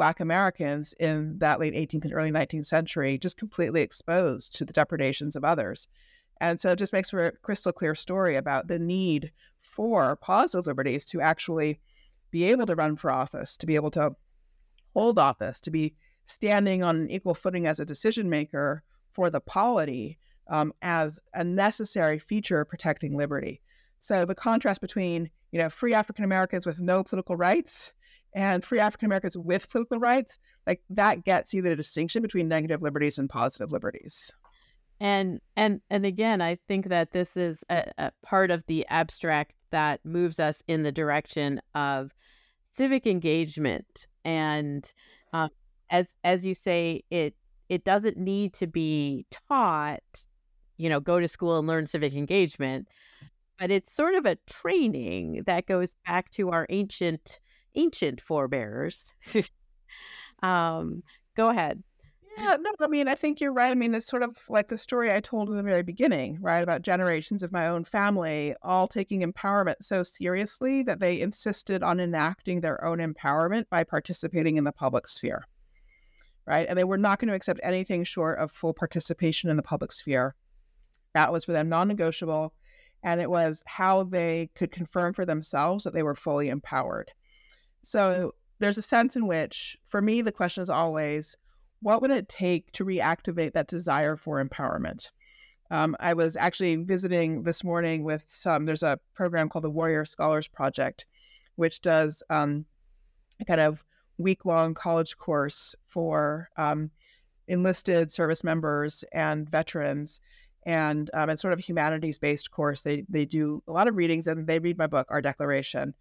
Black 0.00 0.18
Americans 0.18 0.94
in 0.98 1.36
that 1.40 1.60
late 1.60 1.74
18th 1.74 2.04
and 2.04 2.14
early 2.14 2.30
19th 2.30 2.64
century 2.64 3.18
just 3.18 3.36
completely 3.36 3.82
exposed 3.82 4.56
to 4.56 4.64
the 4.64 4.72
depredations 4.72 5.36
of 5.36 5.44
others. 5.44 5.88
And 6.40 6.58
so 6.58 6.72
it 6.72 6.78
just 6.78 6.94
makes 6.94 7.10
for 7.10 7.26
a 7.26 7.32
crystal 7.32 7.70
clear 7.70 7.94
story 7.94 8.36
about 8.36 8.66
the 8.66 8.78
need 8.78 9.30
for 9.58 10.16
positive 10.16 10.66
liberties 10.66 11.04
to 11.04 11.20
actually 11.20 11.80
be 12.30 12.44
able 12.44 12.64
to 12.64 12.74
run 12.74 12.96
for 12.96 13.10
office, 13.10 13.58
to 13.58 13.66
be 13.66 13.74
able 13.74 13.90
to 13.90 14.16
hold 14.94 15.18
office, 15.18 15.60
to 15.60 15.70
be 15.70 15.94
standing 16.24 16.82
on 16.82 16.96
an 16.96 17.10
equal 17.10 17.34
footing 17.34 17.66
as 17.66 17.78
a 17.78 17.84
decision 17.84 18.30
maker 18.30 18.82
for 19.12 19.28
the 19.28 19.42
polity 19.42 20.16
um, 20.48 20.72
as 20.80 21.20
a 21.34 21.44
necessary 21.44 22.18
feature 22.18 22.62
of 22.62 22.70
protecting 22.70 23.18
liberty. 23.18 23.60
So 23.98 24.24
the 24.24 24.34
contrast 24.34 24.80
between 24.80 25.28
you 25.52 25.58
know 25.58 25.68
free 25.68 25.92
African 25.92 26.24
Americans 26.24 26.64
with 26.64 26.80
no 26.80 27.04
political 27.04 27.36
rights 27.36 27.92
and 28.32 28.64
free 28.64 28.78
African 28.78 29.06
Americans 29.06 29.36
with 29.36 29.68
political 29.70 29.98
rights, 29.98 30.38
like 30.66 30.82
that 30.90 31.24
gets 31.24 31.52
you 31.52 31.62
the 31.62 31.76
distinction 31.76 32.22
between 32.22 32.48
negative 32.48 32.82
liberties 32.82 33.18
and 33.18 33.28
positive 33.28 33.72
liberties. 33.72 34.30
And 35.00 35.40
and 35.56 35.80
and 35.90 36.04
again, 36.04 36.42
I 36.42 36.58
think 36.68 36.88
that 36.88 37.12
this 37.12 37.36
is 37.36 37.64
a, 37.70 37.90
a 37.98 38.12
part 38.22 38.50
of 38.50 38.64
the 38.66 38.86
abstract 38.88 39.54
that 39.70 40.04
moves 40.04 40.38
us 40.38 40.62
in 40.68 40.82
the 40.82 40.92
direction 40.92 41.60
of 41.74 42.12
civic 42.74 43.06
engagement 43.06 44.06
and 44.24 44.92
uh, 45.32 45.48
as 45.90 46.08
as 46.24 46.44
you 46.44 46.54
say 46.54 47.02
it 47.10 47.34
it 47.68 47.84
doesn't 47.84 48.16
need 48.16 48.52
to 48.54 48.66
be 48.66 49.26
taught 49.48 50.00
you 50.76 50.88
know 50.88 51.00
go 51.00 51.20
to 51.20 51.28
school 51.28 51.58
and 51.58 51.66
learn 51.66 51.86
civic 51.86 52.14
engagement 52.14 52.88
but 53.58 53.70
it's 53.70 53.92
sort 53.92 54.14
of 54.14 54.24
a 54.24 54.36
training 54.46 55.42
that 55.44 55.66
goes 55.66 55.96
back 56.06 56.30
to 56.30 56.50
our 56.50 56.66
ancient 56.70 57.40
ancient 57.74 58.20
forebears 58.20 59.14
um 60.42 61.02
go 61.36 61.48
ahead 61.48 61.82
yeah, 62.38 62.56
no, 62.60 62.72
I 62.80 62.86
mean, 62.86 63.08
I 63.08 63.14
think 63.14 63.40
you're 63.40 63.52
right. 63.52 63.70
I 63.70 63.74
mean, 63.74 63.94
it's 63.94 64.06
sort 64.06 64.22
of 64.22 64.36
like 64.48 64.68
the 64.68 64.78
story 64.78 65.12
I 65.12 65.20
told 65.20 65.50
in 65.50 65.56
the 65.56 65.62
very 65.62 65.82
beginning, 65.82 66.38
right? 66.40 66.62
About 66.62 66.82
generations 66.82 67.42
of 67.42 67.52
my 67.52 67.66
own 67.68 67.84
family 67.84 68.54
all 68.62 68.86
taking 68.86 69.20
empowerment 69.20 69.76
so 69.82 70.02
seriously 70.02 70.82
that 70.84 71.00
they 71.00 71.20
insisted 71.20 71.82
on 71.82 72.00
enacting 72.00 72.60
their 72.60 72.82
own 72.84 72.98
empowerment 72.98 73.68
by 73.68 73.84
participating 73.84 74.56
in 74.56 74.64
the 74.64 74.72
public 74.72 75.08
sphere, 75.08 75.44
right? 76.46 76.66
And 76.68 76.78
they 76.78 76.84
were 76.84 76.98
not 76.98 77.18
going 77.18 77.28
to 77.28 77.34
accept 77.34 77.60
anything 77.62 78.04
short 78.04 78.38
of 78.38 78.52
full 78.52 78.74
participation 78.74 79.50
in 79.50 79.56
the 79.56 79.62
public 79.62 79.92
sphere. 79.92 80.34
That 81.14 81.32
was 81.32 81.44
for 81.44 81.52
them 81.52 81.68
non 81.68 81.88
negotiable. 81.88 82.54
And 83.02 83.20
it 83.20 83.30
was 83.30 83.62
how 83.66 84.04
they 84.04 84.50
could 84.54 84.70
confirm 84.70 85.14
for 85.14 85.26
themselves 85.26 85.84
that 85.84 85.94
they 85.94 86.02
were 86.02 86.14
fully 86.14 86.48
empowered. 86.48 87.10
So 87.82 88.32
there's 88.58 88.78
a 88.78 88.82
sense 88.82 89.16
in 89.16 89.26
which, 89.26 89.76
for 89.84 90.02
me, 90.02 90.22
the 90.22 90.32
question 90.32 90.62
is 90.62 90.70
always, 90.70 91.36
what 91.80 92.02
would 92.02 92.10
it 92.10 92.28
take 92.28 92.70
to 92.72 92.84
reactivate 92.84 93.54
that 93.54 93.68
desire 93.68 94.16
for 94.16 94.44
empowerment? 94.44 95.10
Um, 95.70 95.96
I 96.00 96.14
was 96.14 96.36
actually 96.36 96.76
visiting 96.76 97.44
this 97.44 97.64
morning 97.64 98.04
with 98.04 98.24
some, 98.28 98.66
there's 98.66 98.82
a 98.82 98.98
program 99.14 99.48
called 99.48 99.64
the 99.64 99.70
Warrior 99.70 100.04
Scholars 100.04 100.48
Project, 100.48 101.06
which 101.56 101.80
does 101.80 102.22
um, 102.28 102.66
a 103.40 103.44
kind 103.44 103.60
of 103.60 103.84
week 104.18 104.44
long 104.44 104.74
college 104.74 105.16
course 105.16 105.74
for 105.86 106.50
um, 106.56 106.90
enlisted 107.48 108.12
service 108.12 108.44
members 108.44 109.04
and 109.12 109.48
veterans. 109.48 110.20
And 110.66 111.08
um, 111.14 111.30
it's 111.30 111.40
sort 111.40 111.54
of 111.54 111.60
a 111.60 111.62
humanities 111.62 112.18
based 112.18 112.50
course. 112.50 112.82
They, 112.82 113.04
they 113.08 113.24
do 113.24 113.62
a 113.66 113.72
lot 113.72 113.88
of 113.88 113.96
readings 113.96 114.26
and 114.26 114.46
they 114.46 114.58
read 114.58 114.76
my 114.76 114.86
book, 114.86 115.06
Our 115.08 115.22
Declaration. 115.22 115.94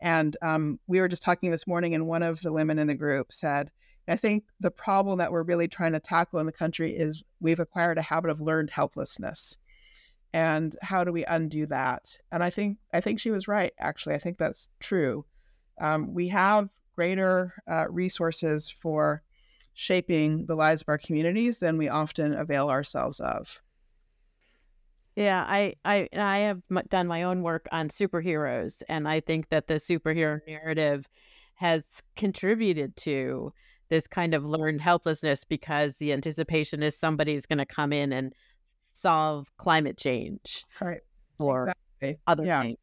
And 0.00 0.36
um, 0.42 0.80
we 0.86 1.00
were 1.00 1.08
just 1.08 1.22
talking 1.22 1.50
this 1.50 1.66
morning, 1.66 1.94
and 1.94 2.06
one 2.06 2.22
of 2.22 2.40
the 2.40 2.52
women 2.52 2.78
in 2.78 2.86
the 2.86 2.94
group 2.94 3.32
said, 3.32 3.70
I 4.06 4.16
think 4.16 4.44
the 4.60 4.70
problem 4.70 5.18
that 5.18 5.32
we're 5.32 5.42
really 5.42 5.68
trying 5.68 5.92
to 5.92 6.00
tackle 6.00 6.38
in 6.38 6.46
the 6.46 6.52
country 6.52 6.94
is 6.94 7.22
we've 7.40 7.60
acquired 7.60 7.98
a 7.98 8.02
habit 8.02 8.30
of 8.30 8.40
learned 8.40 8.70
helplessness. 8.70 9.56
And 10.32 10.76
how 10.82 11.04
do 11.04 11.12
we 11.12 11.24
undo 11.24 11.66
that? 11.66 12.18
And 12.32 12.42
I 12.42 12.50
think 12.50 12.78
I 12.92 13.00
think 13.00 13.20
she 13.20 13.30
was 13.30 13.48
right. 13.48 13.72
Actually, 13.78 14.16
I 14.16 14.18
think 14.18 14.36
that's 14.36 14.68
true. 14.80 15.24
Um, 15.80 16.12
we 16.12 16.28
have 16.28 16.68
greater 16.94 17.54
uh, 17.70 17.86
resources 17.88 18.68
for 18.68 19.22
shaping 19.74 20.46
the 20.46 20.54
lives 20.54 20.82
of 20.82 20.88
our 20.88 20.98
communities 20.98 21.58
than 21.58 21.78
we 21.78 21.88
often 21.88 22.34
avail 22.34 22.68
ourselves 22.68 23.20
of. 23.20 23.62
Yeah, 25.16 25.44
I 25.46 25.74
I 25.84 26.08
I 26.12 26.38
have 26.38 26.60
done 26.88 27.06
my 27.06 27.22
own 27.22 27.42
work 27.42 27.68
on 27.70 27.88
superheroes, 27.88 28.82
and 28.88 29.06
I 29.08 29.20
think 29.20 29.48
that 29.50 29.68
the 29.68 29.74
superhero 29.74 30.40
narrative 30.46 31.08
has 31.54 31.82
contributed 32.16 32.96
to 32.96 33.52
this 33.90 34.06
kind 34.08 34.34
of 34.34 34.44
learned 34.44 34.80
helplessness 34.80 35.44
because 35.44 35.96
the 35.96 36.12
anticipation 36.12 36.82
is 36.82 36.98
somebody's 36.98 37.46
going 37.46 37.58
to 37.58 37.66
come 37.66 37.92
in 37.92 38.12
and 38.12 38.32
solve 38.80 39.56
climate 39.56 39.96
change 39.96 40.64
right 40.80 41.00
or 41.38 41.68
exactly. 41.68 42.18
other 42.26 42.44
yeah. 42.44 42.62
things. 42.62 42.78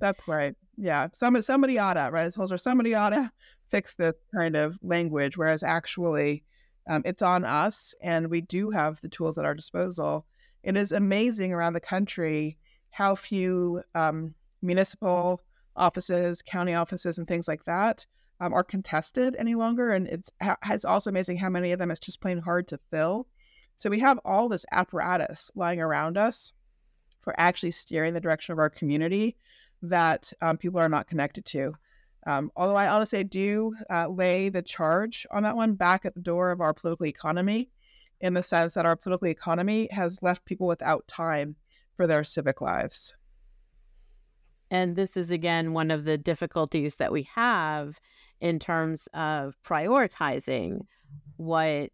That's 0.00 0.26
right. 0.26 0.54
Yeah, 0.76 1.08
somebody 1.12 1.42
somebody 1.42 1.78
oughta 1.78 2.10
right. 2.12 2.26
As 2.26 2.36
or 2.36 2.58
somebody 2.58 2.94
oughta 2.94 3.30
fix 3.70 3.94
this 3.94 4.24
kind 4.34 4.56
of 4.56 4.78
language, 4.82 5.36
whereas 5.36 5.62
actually 5.62 6.44
um, 6.88 7.02
it's 7.04 7.22
on 7.22 7.44
us, 7.44 7.94
and 8.02 8.28
we 8.28 8.40
do 8.40 8.70
have 8.70 9.00
the 9.00 9.08
tools 9.08 9.38
at 9.38 9.44
our 9.44 9.54
disposal. 9.54 10.26
It 10.62 10.76
is 10.76 10.92
amazing 10.92 11.52
around 11.52 11.72
the 11.72 11.80
country 11.80 12.58
how 12.90 13.14
few 13.14 13.82
um, 13.94 14.34
municipal 14.60 15.40
offices, 15.76 16.42
county 16.42 16.74
offices, 16.74 17.18
and 17.18 17.26
things 17.26 17.48
like 17.48 17.64
that 17.64 18.06
um, 18.40 18.52
are 18.52 18.64
contested 18.64 19.36
any 19.38 19.54
longer. 19.54 19.92
And 19.92 20.06
it's 20.08 20.30
has 20.60 20.84
also 20.84 21.10
amazing 21.10 21.38
how 21.38 21.48
many 21.48 21.72
of 21.72 21.78
them 21.78 21.90
it's 21.90 22.00
just 22.00 22.20
plain 22.20 22.38
hard 22.38 22.68
to 22.68 22.78
fill. 22.90 23.26
So 23.76 23.90
we 23.90 24.00
have 24.00 24.20
all 24.24 24.48
this 24.48 24.66
apparatus 24.70 25.50
lying 25.54 25.80
around 25.80 26.18
us 26.18 26.52
for 27.20 27.34
actually 27.38 27.70
steering 27.70 28.14
the 28.14 28.20
direction 28.20 28.52
of 28.52 28.58
our 28.58 28.70
community 28.70 29.36
that 29.82 30.32
um, 30.40 30.58
people 30.58 30.78
are 30.78 30.88
not 30.88 31.08
connected 31.08 31.44
to. 31.46 31.74
Um, 32.26 32.52
although 32.54 32.76
I 32.76 32.88
honestly 32.88 33.24
do 33.24 33.74
uh, 33.90 34.08
lay 34.08 34.48
the 34.48 34.62
charge 34.62 35.26
on 35.30 35.42
that 35.42 35.56
one 35.56 35.74
back 35.74 36.04
at 36.04 36.14
the 36.14 36.20
door 36.20 36.52
of 36.52 36.60
our 36.60 36.72
political 36.72 37.06
economy, 37.06 37.70
in 38.22 38.34
the 38.34 38.42
sense 38.42 38.74
that 38.74 38.86
our 38.86 38.96
political 38.96 39.28
economy 39.28 39.88
has 39.90 40.22
left 40.22 40.44
people 40.44 40.66
without 40.66 41.06
time 41.08 41.56
for 41.96 42.06
their 42.06 42.24
civic 42.24 42.60
lives. 42.60 43.16
And 44.70 44.96
this 44.96 45.16
is 45.16 45.30
again 45.30 45.74
one 45.74 45.90
of 45.90 46.04
the 46.04 46.16
difficulties 46.16 46.96
that 46.96 47.12
we 47.12 47.24
have 47.34 48.00
in 48.40 48.58
terms 48.58 49.08
of 49.12 49.56
prioritizing 49.62 50.86
what 51.36 51.90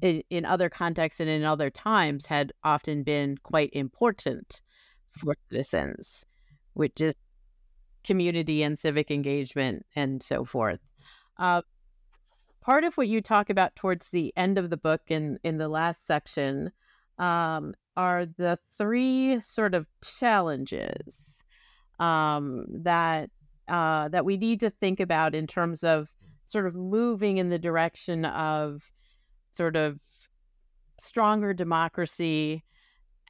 in, 0.00 0.22
in 0.30 0.44
other 0.44 0.68
contexts 0.68 1.20
and 1.20 1.28
in 1.28 1.44
other 1.44 1.70
times 1.70 2.26
had 2.26 2.52
often 2.62 3.02
been 3.02 3.36
quite 3.42 3.70
important 3.72 4.62
for 5.10 5.34
citizens, 5.50 6.24
which 6.74 7.00
is 7.00 7.14
community 8.04 8.62
and 8.62 8.78
civic 8.78 9.10
engagement 9.10 9.84
and 9.96 10.22
so 10.22 10.44
forth. 10.44 10.80
Uh, 11.38 11.62
part 12.60 12.84
of 12.84 12.96
what 12.96 13.08
you 13.08 13.20
talk 13.20 13.50
about 13.50 13.74
towards 13.76 14.10
the 14.10 14.32
end 14.36 14.58
of 14.58 14.70
the 14.70 14.76
book 14.76 15.02
in 15.08 15.38
in 15.44 15.58
the 15.58 15.68
last 15.68 16.06
section 16.06 16.70
um, 17.18 17.74
are 17.96 18.26
the 18.26 18.58
three 18.72 19.40
sort 19.40 19.74
of 19.74 19.86
challenges 20.02 21.42
um, 21.98 22.64
that 22.68 23.30
uh, 23.68 24.08
that 24.08 24.24
we 24.24 24.36
need 24.36 24.60
to 24.60 24.70
think 24.70 25.00
about 25.00 25.34
in 25.34 25.46
terms 25.46 25.84
of 25.84 26.12
sort 26.46 26.66
of 26.66 26.74
moving 26.74 27.38
in 27.38 27.48
the 27.48 27.58
direction 27.58 28.24
of 28.24 28.90
sort 29.52 29.76
of 29.76 30.00
stronger 30.98 31.54
democracy 31.54 32.64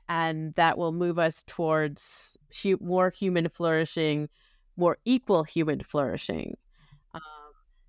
and 0.09 0.55
that 0.55 0.77
will 0.77 0.93
move 0.93 1.19
us 1.19 1.45
towards 1.47 2.37
hu- 2.63 2.79
more 2.81 3.11
human 3.11 3.49
flourishing 3.49 4.29
more 4.77 4.99
equal 5.05 5.45
human 5.45 5.81
flourishing 5.81 6.57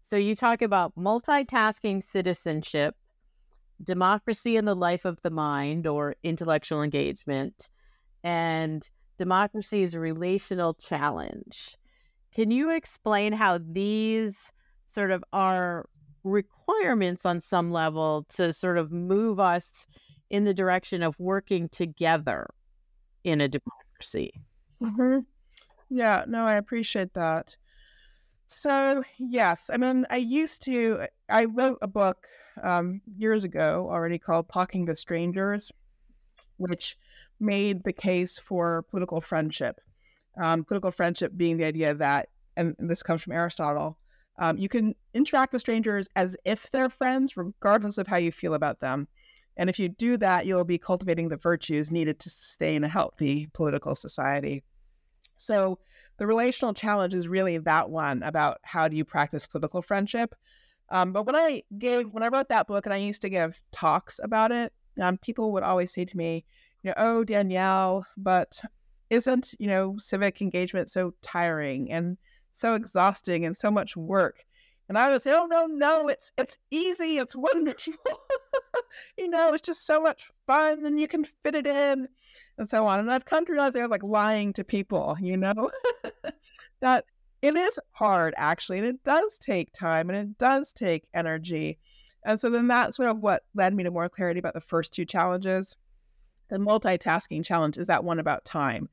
so 0.04 0.16
you 0.18 0.36
talk 0.36 0.62
about 0.62 0.96
multitasking 0.96 2.04
citizenship 2.04 2.96
democracy 3.84 4.58
in 4.58 4.66
the 4.66 4.76
life 4.76 5.06
of 5.06 5.22
the 5.22 5.32
mind 5.32 5.88
or 5.88 6.16
intellectual 6.24 6.82
engagement 6.84 7.70
and 8.24 8.90
democracy's 9.18 9.96
relational 9.96 10.74
challenge 10.76 11.76
can 12.34 12.52
you 12.52 12.70
explain 12.70 13.34
how 13.34 13.60
these 13.60 14.54
sort 14.88 15.12
of 15.12 15.24
are 15.34 15.86
requirements 16.24 17.26
on 17.26 17.42
some 17.42 17.72
level 17.72 18.26
to 18.30 18.54
sort 18.54 18.78
of 18.78 18.92
move 18.92 19.40
us 19.40 19.88
in 20.30 20.46
the 20.46 20.54
direction 20.54 21.04
of 21.04 21.20
working 21.20 21.68
together 21.70 22.48
in 23.24 23.42
a 23.42 23.48
democracy. 23.48 24.32
Mm-hmm. 24.82 25.20
Yeah, 25.90 26.24
no, 26.28 26.46
I 26.46 26.56
appreciate 26.56 27.14
that. 27.14 27.58
So, 28.54 29.02
yes, 29.18 29.70
I 29.72 29.78
mean, 29.78 30.06
I 30.10 30.18
used 30.18 30.62
to, 30.64 31.08
I 31.30 31.46
wrote 31.46 31.78
a 31.82 31.88
book 31.88 32.28
um, 32.62 33.00
years 33.18 33.46
ago 33.46 33.88
already 33.90 34.20
called 34.20 34.50
Talking 34.50 34.86
to 34.88 34.94
Strangers, 34.94 35.72
which 36.58 36.98
made 37.40 37.86
the 37.86 37.94
case 37.94 38.38
for 38.38 38.84
political 38.92 39.22
friendship. 39.22 39.80
Um, 40.40 40.66
political 40.66 40.92
friendship 40.92 41.32
being 41.38 41.56
the 41.56 41.64
idea 41.64 41.94
that, 41.94 42.28
and 42.58 42.76
this 42.78 43.02
comes 43.02 43.24
from 43.24 43.32
Aristotle, 43.32 43.98
um, 44.38 44.58
you 44.58 44.68
can 44.68 44.96
interact 45.14 45.54
with 45.54 45.62
strangers 45.62 46.10
as 46.18 46.36
if 46.44 46.70
they're 46.72 46.90
friends, 46.90 47.38
regardless 47.38 47.98
of 47.98 48.08
how 48.08 48.18
you 48.18 48.34
feel 48.34 48.54
about 48.54 48.82
them. 48.82 49.08
And 49.56 49.70
if 49.70 49.80
you 49.80 49.88
do 49.88 50.18
that, 50.18 50.46
you'll 50.46 50.66
be 50.66 50.78
cultivating 50.78 51.30
the 51.30 51.38
virtues 51.38 51.90
needed 51.90 52.20
to 52.20 52.30
sustain 52.30 52.84
a 52.84 52.90
healthy 52.90 53.48
political 53.54 53.96
society. 53.96 54.66
So, 55.42 55.80
the 56.18 56.28
relational 56.28 56.74
challenge 56.74 57.14
is 57.14 57.28
really 57.28 57.58
that 57.58 57.90
one 57.90 58.22
about 58.24 58.60
how 58.64 58.88
do 58.88 58.96
you 58.96 59.04
practice 59.04 59.48
political 59.48 59.82
friendship. 59.82 60.36
Um, 60.90 61.14
but 61.14 61.26
when 61.26 61.36
I 61.36 61.64
gave, 61.78 62.08
when 62.12 62.24
I 62.24 62.28
wrote 62.28 62.50
that 62.50 62.68
book 62.68 62.86
and 62.86 62.94
I 62.94 62.98
used 62.98 63.22
to 63.24 63.30
give 63.30 63.62
talks 63.72 64.20
about 64.22 64.52
it, 64.52 64.74
um, 65.00 65.18
people 65.18 65.52
would 65.54 65.64
always 65.64 65.92
say 65.92 66.06
to 66.06 66.18
me, 66.18 66.46
you 66.84 66.90
know, 66.90 66.96
oh, 66.98 67.24
Danielle, 67.24 68.06
but 68.18 68.62
isn't, 69.10 69.54
you 69.58 69.68
know, 69.68 69.96
civic 69.98 70.42
engagement 70.42 70.90
so 70.90 71.14
tiring? 71.22 71.92
And 71.92 72.18
so 72.54 72.74
exhausting 72.76 73.46
and 73.46 73.56
so 73.56 73.72
much 73.72 73.96
work. 73.96 74.46
And 74.92 74.98
I 74.98 75.10
would 75.10 75.22
say, 75.22 75.32
oh 75.34 75.46
no, 75.46 75.68
no, 75.68 76.10
it's 76.10 76.34
it's 76.38 76.58
easy, 76.70 77.18
it's 77.18 77.34
wonderful. 77.34 77.94
you 79.18 79.30
know, 79.30 79.54
it's 79.54 79.66
just 79.66 79.86
so 79.86 80.02
much 80.02 80.30
fun 80.46 80.86
and 80.86 81.00
you 81.00 81.08
can 81.08 81.24
fit 81.24 81.56
it 81.56 81.66
in 81.66 82.10
and 82.58 82.70
so 82.70 82.86
on. 82.86 83.00
And 83.00 83.10
I've 83.10 83.24
come 83.24 83.46
to 83.46 83.54
realize 83.54 83.74
I 83.74 83.84
was 83.84 83.90
like 83.90 84.04
lying 84.04 84.52
to 84.52 84.66
people, 84.66 85.16
you 85.22 85.38
know, 85.38 85.72
that 86.82 87.06
it 87.42 87.56
is 87.56 87.80
hard 87.92 88.34
actually, 88.36 88.80
and 88.80 88.88
it 88.88 89.02
does 89.06 89.38
take 89.38 89.72
time 89.72 90.10
and 90.10 90.20
it 90.20 90.38
does 90.38 90.74
take 90.74 91.08
energy. 91.14 91.80
And 92.26 92.38
so 92.38 92.50
then 92.50 92.68
that's 92.68 92.98
sort 92.98 93.08
of 93.08 93.20
what 93.20 93.46
led 93.56 93.74
me 93.74 93.84
to 93.84 93.92
more 93.92 94.10
clarity 94.10 94.42
about 94.42 94.56
the 94.56 94.60
first 94.60 94.94
two 94.94 95.06
challenges. 95.06 95.78
The 96.50 96.58
multitasking 96.58 97.46
challenge 97.46 97.78
is 97.78 97.88
that 97.88 98.04
one 98.04 98.20
about 98.20 98.44
time 98.44 98.90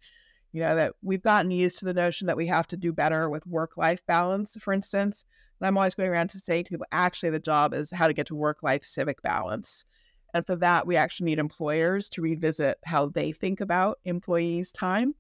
you 0.53 0.63
know 0.63 0.77
that 0.77 0.95
we've 1.03 1.25
gotten 1.25 1.51
used 1.51 1.81
to 1.81 1.85
the 1.85 1.93
notion 1.93 2.29
that 2.29 2.37
we 2.37 2.47
have 2.47 2.69
to 2.69 2.77
do 2.77 2.93
better 2.93 3.29
with 3.29 3.45
work 3.49 3.77
life 3.77 4.01
balance 4.07 4.57
for 4.61 4.73
instance 4.73 5.25
and 5.61 5.67
i'm 5.67 5.77
always 5.77 5.95
going 5.95 6.09
around 6.09 6.31
to 6.31 6.39
say 6.39 6.63
to 6.63 6.71
people 6.71 6.87
actually 6.93 7.31
the 7.31 7.39
job 7.39 7.75
is 7.75 7.91
how 7.91 8.07
to 8.07 8.15
get 8.15 8.27
to 8.27 8.35
work 8.35 8.63
life 8.63 8.85
civic 8.85 9.23
balance. 9.23 9.85
And 10.35 10.47
for 10.47 10.57
that 10.57 10.87
we 10.87 10.97
actually 10.97 11.27
need 11.31 11.39
employers 11.39 12.09
to 12.11 12.23
revisit 12.23 12.79
how 12.85 13.07
they 13.07 13.33
think 13.33 13.61
about 13.61 13.99
employees 14.05 14.73
time. 14.73 15.15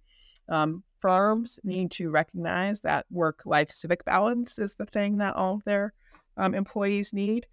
Um, 0.48 0.82
firms 1.00 1.60
need 1.64 1.90
to 1.92 2.10
recognize 2.10 2.80
that 2.82 3.06
work 3.10 3.46
life 3.46 3.70
civic 3.70 4.04
balance 4.04 4.58
is 4.58 4.74
the 4.74 4.86
thing 4.86 5.18
that 5.18 5.36
all 5.36 5.54
of 5.54 5.64
their 5.64 5.92
um, 6.36 6.54
employees 6.54 7.12
need. 7.12 7.46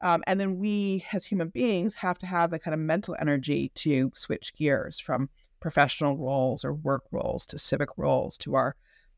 Um, 0.00 0.24
and 0.26 0.40
then 0.40 0.58
we 0.58 1.04
as 1.12 1.24
human 1.24 1.48
beings 1.48 1.94
have 1.96 2.18
to 2.18 2.26
have 2.26 2.50
the 2.50 2.58
kind 2.58 2.74
of 2.74 2.80
mental 2.80 3.16
energy 3.20 3.70
to 3.76 4.10
switch 4.14 4.54
gears 4.56 4.98
from 4.98 5.30
professional 5.60 6.18
roles 6.18 6.64
or 6.64 6.74
work 6.74 7.04
roles 7.12 7.46
to 7.46 7.58
civic 7.58 7.90
roles 7.96 8.36
to 8.38 8.56
our 8.56 8.74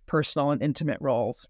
personal 0.06 0.50
and 0.50 0.62
intimate 0.62 0.98
roles. 1.00 1.48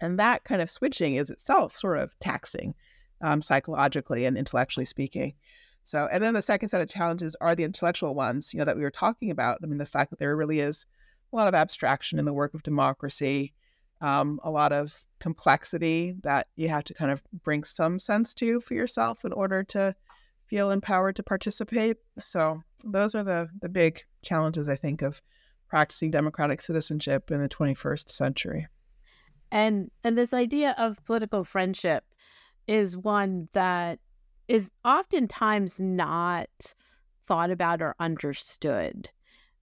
And 0.00 0.18
that 0.18 0.44
kind 0.44 0.60
of 0.60 0.70
switching 0.70 1.14
is 1.14 1.30
itself 1.30 1.76
sort 1.76 1.98
of 1.98 2.18
taxing 2.18 2.74
um, 3.20 3.42
psychologically 3.42 4.24
and 4.24 4.36
intellectually 4.36 4.84
speaking. 4.84 5.34
So, 5.84 6.08
and 6.10 6.22
then 6.22 6.34
the 6.34 6.42
second 6.42 6.70
set 6.70 6.80
of 6.80 6.88
challenges 6.88 7.36
are 7.40 7.54
the 7.54 7.64
intellectual 7.64 8.14
ones, 8.14 8.52
you 8.52 8.58
know, 8.58 8.64
that 8.64 8.76
we 8.76 8.82
were 8.82 8.90
talking 8.90 9.30
about. 9.30 9.58
I 9.62 9.66
mean, 9.66 9.78
the 9.78 9.86
fact 9.86 10.10
that 10.10 10.18
there 10.18 10.36
really 10.36 10.60
is 10.60 10.86
a 11.32 11.36
lot 11.36 11.48
of 11.48 11.54
abstraction 11.54 12.18
in 12.18 12.24
the 12.24 12.32
work 12.32 12.54
of 12.54 12.62
democracy, 12.62 13.52
um, 14.00 14.40
a 14.42 14.50
lot 14.50 14.72
of 14.72 14.98
complexity 15.20 16.14
that 16.22 16.48
you 16.56 16.68
have 16.68 16.84
to 16.84 16.94
kind 16.94 17.10
of 17.10 17.22
bring 17.42 17.64
some 17.64 17.98
sense 17.98 18.34
to 18.34 18.60
for 18.60 18.74
yourself 18.74 19.24
in 19.24 19.32
order 19.32 19.62
to 19.62 19.94
feel 20.46 20.70
empowered 20.70 21.16
to 21.16 21.22
participate. 21.22 21.96
So 22.18 22.62
those 22.84 23.14
are 23.14 23.24
the 23.24 23.48
the 23.60 23.68
big 23.68 24.02
challenges 24.22 24.68
I 24.68 24.76
think 24.76 25.02
of 25.02 25.20
practicing 25.68 26.10
democratic 26.10 26.62
citizenship 26.62 27.30
in 27.30 27.40
the 27.40 27.48
21st 27.48 28.10
century. 28.10 28.68
And 29.54 29.92
and 30.02 30.18
this 30.18 30.34
idea 30.34 30.74
of 30.76 31.02
political 31.06 31.44
friendship 31.44 32.04
is 32.66 32.96
one 32.96 33.48
that 33.52 34.00
is 34.48 34.70
oftentimes 34.84 35.80
not 35.80 36.74
thought 37.26 37.50
about 37.52 37.80
or 37.80 37.94
understood 38.00 39.08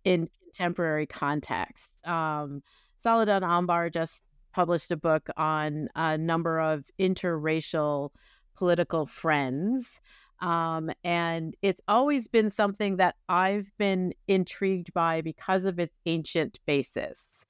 in 0.02 0.30
contemporary 0.42 1.06
contexts. 1.06 1.98
Um, 2.04 2.62
Saladin 2.96 3.44
Ambar 3.44 3.90
just 3.90 4.22
published 4.54 4.90
a 4.90 4.96
book 4.96 5.28
on 5.36 5.88
a 5.94 6.16
number 6.16 6.58
of 6.58 6.86
interracial 6.98 8.10
political 8.56 9.04
friends 9.06 10.00
um, 10.40 10.90
and 11.04 11.54
it's 11.62 11.80
always 11.86 12.26
been 12.26 12.50
something 12.50 12.96
that 12.96 13.14
I've 13.28 13.70
been 13.78 14.12
intrigued 14.26 14.92
by 14.92 15.20
because 15.20 15.64
of 15.64 15.78
its 15.78 15.94
ancient 16.04 16.58
basis. 16.66 17.46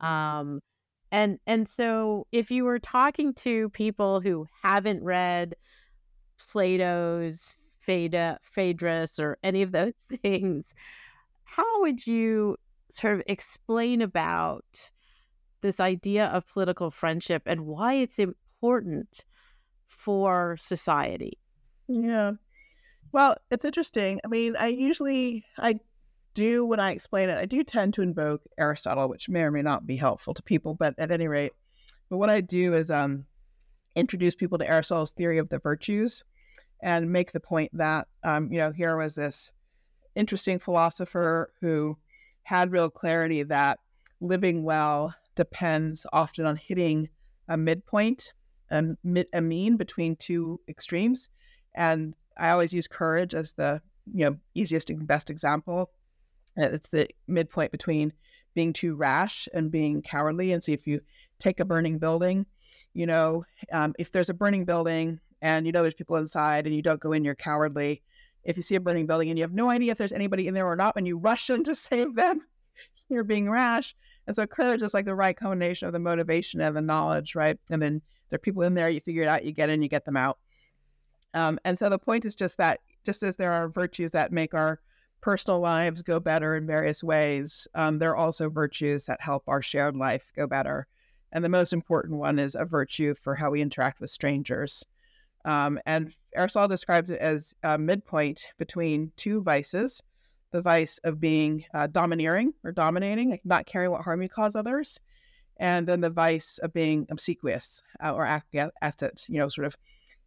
Um, 0.00 0.60
and 1.12 1.38
and 1.46 1.68
so 1.68 2.26
if 2.32 2.50
you 2.50 2.64
were 2.64 2.78
talking 2.78 3.34
to 3.34 3.68
people 3.68 4.20
who 4.20 4.46
haven't 4.62 5.04
read 5.04 5.54
Plato's 6.38 7.54
Phaedra, 7.80 8.38
Phaedrus 8.42 9.18
or 9.20 9.38
any 9.44 9.62
of 9.62 9.72
those 9.72 9.92
things, 10.22 10.74
how 11.44 11.82
would 11.82 12.06
you 12.06 12.56
sort 12.90 13.14
of 13.14 13.22
explain 13.26 14.00
about 14.00 14.90
this 15.60 15.78
idea 15.78 16.26
of 16.26 16.48
political 16.48 16.90
friendship 16.90 17.42
and 17.46 17.66
why 17.66 17.94
it's 17.94 18.18
important 18.18 19.26
for 19.86 20.56
society? 20.58 21.38
Yeah. 21.88 22.32
Well, 23.12 23.36
it's 23.50 23.66
interesting. 23.66 24.18
I 24.24 24.28
mean, 24.28 24.56
I 24.56 24.68
usually 24.68 25.44
I 25.58 25.78
do 26.34 26.64
when 26.64 26.80
I 26.80 26.92
explain 26.92 27.28
it, 27.28 27.38
I 27.38 27.46
do 27.46 27.62
tend 27.64 27.94
to 27.94 28.02
invoke 28.02 28.42
Aristotle, 28.58 29.08
which 29.08 29.28
may 29.28 29.42
or 29.42 29.50
may 29.50 29.62
not 29.62 29.86
be 29.86 29.96
helpful 29.96 30.34
to 30.34 30.42
people, 30.42 30.74
but 30.74 30.94
at 30.98 31.10
any 31.10 31.28
rate, 31.28 31.52
but 32.08 32.18
what 32.18 32.30
I 32.30 32.40
do 32.40 32.74
is 32.74 32.90
um 32.90 33.26
introduce 33.94 34.34
people 34.34 34.58
to 34.58 34.68
Aristotle's 34.68 35.12
theory 35.12 35.38
of 35.38 35.48
the 35.48 35.58
virtues 35.58 36.24
and 36.82 37.12
make 37.12 37.32
the 37.32 37.40
point 37.40 37.70
that 37.74 38.08
um, 38.24 38.50
you 38.50 38.58
know, 38.58 38.72
here 38.72 38.96
was 38.96 39.14
this 39.14 39.52
interesting 40.14 40.58
philosopher 40.58 41.52
who 41.60 41.96
had 42.42 42.72
real 42.72 42.90
clarity 42.90 43.42
that 43.44 43.78
living 44.20 44.64
well 44.64 45.14
depends 45.36 46.06
often 46.12 46.44
on 46.44 46.56
hitting 46.56 47.08
a 47.48 47.56
midpoint, 47.56 48.32
a, 48.70 48.82
mid, 49.04 49.26
a 49.32 49.40
mean 49.40 49.76
between 49.76 50.16
two 50.16 50.60
extremes. 50.68 51.28
And 51.74 52.14
I 52.36 52.50
always 52.50 52.72
use 52.72 52.86
courage 52.86 53.34
as 53.34 53.52
the 53.52 53.80
you 54.12 54.24
know 54.24 54.36
easiest 54.54 54.90
and 54.90 55.06
best 55.06 55.30
example. 55.30 55.90
It's 56.56 56.88
the 56.88 57.08
midpoint 57.26 57.72
between 57.72 58.12
being 58.54 58.72
too 58.72 58.94
rash 58.94 59.48
and 59.54 59.70
being 59.70 60.02
cowardly. 60.02 60.52
And 60.52 60.62
so 60.62 60.72
if 60.72 60.86
you 60.86 61.00
take 61.38 61.60
a 61.60 61.64
burning 61.64 61.98
building, 61.98 62.46
you 62.94 63.06
know, 63.06 63.44
um, 63.72 63.94
if 63.98 64.12
there's 64.12 64.28
a 64.30 64.34
burning 64.34 64.64
building 64.64 65.20
and 65.40 65.66
you 65.66 65.72
know 65.72 65.82
there's 65.82 65.94
people 65.94 66.16
inside 66.16 66.66
and 66.66 66.76
you 66.76 66.82
don't 66.82 67.00
go 67.00 67.12
in, 67.12 67.24
you're 67.24 67.34
cowardly. 67.34 68.02
If 68.44 68.56
you 68.56 68.62
see 68.62 68.74
a 68.74 68.80
burning 68.80 69.06
building 69.06 69.30
and 69.30 69.38
you 69.38 69.44
have 69.44 69.52
no 69.52 69.70
idea 69.70 69.92
if 69.92 69.98
there's 69.98 70.12
anybody 70.12 70.48
in 70.48 70.54
there 70.54 70.66
or 70.66 70.76
not, 70.76 70.94
and 70.96 71.06
you 71.06 71.16
rush 71.16 71.48
in 71.48 71.64
to 71.64 71.74
save 71.74 72.14
them, 72.14 72.46
you're 73.08 73.24
being 73.24 73.50
rash. 73.50 73.94
And 74.26 74.36
so 74.36 74.46
courage 74.46 74.82
is 74.82 74.94
like 74.94 75.04
the 75.04 75.14
right 75.14 75.36
combination 75.36 75.86
of 75.86 75.92
the 75.92 75.98
motivation 75.98 76.60
and 76.60 76.76
the 76.76 76.82
knowledge, 76.82 77.34
right? 77.34 77.58
And 77.70 77.80
then 77.80 78.02
there 78.28 78.36
are 78.36 78.40
people 78.40 78.62
in 78.62 78.74
there, 78.74 78.88
you 78.88 79.00
figure 79.00 79.22
it 79.22 79.28
out, 79.28 79.44
you 79.44 79.52
get 79.52 79.68
in, 79.68 79.82
you 79.82 79.88
get 79.88 80.04
them 80.04 80.16
out. 80.16 80.38
Um, 81.34 81.58
and 81.64 81.78
so 81.78 81.88
the 81.88 81.98
point 81.98 82.24
is 82.24 82.34
just 82.34 82.58
that, 82.58 82.80
just 83.04 83.22
as 83.22 83.36
there 83.36 83.52
are 83.52 83.68
virtues 83.68 84.10
that 84.12 84.32
make 84.32 84.54
our 84.54 84.80
personal 85.22 85.60
lives 85.60 86.02
go 86.02 86.20
better 86.20 86.56
in 86.56 86.66
various 86.66 87.02
ways, 87.02 87.66
um, 87.74 87.98
there 87.98 88.10
are 88.10 88.16
also 88.16 88.50
virtues 88.50 89.06
that 89.06 89.20
help 89.20 89.44
our 89.46 89.62
shared 89.62 89.96
life 89.96 90.30
go 90.36 90.46
better. 90.46 90.86
And 91.32 91.42
the 91.42 91.48
most 91.48 91.72
important 91.72 92.18
one 92.18 92.38
is 92.38 92.54
a 92.54 92.66
virtue 92.66 93.14
for 93.14 93.34
how 93.34 93.50
we 93.50 93.62
interact 93.62 94.00
with 94.00 94.10
strangers. 94.10 94.84
Um, 95.44 95.80
and 95.86 96.14
Aristotle 96.34 96.68
describes 96.68 97.08
it 97.08 97.20
as 97.20 97.54
a 97.62 97.78
midpoint 97.78 98.52
between 98.58 99.12
two 99.16 99.42
vices 99.42 100.02
the 100.52 100.60
vice 100.60 101.00
of 101.04 101.18
being 101.18 101.64
uh, 101.72 101.86
domineering 101.86 102.52
or 102.62 102.72
dominating, 102.72 103.30
like 103.30 103.40
not 103.42 103.64
caring 103.64 103.90
what 103.90 104.02
harm 104.02 104.20
you 104.20 104.28
cause 104.28 104.54
others, 104.54 105.00
and 105.56 105.86
then 105.86 106.02
the 106.02 106.10
vice 106.10 106.58
of 106.58 106.72
being 106.74 107.06
obsequious 107.10 107.82
uh, 108.04 108.12
or 108.12 108.26
acquiescent, 108.26 109.24
you 109.28 109.38
know, 109.38 109.48
sort 109.48 109.66
of 109.66 109.76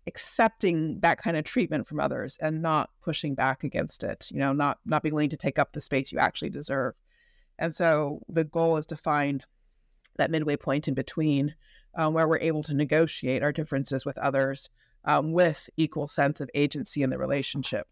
accepting 0.08 1.00
that 1.00 1.18
kind 1.18 1.36
of 1.36 1.44
treatment 1.44 1.88
from 1.88 2.00
others 2.00 2.38
and 2.42 2.62
not 2.62 2.90
pushing 3.02 3.34
back 3.36 3.64
against 3.64 4.04
it, 4.04 4.30
you 4.32 4.40
know, 4.40 4.54
not 4.54 4.80
not 4.86 5.04
being 5.04 5.16
willing 5.16 5.30
to 5.30 5.38
take 5.38 5.60
up 5.60 5.74
the 5.74 5.82
space 5.82 6.12
you 6.12 6.20
actually 6.20 6.50
deserve. 6.50 6.94
And 7.58 7.74
so 7.74 8.22
the 8.28 8.44
goal 8.44 8.78
is 8.78 8.86
to 8.88 8.98
find 8.98 9.44
that 10.18 10.32
midway 10.32 10.58
point 10.58 10.88
in 10.88 10.94
between 10.94 11.56
um, 11.96 12.14
where 12.14 12.28
we're 12.28 12.40
able 12.40 12.64
to 12.64 12.74
negotiate 12.74 13.44
our 13.44 13.52
differences 13.52 14.06
with 14.06 14.18
others 14.18 14.70
um, 15.06 15.34
with 15.34 15.70
equal 15.78 16.08
sense 16.08 16.42
of 16.42 16.50
agency 16.54 17.02
in 17.02 17.10
the 17.10 17.18
relationship. 17.18 17.88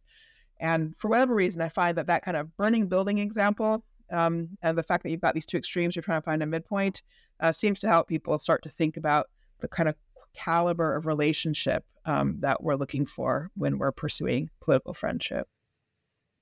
And 0.60 0.96
for 0.96 1.10
whatever 1.10 1.34
reason, 1.34 1.62
I 1.62 1.70
find 1.70 1.98
that 1.98 2.08
that 2.08 2.24
kind 2.24 2.38
of 2.38 2.56
burning 2.58 2.88
building 2.88 3.20
example 3.20 3.84
um, 4.12 4.50
and 4.62 4.78
the 4.78 4.84
fact 4.84 5.04
that 5.04 5.10
you've 5.10 5.22
got 5.22 5.34
these 5.34 5.46
two 5.46 5.58
extremes, 5.58 5.96
you're 5.96 6.04
trying 6.04 6.22
to 6.22 6.26
find 6.26 6.44
a 6.44 6.46
midpoint, 6.46 7.02
uh, 7.40 7.52
seems 7.52 7.80
to 7.80 7.88
help 7.88 8.08
people 8.08 8.38
start 8.38 8.62
to 8.64 8.70
think 8.70 8.98
about 8.98 9.30
the 9.60 9.68
kind 9.68 9.90
of 9.90 9.96
caliber 10.34 10.96
of 10.96 11.06
relationship 11.06 11.84
um, 12.06 12.38
that 12.40 12.64
we're 12.64 12.76
looking 12.76 13.06
for 13.06 13.50
when 13.56 13.78
we're 13.78 13.92
pursuing 13.92 14.50
political 14.62 14.94
friendship. 14.94 15.48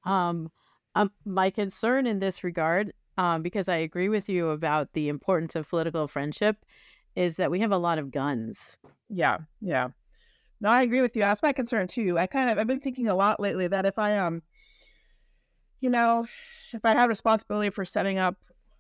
Um, 0.04 0.52
um, 0.96 1.12
my 1.26 1.50
concern 1.50 2.08
in 2.08 2.20
this 2.20 2.44
regard, 2.44 2.94
um, 3.18 3.42
because 3.42 3.70
I 3.70 3.78
agree 3.78 4.10
with 4.10 4.30
you 4.30 4.50
about 4.50 4.94
the 4.94 5.10
importance 5.10 5.56
of 5.56 5.70
political 5.70 6.08
friendship, 6.08 6.58
is 7.16 7.38
that 7.38 7.52
we 7.52 7.60
have 7.60 7.72
a 7.72 7.78
lot 7.78 7.98
of 7.98 8.12
guns. 8.12 8.78
Yeah, 9.10 9.38
yeah. 9.62 9.90
No, 10.60 10.70
I 10.70 10.84
agree 10.84 11.02
with 11.02 11.16
you. 11.16 11.22
That's 11.22 11.44
my 11.44 11.54
concern 11.54 11.88
too. 11.88 12.18
I 12.18 12.28
kind 12.28 12.50
of 12.50 12.58
I've 12.58 12.68
been 12.68 12.80
thinking 12.80 13.08
a 13.08 13.16
lot 13.16 13.40
lately 13.40 13.68
that 13.68 13.86
if 13.86 13.98
I 13.98 14.18
um, 14.18 14.42
you 15.82 15.90
know, 15.90 16.28
if 16.74 16.86
I 16.86 16.94
had 16.94 17.10
responsibility 17.10 17.72
for 17.72 17.84
setting 17.84 18.18
up 18.18 18.36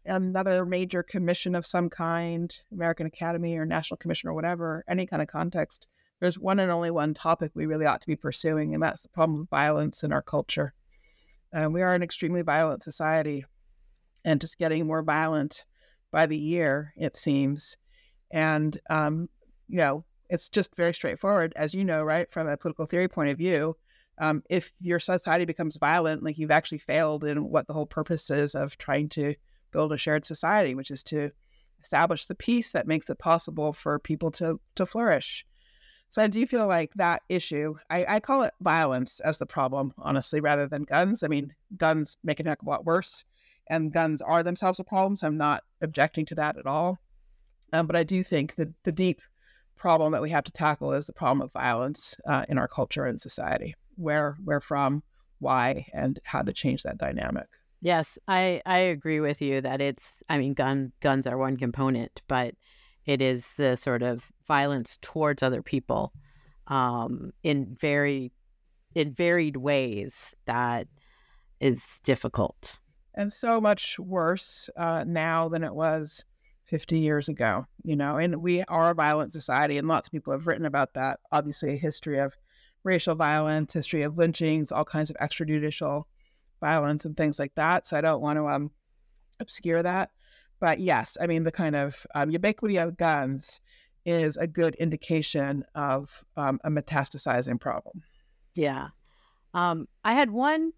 another 0.05 0.65
major 0.65 1.03
commission 1.03 1.55
of 1.55 1.65
some 1.65 1.89
kind, 1.89 2.55
American 2.71 3.07
Academy 3.07 3.57
or 3.57 3.65
National 3.65 3.97
Commission 3.97 4.29
or 4.29 4.33
whatever, 4.33 4.83
any 4.87 5.05
kind 5.05 5.21
of 5.21 5.27
context, 5.27 5.87
there's 6.21 6.39
one 6.39 6.59
and 6.59 6.71
only 6.71 6.91
one 6.91 7.13
topic 7.13 7.51
we 7.53 7.65
really 7.65 7.85
ought 7.85 7.99
to 7.99 8.07
be 8.07 8.15
pursuing, 8.15 8.73
and 8.73 8.81
that's 8.81 9.01
the 9.01 9.09
problem 9.09 9.41
of 9.41 9.49
violence 9.49 10.03
in 10.03 10.13
our 10.13 10.21
culture. 10.21 10.73
Uh, 11.53 11.67
we 11.69 11.81
are 11.81 11.93
an 11.93 12.03
extremely 12.03 12.43
violent 12.43 12.83
society, 12.83 13.43
and 14.23 14.39
just 14.39 14.59
getting 14.59 14.85
more 14.87 15.01
violent 15.01 15.65
by 16.11 16.27
the 16.27 16.37
year, 16.37 16.93
it 16.95 17.17
seems. 17.17 17.75
And 18.31 18.79
um, 18.89 19.27
you 19.67 19.77
know, 19.77 20.05
it's 20.29 20.47
just 20.47 20.75
very 20.75 20.93
straightforward, 20.93 21.53
as 21.55 21.73
you 21.73 21.83
know, 21.83 22.03
right, 22.03 22.31
from 22.31 22.47
a 22.47 22.55
political 22.55 22.85
theory 22.85 23.07
point 23.07 23.31
of 23.31 23.37
view. 23.37 23.75
Um, 24.19 24.43
if 24.49 24.71
your 24.79 24.99
society 24.99 25.45
becomes 25.45 25.77
violent, 25.77 26.21
like 26.21 26.37
you've 26.37 26.51
actually 26.51 26.77
failed 26.77 27.23
in 27.23 27.49
what 27.49 27.65
the 27.65 27.73
whole 27.73 27.87
purpose 27.87 28.29
is 28.29 28.53
of 28.53 28.77
trying 28.77 29.09
to 29.09 29.33
build 29.71 29.91
a 29.91 29.97
shared 29.97 30.23
society, 30.23 30.75
which 30.75 30.91
is 30.91 31.01
to 31.03 31.31
establish 31.81 32.27
the 32.27 32.35
peace 32.35 32.71
that 32.73 32.85
makes 32.85 33.09
it 33.09 33.17
possible 33.17 33.73
for 33.73 33.97
people 33.97 34.29
to 34.31 34.59
to 34.75 34.85
flourish. 34.85 35.45
So 36.11 36.21
I 36.21 36.27
do 36.27 36.45
feel 36.45 36.67
like 36.67 36.93
that 36.95 37.23
issue, 37.29 37.75
I, 37.89 38.15
I 38.15 38.19
call 38.19 38.43
it 38.43 38.53
violence 38.59 39.21
as 39.21 39.37
the 39.37 39.45
problem, 39.45 39.93
honestly, 39.97 40.41
rather 40.41 40.67
than 40.67 40.83
guns. 40.83 41.23
I 41.23 41.29
mean, 41.29 41.55
guns 41.77 42.17
make 42.21 42.41
it 42.41 42.45
a 42.45 42.49
heck 42.49 42.61
of 42.61 42.67
a 42.67 42.69
lot 42.69 42.85
worse, 42.85 43.23
and 43.69 43.93
guns 43.93 44.21
are 44.21 44.43
themselves 44.43 44.81
a 44.81 44.83
problem. 44.83 45.15
So 45.15 45.27
I'm 45.27 45.37
not 45.37 45.63
objecting 45.81 46.25
to 46.25 46.35
that 46.35 46.57
at 46.57 46.67
all. 46.67 46.99
Um, 47.71 47.87
but 47.87 47.95
I 47.95 48.03
do 48.03 48.23
think 48.23 48.55
that 48.55 48.67
the 48.83 48.91
deep 48.91 49.21
problem 49.77 50.11
that 50.11 50.21
we 50.21 50.29
have 50.31 50.43
to 50.43 50.51
tackle 50.51 50.91
is 50.91 51.07
the 51.07 51.13
problem 51.13 51.39
of 51.41 51.53
violence 51.53 52.17
uh, 52.27 52.43
in 52.49 52.57
our 52.57 52.67
culture 52.67 53.05
and 53.05 53.19
society. 53.19 53.73
Where, 53.95 54.35
where 54.43 54.59
from, 54.59 55.03
why, 55.39 55.87
and 55.93 56.19
how 56.25 56.41
to 56.41 56.51
change 56.51 56.83
that 56.83 56.97
dynamic. 56.97 57.47
Yes, 57.79 58.19
I 58.27 58.61
I 58.65 58.79
agree 58.79 59.21
with 59.21 59.41
you 59.41 59.61
that 59.61 59.79
it's. 59.79 60.21
I 60.27 60.37
mean, 60.39 60.53
gun 60.55 60.91
guns 60.99 61.25
are 61.25 61.37
one 61.37 61.55
component, 61.55 62.21
but 62.27 62.55
it 63.05 63.21
is 63.21 63.55
the 63.55 63.75
sort 63.75 64.03
of 64.03 64.31
violence 64.47 64.97
towards 65.01 65.43
other 65.43 65.61
people, 65.61 66.13
um, 66.67 67.31
in 67.43 67.75
very, 67.79 68.31
in 68.95 69.13
varied 69.13 69.57
ways 69.57 70.35
that 70.45 70.87
is 71.59 71.99
difficult. 72.03 72.77
And 73.15 73.31
so 73.31 73.59
much 73.59 73.99
worse 73.99 74.69
uh, 74.77 75.03
now 75.05 75.49
than 75.49 75.63
it 75.63 75.73
was 75.73 76.25
50 76.65 76.99
years 76.99 77.27
ago, 77.27 77.65
you 77.83 77.95
know, 77.95 78.17
and 78.17 78.41
we 78.41 78.63
are 78.63 78.91
a 78.91 78.95
violent 78.95 79.31
society, 79.31 79.77
and 79.77 79.87
lots 79.87 80.07
of 80.07 80.11
people 80.11 80.31
have 80.31 80.47
written 80.47 80.65
about 80.65 80.93
that. 80.93 81.19
Obviously, 81.31 81.73
a 81.73 81.77
history 81.77 82.19
of 82.19 82.35
racial 82.83 83.15
violence, 83.15 83.73
history 83.73 84.03
of 84.03 84.17
lynchings, 84.17 84.71
all 84.71 84.85
kinds 84.85 85.09
of 85.09 85.17
extrajudicial 85.17 86.03
violence 86.61 87.05
and 87.05 87.17
things 87.17 87.39
like 87.39 87.53
that. 87.55 87.85
So 87.85 87.97
I 87.97 88.01
don't 88.01 88.21
want 88.21 88.37
to 88.37 88.47
um, 88.47 88.71
obscure 89.39 89.83
that. 89.83 90.11
But 90.61 90.79
yes, 90.79 91.17
I 91.19 91.27
mean, 91.27 91.43
the 91.43 91.51
kind 91.51 91.75
of 91.75 92.05
um, 92.15 92.31
ubiquity 92.31 92.77
of 92.77 92.95
guns 92.95 93.59
is 94.05 94.37
a 94.37 94.47
good 94.47 94.75
indication 94.75 95.65
of 95.75 96.23
um, 96.37 96.59
a 96.63 96.69
metastasizing 96.69 97.59
problem. 97.59 98.01
Yeah. 98.55 98.89
Um, 99.53 99.87
I 100.05 100.13
had 100.13 100.31
one 100.31 100.71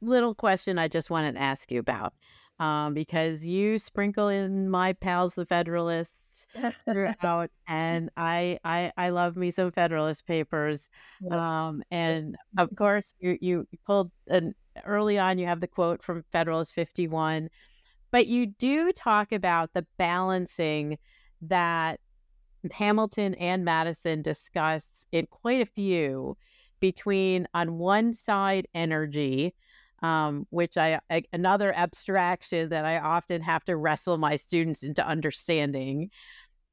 little 0.00 0.34
question 0.34 0.78
I 0.78 0.88
just 0.88 1.10
wanted 1.10 1.32
to 1.32 1.40
ask 1.40 1.72
you 1.72 1.80
about 1.80 2.14
um, 2.60 2.92
because 2.92 3.44
you 3.44 3.78
sprinkle 3.78 4.28
in 4.28 4.68
my 4.68 4.92
pals, 4.92 5.34
the 5.34 5.46
Federalists, 5.46 6.46
throughout, 6.84 7.50
and 7.66 8.10
I, 8.16 8.58
I 8.64 8.92
I 8.96 9.08
love 9.08 9.36
me 9.36 9.50
some 9.50 9.72
Federalist 9.72 10.26
papers, 10.26 10.88
um, 11.30 11.82
and 11.90 12.36
of 12.58 12.74
course 12.76 13.14
you 13.18 13.38
you 13.40 13.66
pulled 13.86 14.10
an 14.28 14.54
early 14.84 15.18
on. 15.18 15.38
You 15.38 15.46
have 15.46 15.60
the 15.60 15.66
quote 15.66 16.02
from 16.02 16.24
Federalist 16.30 16.74
Fifty 16.74 17.08
One, 17.08 17.48
but 18.10 18.26
you 18.26 18.46
do 18.46 18.92
talk 18.92 19.32
about 19.32 19.72
the 19.72 19.86
balancing 19.98 20.98
that 21.42 22.00
Hamilton 22.72 23.34
and 23.34 23.64
Madison 23.64 24.22
discuss 24.22 25.06
in 25.12 25.26
quite 25.26 25.60
a 25.60 25.66
few 25.66 26.36
between 26.80 27.46
on 27.54 27.78
one 27.78 28.12
side 28.12 28.66
energy 28.74 29.54
um, 30.02 30.46
which 30.50 30.76
I, 30.76 31.00
I, 31.10 31.24
another 31.32 31.74
abstraction 31.76 32.70
that 32.70 32.84
I 32.84 32.98
often 32.98 33.42
have 33.42 33.64
to 33.64 33.76
wrestle 33.76 34.16
my 34.16 34.36
students 34.36 34.82
into 34.82 35.06
understanding, 35.06 36.10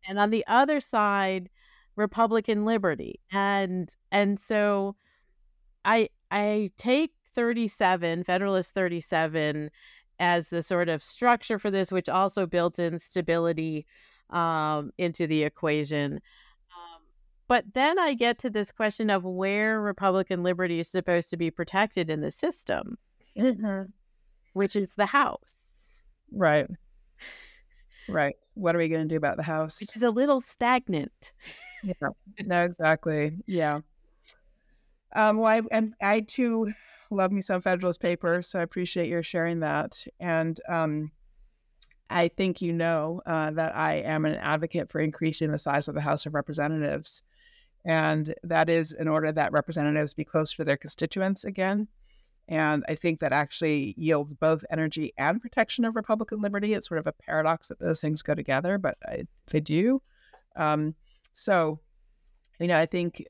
and 0.07 0.17
on 0.17 0.29
the 0.29 0.45
other 0.47 0.79
side, 0.79 1.49
Republican 1.95 2.65
liberty, 2.65 3.19
and 3.31 3.93
and 4.11 4.39
so 4.39 4.95
I 5.83 6.09
I 6.31 6.71
take 6.77 7.11
thirty 7.35 7.67
seven 7.67 8.23
Federalist 8.23 8.73
thirty 8.73 9.01
seven 9.01 9.71
as 10.20 10.49
the 10.49 10.61
sort 10.61 10.89
of 10.89 11.03
structure 11.03 11.59
for 11.59 11.72
this, 11.72 11.91
which 11.91 12.09
also 12.09 12.45
built 12.45 12.80
in 12.80 12.99
stability 12.99 13.86
um, 14.30 14.91
into 14.97 15.28
the 15.28 15.43
equation. 15.43 16.13
Um, 16.13 17.01
but 17.47 17.65
then 17.74 17.99
I 17.99 18.13
get 18.13 18.39
to 18.39 18.49
this 18.49 18.72
question 18.72 19.09
of 19.09 19.24
where 19.24 19.80
Republican 19.80 20.43
liberty 20.43 20.80
is 20.80 20.88
supposed 20.88 21.30
to 21.30 21.38
be 21.38 21.51
protected 21.51 22.09
in 22.09 22.22
the 22.22 22.32
system 22.32 22.97
mm-hmm. 23.38 23.84
which 24.53 24.76
is 24.76 24.93
the 24.93 25.05
house. 25.05 25.93
Right. 26.32 26.68
Right. 28.09 28.36
What 28.53 28.76
are 28.76 28.80
we 28.80 28.89
going 28.89 29.07
to 29.07 29.13
do 29.13 29.18
about 29.18 29.38
the 29.38 29.43
house? 29.43 29.80
Which 29.80 29.95
is 29.95 30.03
a 30.03 30.11
little 30.11 30.41
stagnant. 30.41 31.34
Yeah. 31.84 32.09
No, 32.43 32.63
exactly. 32.63 33.38
Yeah. 33.45 33.82
Um, 35.15 35.38
well, 35.38 35.47
I, 35.47 35.61
and 35.72 35.93
I 36.01 36.22
too 36.22 36.74
love 37.12 37.32
me 37.32 37.41
some 37.41 37.62
Federalist 37.62 37.99
papers, 37.99 38.47
so 38.47 38.60
I 38.60 38.64
appreciate 38.64 39.10
your 39.10 39.24
sharing 39.24 39.60
that. 39.62 40.05
And 40.20 40.60
um, 40.68 41.12
I 42.10 42.28
think 42.30 42.62
you 42.62 42.74
know 42.74 43.22
uh, 43.26 43.51
that 43.51 43.76
I 43.76 43.95
am 43.95 44.26
an 44.26 44.36
advocate 44.36 44.89
for 44.89 44.99
increasing 44.99 45.51
the 45.51 45.60
size 45.60 45.88
of 45.88 45.95
the 45.95 46.01
House 46.01 46.26
of 46.26 46.34
Representatives. 46.34 47.22
And 47.86 48.36
that 48.43 48.70
is 48.70 48.93
in 48.93 49.08
order 49.08 49.32
that 49.32 49.51
representatives 49.51 50.14
be 50.14 50.26
closer 50.26 50.58
to 50.58 50.64
their 50.66 50.78
constituents 50.78 51.45
again. 51.45 51.88
And 52.49 52.84
I 52.88 52.95
think 52.95 53.20
that 53.20 53.34
actually 53.34 53.93
yields 53.97 54.34
both 54.34 54.64
energy 54.70 55.14
and 55.18 55.41
protection 55.41 55.84
of 55.84 55.95
Republican 55.95 56.41
liberty. 56.41 56.74
It's 56.74 56.88
sort 56.88 56.99
of 56.99 57.08
a 57.08 57.14
paradox 57.14 57.68
that 57.68 57.80
those 57.80 57.99
things 57.99 58.22
go 58.22 58.36
together, 58.36 58.78
but 58.78 58.97
I, 59.05 59.24
they 59.51 59.60
do. 59.60 60.01
Um, 60.55 60.95
so, 61.34 61.80
you 62.60 62.68
know, 62.68 62.78
I 62.78 62.86
think 62.86 63.24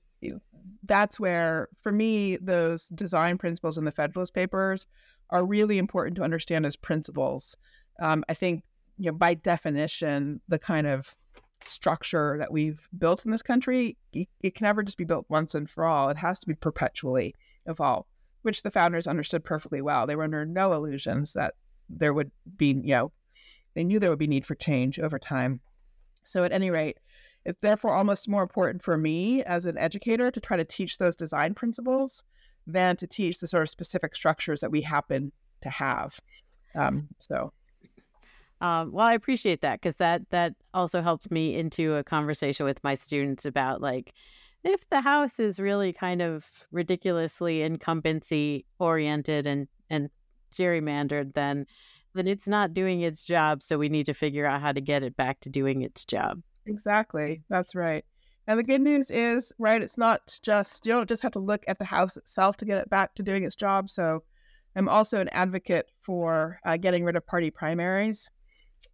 that's 0.83 1.19
where, 1.19 1.69
for 1.81 1.91
me, 1.91 2.37
those 2.37 2.87
design 2.89 3.37
principles 3.37 3.77
in 3.77 3.85
the 3.85 3.91
Federalist 3.91 4.33
Papers 4.33 4.87
are 5.29 5.45
really 5.45 5.77
important 5.77 6.15
to 6.17 6.23
understand 6.23 6.65
as 6.65 6.75
principles. 6.75 7.55
um, 7.99 8.23
I 8.29 8.33
think 8.33 8.63
you 8.97 9.07
know 9.07 9.17
by 9.17 9.33
definition 9.35 10.41
the 10.47 10.59
kind 10.59 10.87
of 10.87 11.15
structure 11.61 12.35
that 12.39 12.51
we've 12.51 12.87
built 12.97 13.25
in 13.25 13.31
this 13.31 13.41
country 13.41 13.97
it, 14.13 14.27
it 14.41 14.55
can 14.55 14.65
never 14.65 14.83
just 14.83 14.97
be 14.97 15.03
built 15.03 15.25
once 15.29 15.55
and 15.55 15.69
for 15.69 15.85
all. 15.85 16.09
It 16.09 16.17
has 16.17 16.39
to 16.39 16.47
be 16.47 16.53
perpetually 16.53 17.33
evolved, 17.65 18.07
which 18.43 18.63
the 18.63 18.71
founders 18.71 19.07
understood 19.07 19.43
perfectly 19.43 19.81
well. 19.81 20.07
They 20.07 20.15
were 20.15 20.23
under 20.23 20.45
no 20.45 20.73
illusions 20.73 21.33
that 21.33 21.55
there 21.89 22.13
would 22.13 22.31
be 22.57 22.67
you 22.67 22.93
know 22.95 23.11
they 23.75 23.83
knew 23.83 23.99
there 23.99 24.09
would 24.09 24.19
be 24.19 24.27
need 24.27 24.45
for 24.45 24.55
change 24.55 24.99
over 24.99 25.19
time. 25.19 25.61
So 26.23 26.43
at 26.43 26.51
any 26.51 26.69
rate, 26.69 26.97
it's 27.47 27.61
therefore 27.61 27.93
almost 27.93 28.27
more 28.27 28.43
important 28.43 28.83
for 28.83 28.97
me 28.97 29.41
as 29.45 29.65
an 29.65 29.77
educator 29.77 30.29
to 30.29 30.39
try 30.41 30.57
to 30.57 30.65
teach 30.65 30.97
those 30.97 31.15
design 31.15 31.53
principles 31.53 32.21
than 32.67 32.97
to 32.97 33.07
teach 33.07 33.39
the 33.39 33.47
sort 33.47 33.63
of 33.63 33.69
specific 33.69 34.13
structures 34.13 34.59
that 34.59 34.69
we 34.69 34.81
happen 34.81 35.31
to 35.61 35.69
have. 35.69 36.19
Um, 36.75 37.07
so. 37.19 37.53
Um, 38.59 38.91
well, 38.91 39.05
I 39.05 39.13
appreciate 39.13 39.61
that 39.61 39.79
because 39.79 39.95
that 39.95 40.29
that 40.31 40.55
also 40.73 41.01
helps 41.01 41.31
me 41.31 41.55
into 41.55 41.95
a 41.95 42.03
conversation 42.03 42.65
with 42.65 42.83
my 42.83 42.95
students 42.95 43.45
about 43.45 43.81
like 43.81 44.13
if 44.63 44.89
the 44.89 44.99
house 44.99 45.39
is 45.39 45.59
really 45.59 45.93
kind 45.93 46.21
of 46.21 46.51
ridiculously 46.71 47.61
incumbency 47.61 48.65
oriented 48.79 49.47
and 49.47 49.67
and 49.89 50.09
gerrymandered, 50.51 51.33
then 51.33 51.65
then 52.13 52.27
it's 52.27 52.47
not 52.47 52.73
doing 52.73 53.01
its 53.01 53.23
job. 53.23 53.61
So 53.61 53.77
we 53.77 53.87
need 53.87 54.07
to 54.07 54.13
figure 54.13 54.45
out 54.45 54.59
how 54.59 54.73
to 54.73 54.81
get 54.81 55.03
it 55.03 55.15
back 55.15 55.39
to 55.41 55.49
doing 55.49 55.83
its 55.83 56.03
job. 56.03 56.41
Exactly. 56.67 57.41
That's 57.49 57.75
right. 57.75 58.05
And 58.47 58.57
the 58.57 58.63
good 58.63 58.81
news 58.81 59.11
is, 59.11 59.51
right, 59.59 59.81
it's 59.81 59.97
not 59.97 60.39
just, 60.41 60.85
you 60.85 60.93
don't 60.93 61.09
just 61.09 61.21
have 61.21 61.33
to 61.33 61.39
look 61.39 61.63
at 61.67 61.79
the 61.79 61.85
house 61.85 62.15
itself 62.15 62.55
to 62.57 62.65
get 62.65 62.77
it 62.77 62.89
back 62.89 63.13
to 63.15 63.23
doing 63.23 63.43
its 63.43 63.55
job. 63.55 63.89
So 63.89 64.23
I'm 64.75 64.87
also 64.87 65.19
an 65.19 65.29
advocate 65.29 65.91
for 65.99 66.59
uh, 66.65 66.77
getting 66.77 67.03
rid 67.03 67.17
of 67.17 67.25
party 67.25 67.51
primaries. 67.51 68.29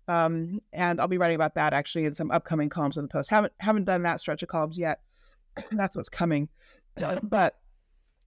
Um, 0.07 0.59
and 0.71 0.99
I'll 0.99 1.07
be 1.07 1.17
writing 1.17 1.35
about 1.35 1.55
that 1.55 1.73
actually 1.73 2.05
in 2.05 2.13
some 2.13 2.31
upcoming 2.31 2.69
columns 2.69 2.97
in 2.97 3.03
the 3.03 3.09
Post. 3.09 3.29
Haven't 3.29 3.53
haven't 3.59 3.83
done 3.83 4.01
that 4.03 4.21
stretch 4.21 4.41
of 4.41 4.49
columns 4.49 4.77
yet. 4.77 5.01
That's 5.71 5.95
what's 5.95 6.09
coming. 6.09 6.49
But 7.23 7.55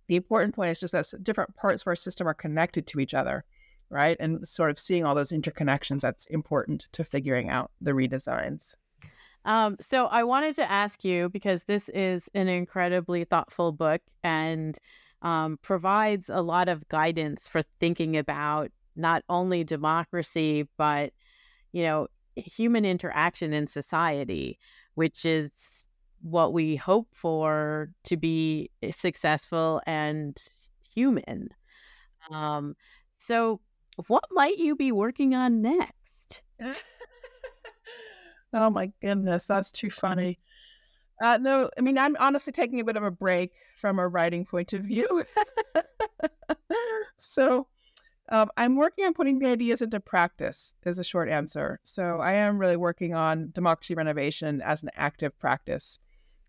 the 0.09 0.17
important 0.17 0.55
point 0.55 0.73
is 0.73 0.81
just 0.81 0.93
that 0.93 1.25
different 1.25 1.57
parts 1.57 1.83
of 1.83 1.87
our 1.87 1.97
system 1.97 2.27
are 2.27 2.35
connected 2.35 2.87
to 2.89 3.01
each 3.01 3.15
other, 3.15 3.45
right? 3.91 4.17
And 4.21 4.47
sort 4.47 4.71
of 4.71 4.79
seeing 4.79 5.05
all 5.05 5.15
those 5.15 5.33
interconnections 5.33 6.01
that's 6.01 6.27
important 6.27 6.89
to 6.93 7.05
figuring 7.05 7.49
out 7.49 7.71
the 7.81 7.93
redesigns. 7.93 8.75
Um, 9.47 9.77
so 9.81 10.07
I 10.07 10.25
wanted 10.25 10.57
to 10.57 10.71
ask 10.71 11.05
you 11.05 11.29
because 11.29 11.65
this 11.65 11.89
is 11.91 12.29
an 12.35 12.49
incredibly 12.49 13.25
thoughtful 13.25 13.73
book 13.73 14.03
and 14.25 14.77
um, 15.23 15.59
provides 15.63 16.29
a 16.29 16.43
lot 16.43 16.69
of 16.69 16.87
guidance 16.89 17.49
for 17.49 17.63
thinking 17.81 18.17
about 18.17 18.71
not 18.97 19.23
only 19.29 19.63
democracy 19.63 20.67
but 20.79 21.13
you 21.73 21.83
know 21.83 22.09
human 22.37 22.85
interaction 22.85 23.53
in 23.53 23.67
society, 23.67 24.59
which 24.95 25.25
is 25.25 25.87
what 26.23 26.53
we 26.53 26.77
hope 26.77 27.09
for 27.13 27.91
to 28.05 28.17
be 28.17 28.71
successful 28.91 29.81
and 29.87 30.37
human. 30.95 31.49
Um, 32.31 32.75
so, 33.19 33.61
what 34.09 34.25
might 34.31 34.59
you 34.59 34.77
be 34.77 34.93
working 34.93 35.35
on 35.35 35.63
next? 35.63 36.43
Oh 38.53 38.71
my 38.71 38.93
goodness, 39.01 39.47
that's 39.47 39.73
too 39.73 39.91
funny. 39.91 40.39
Uh, 41.21 41.39
no, 41.39 41.71
I 41.79 41.81
mean, 41.81 41.97
I'm 41.97 42.17
honestly 42.19 42.53
taking 42.53 42.81
a 42.81 42.85
bit 42.85 42.97
of 42.97 43.03
a 43.03 43.11
break 43.11 43.53
from 43.75 43.99
a 43.99 44.07
writing 44.07 44.45
point 44.45 44.73
of 44.73 44.83
view. 44.83 45.25
so 47.17 47.67
um, 48.29 48.51
I'm 48.57 48.77
working 48.77 49.05
on 49.05 49.15
putting 49.15 49.39
the 49.39 49.49
ideas 49.49 49.81
into 49.81 50.01
practice, 50.01 50.75
is 50.85 50.99
a 50.99 51.05
short 51.05 51.29
answer. 51.29 51.81
So 51.85 52.19
I 52.19 52.35
am 52.35 52.59
really 52.59 52.77
working 52.77 53.15
on 53.15 53.51
democracy 53.53 53.95
renovation 53.95 54.61
as 54.63 54.83
an 54.83 54.91
active 54.95 55.39
practice. 55.39 55.99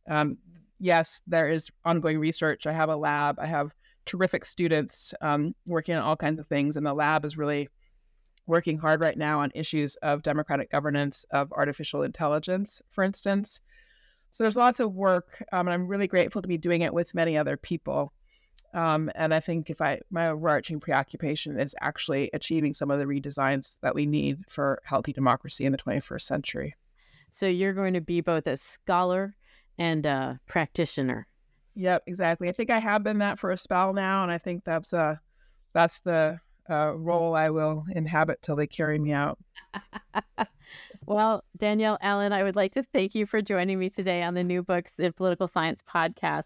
Um, 0.09 0.37
yes, 0.79 1.21
there 1.27 1.49
is 1.49 1.69
ongoing 1.85 2.19
research. 2.19 2.67
I 2.67 2.73
have 2.73 2.89
a 2.89 2.95
lab, 2.95 3.39
I 3.39 3.45
have 3.45 3.73
terrific 4.05 4.45
students 4.45 5.13
um, 5.21 5.53
working 5.65 5.95
on 5.95 6.01
all 6.01 6.15
kinds 6.15 6.39
of 6.39 6.47
things, 6.47 6.77
and 6.77 6.85
the 6.85 6.93
lab 6.93 7.25
is 7.25 7.37
really 7.37 7.69
working 8.47 8.77
hard 8.77 9.01
right 9.01 9.17
now 9.17 9.41
on 9.41 9.51
issues 9.53 9.95
of 9.97 10.23
democratic 10.23 10.71
governance 10.71 11.25
of 11.31 11.51
artificial 11.51 12.01
intelligence, 12.01 12.81
for 12.89 13.03
instance. 13.03 13.59
So 14.31 14.43
there's 14.43 14.55
lots 14.55 14.79
of 14.79 14.93
work, 14.93 15.43
um, 15.51 15.67
and 15.67 15.73
I'm 15.73 15.87
really 15.87 16.07
grateful 16.07 16.41
to 16.41 16.47
be 16.47 16.57
doing 16.57 16.81
it 16.81 16.93
with 16.93 17.15
many 17.15 17.37
other 17.37 17.57
people. 17.57 18.13
Um, 18.73 19.11
and 19.15 19.33
I 19.33 19.39
think 19.39 19.69
if 19.69 19.81
I 19.81 19.99
my 20.11 20.27
overarching 20.27 20.79
preoccupation 20.79 21.59
is 21.59 21.75
actually 21.81 22.29
achieving 22.33 22.73
some 22.73 22.91
of 22.91 22.99
the 22.99 23.05
redesigns 23.05 23.77
that 23.81 23.95
we 23.95 24.05
need 24.05 24.39
for 24.47 24.81
healthy 24.83 25.13
democracy 25.13 25.65
in 25.65 25.71
the 25.71 25.77
21st 25.77 26.21
century. 26.21 26.75
So 27.31 27.47
you're 27.47 27.73
going 27.73 27.93
to 27.93 28.01
be 28.01 28.21
both 28.21 28.47
a 28.47 28.57
scholar 28.57 29.35
and 29.77 30.05
a 30.05 30.39
practitioner. 30.47 31.27
Yep, 31.75 32.03
exactly. 32.07 32.49
I 32.49 32.51
think 32.51 32.69
I 32.69 32.79
have 32.79 33.03
been 33.03 33.19
that 33.19 33.39
for 33.39 33.51
a 33.51 33.57
spell 33.57 33.93
now, 33.93 34.23
and 34.23 34.31
I 34.31 34.37
think 34.37 34.63
that's 34.63 34.93
uh 34.93 35.15
that's 35.73 35.99
the 36.01 36.39
uh, 36.69 36.93
role 36.95 37.35
I 37.35 37.49
will 37.49 37.85
inhabit 37.89 38.41
till 38.41 38.55
they 38.55 38.67
carry 38.67 38.99
me 38.99 39.11
out. 39.11 39.37
well, 41.05 41.43
Danielle 41.57 41.97
Allen, 42.01 42.33
I 42.33 42.43
would 42.43 42.55
like 42.55 42.73
to 42.73 42.83
thank 42.83 43.15
you 43.15 43.25
for 43.25 43.41
joining 43.41 43.79
me 43.79 43.89
today 43.89 44.23
on 44.23 44.33
the 44.33 44.43
New 44.43 44.63
Books 44.63 44.93
in 44.99 45.13
Political 45.13 45.47
Science 45.47 45.81
podcast 45.87 46.43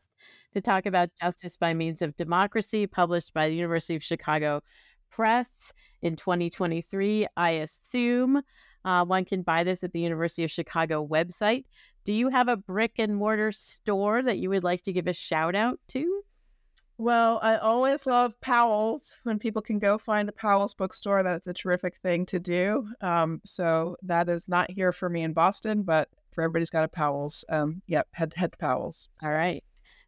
to 0.54 0.62
talk 0.62 0.86
about 0.86 1.10
Justice 1.22 1.58
by 1.58 1.74
Means 1.74 2.02
of 2.02 2.16
Democracy, 2.16 2.88
published 2.88 3.34
by 3.34 3.50
the 3.50 3.56
University 3.56 3.96
of 3.96 4.04
Chicago 4.04 4.62
Press 5.10 5.50
in 6.02 6.16
2023. 6.16 7.28
I 7.38 7.52
assume 7.52 8.42
uh, 8.84 9.06
one 9.06 9.26
can 9.26 9.44
buy 9.44 9.64
this 9.64 9.84
at 9.84 9.94
the 9.94 10.00
University 10.00 10.44
of 10.44 10.52
Chicago 10.52 11.06
website. 11.06 11.66
Do 12.04 12.14
you 12.14 12.30
have 12.30 12.48
a 12.48 12.58
brick 12.58 12.94
and 12.98 13.16
mortar 13.16 13.52
store 13.52 14.24
that 14.24 14.40
you 14.40 14.50
would 14.50 14.64
like 14.64 14.82
to 14.84 14.94
give 14.94 15.08
a 15.08 15.14
shout 15.14 15.56
out 15.56 15.80
to? 15.90 16.24
Well, 16.98 17.40
I 17.42 17.56
always 17.58 18.06
love 18.06 18.40
Powell's 18.42 19.18
when 19.24 19.40
people 19.40 19.62
can 19.62 19.80
go 19.80 19.98
find 19.98 20.30
a 20.30 20.32
Powell's 20.32 20.74
bookstore. 20.74 21.24
That's 21.24 21.48
a 21.48 21.54
terrific 21.54 21.98
thing 22.04 22.26
to 22.28 22.40
do. 22.40 22.88
Um, 23.02 23.42
so 23.44 23.98
that 24.04 24.30
is 24.30 24.48
not 24.48 24.70
here 24.70 24.92
for 24.92 25.10
me 25.10 25.24
in 25.24 25.34
Boston, 25.34 25.82
but 25.84 26.10
for 26.32 26.44
everybody's 26.44 26.70
got 26.70 26.84
a 26.84 26.88
Powell's. 26.88 27.44
Um, 27.50 27.82
yep, 27.88 28.08
head 28.12 28.34
head 28.36 28.52
to 28.52 28.58
Powell's. 28.58 29.10
All 29.24 29.34
right. 29.34 29.64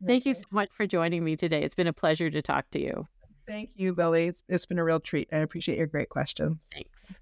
Thank 0.05 0.25
you 0.25 0.34
so 0.34 0.43
much 0.51 0.69
for 0.71 0.86
joining 0.86 1.23
me 1.23 1.36
today. 1.36 1.63
It's 1.63 1.75
been 1.75 1.88
a 1.88 1.93
pleasure 1.93 2.29
to 2.29 2.41
talk 2.41 2.69
to 2.71 2.79
you. 2.79 3.07
Thank 3.47 3.71
you, 3.75 3.93
Lilly. 3.93 4.27
It's, 4.27 4.43
it's 4.47 4.65
been 4.65 4.79
a 4.79 4.84
real 4.84 4.99
treat. 4.99 5.29
I 5.31 5.38
appreciate 5.38 5.77
your 5.77 5.88
great 5.88 6.09
questions. 6.09 6.67
Thanks. 6.73 7.19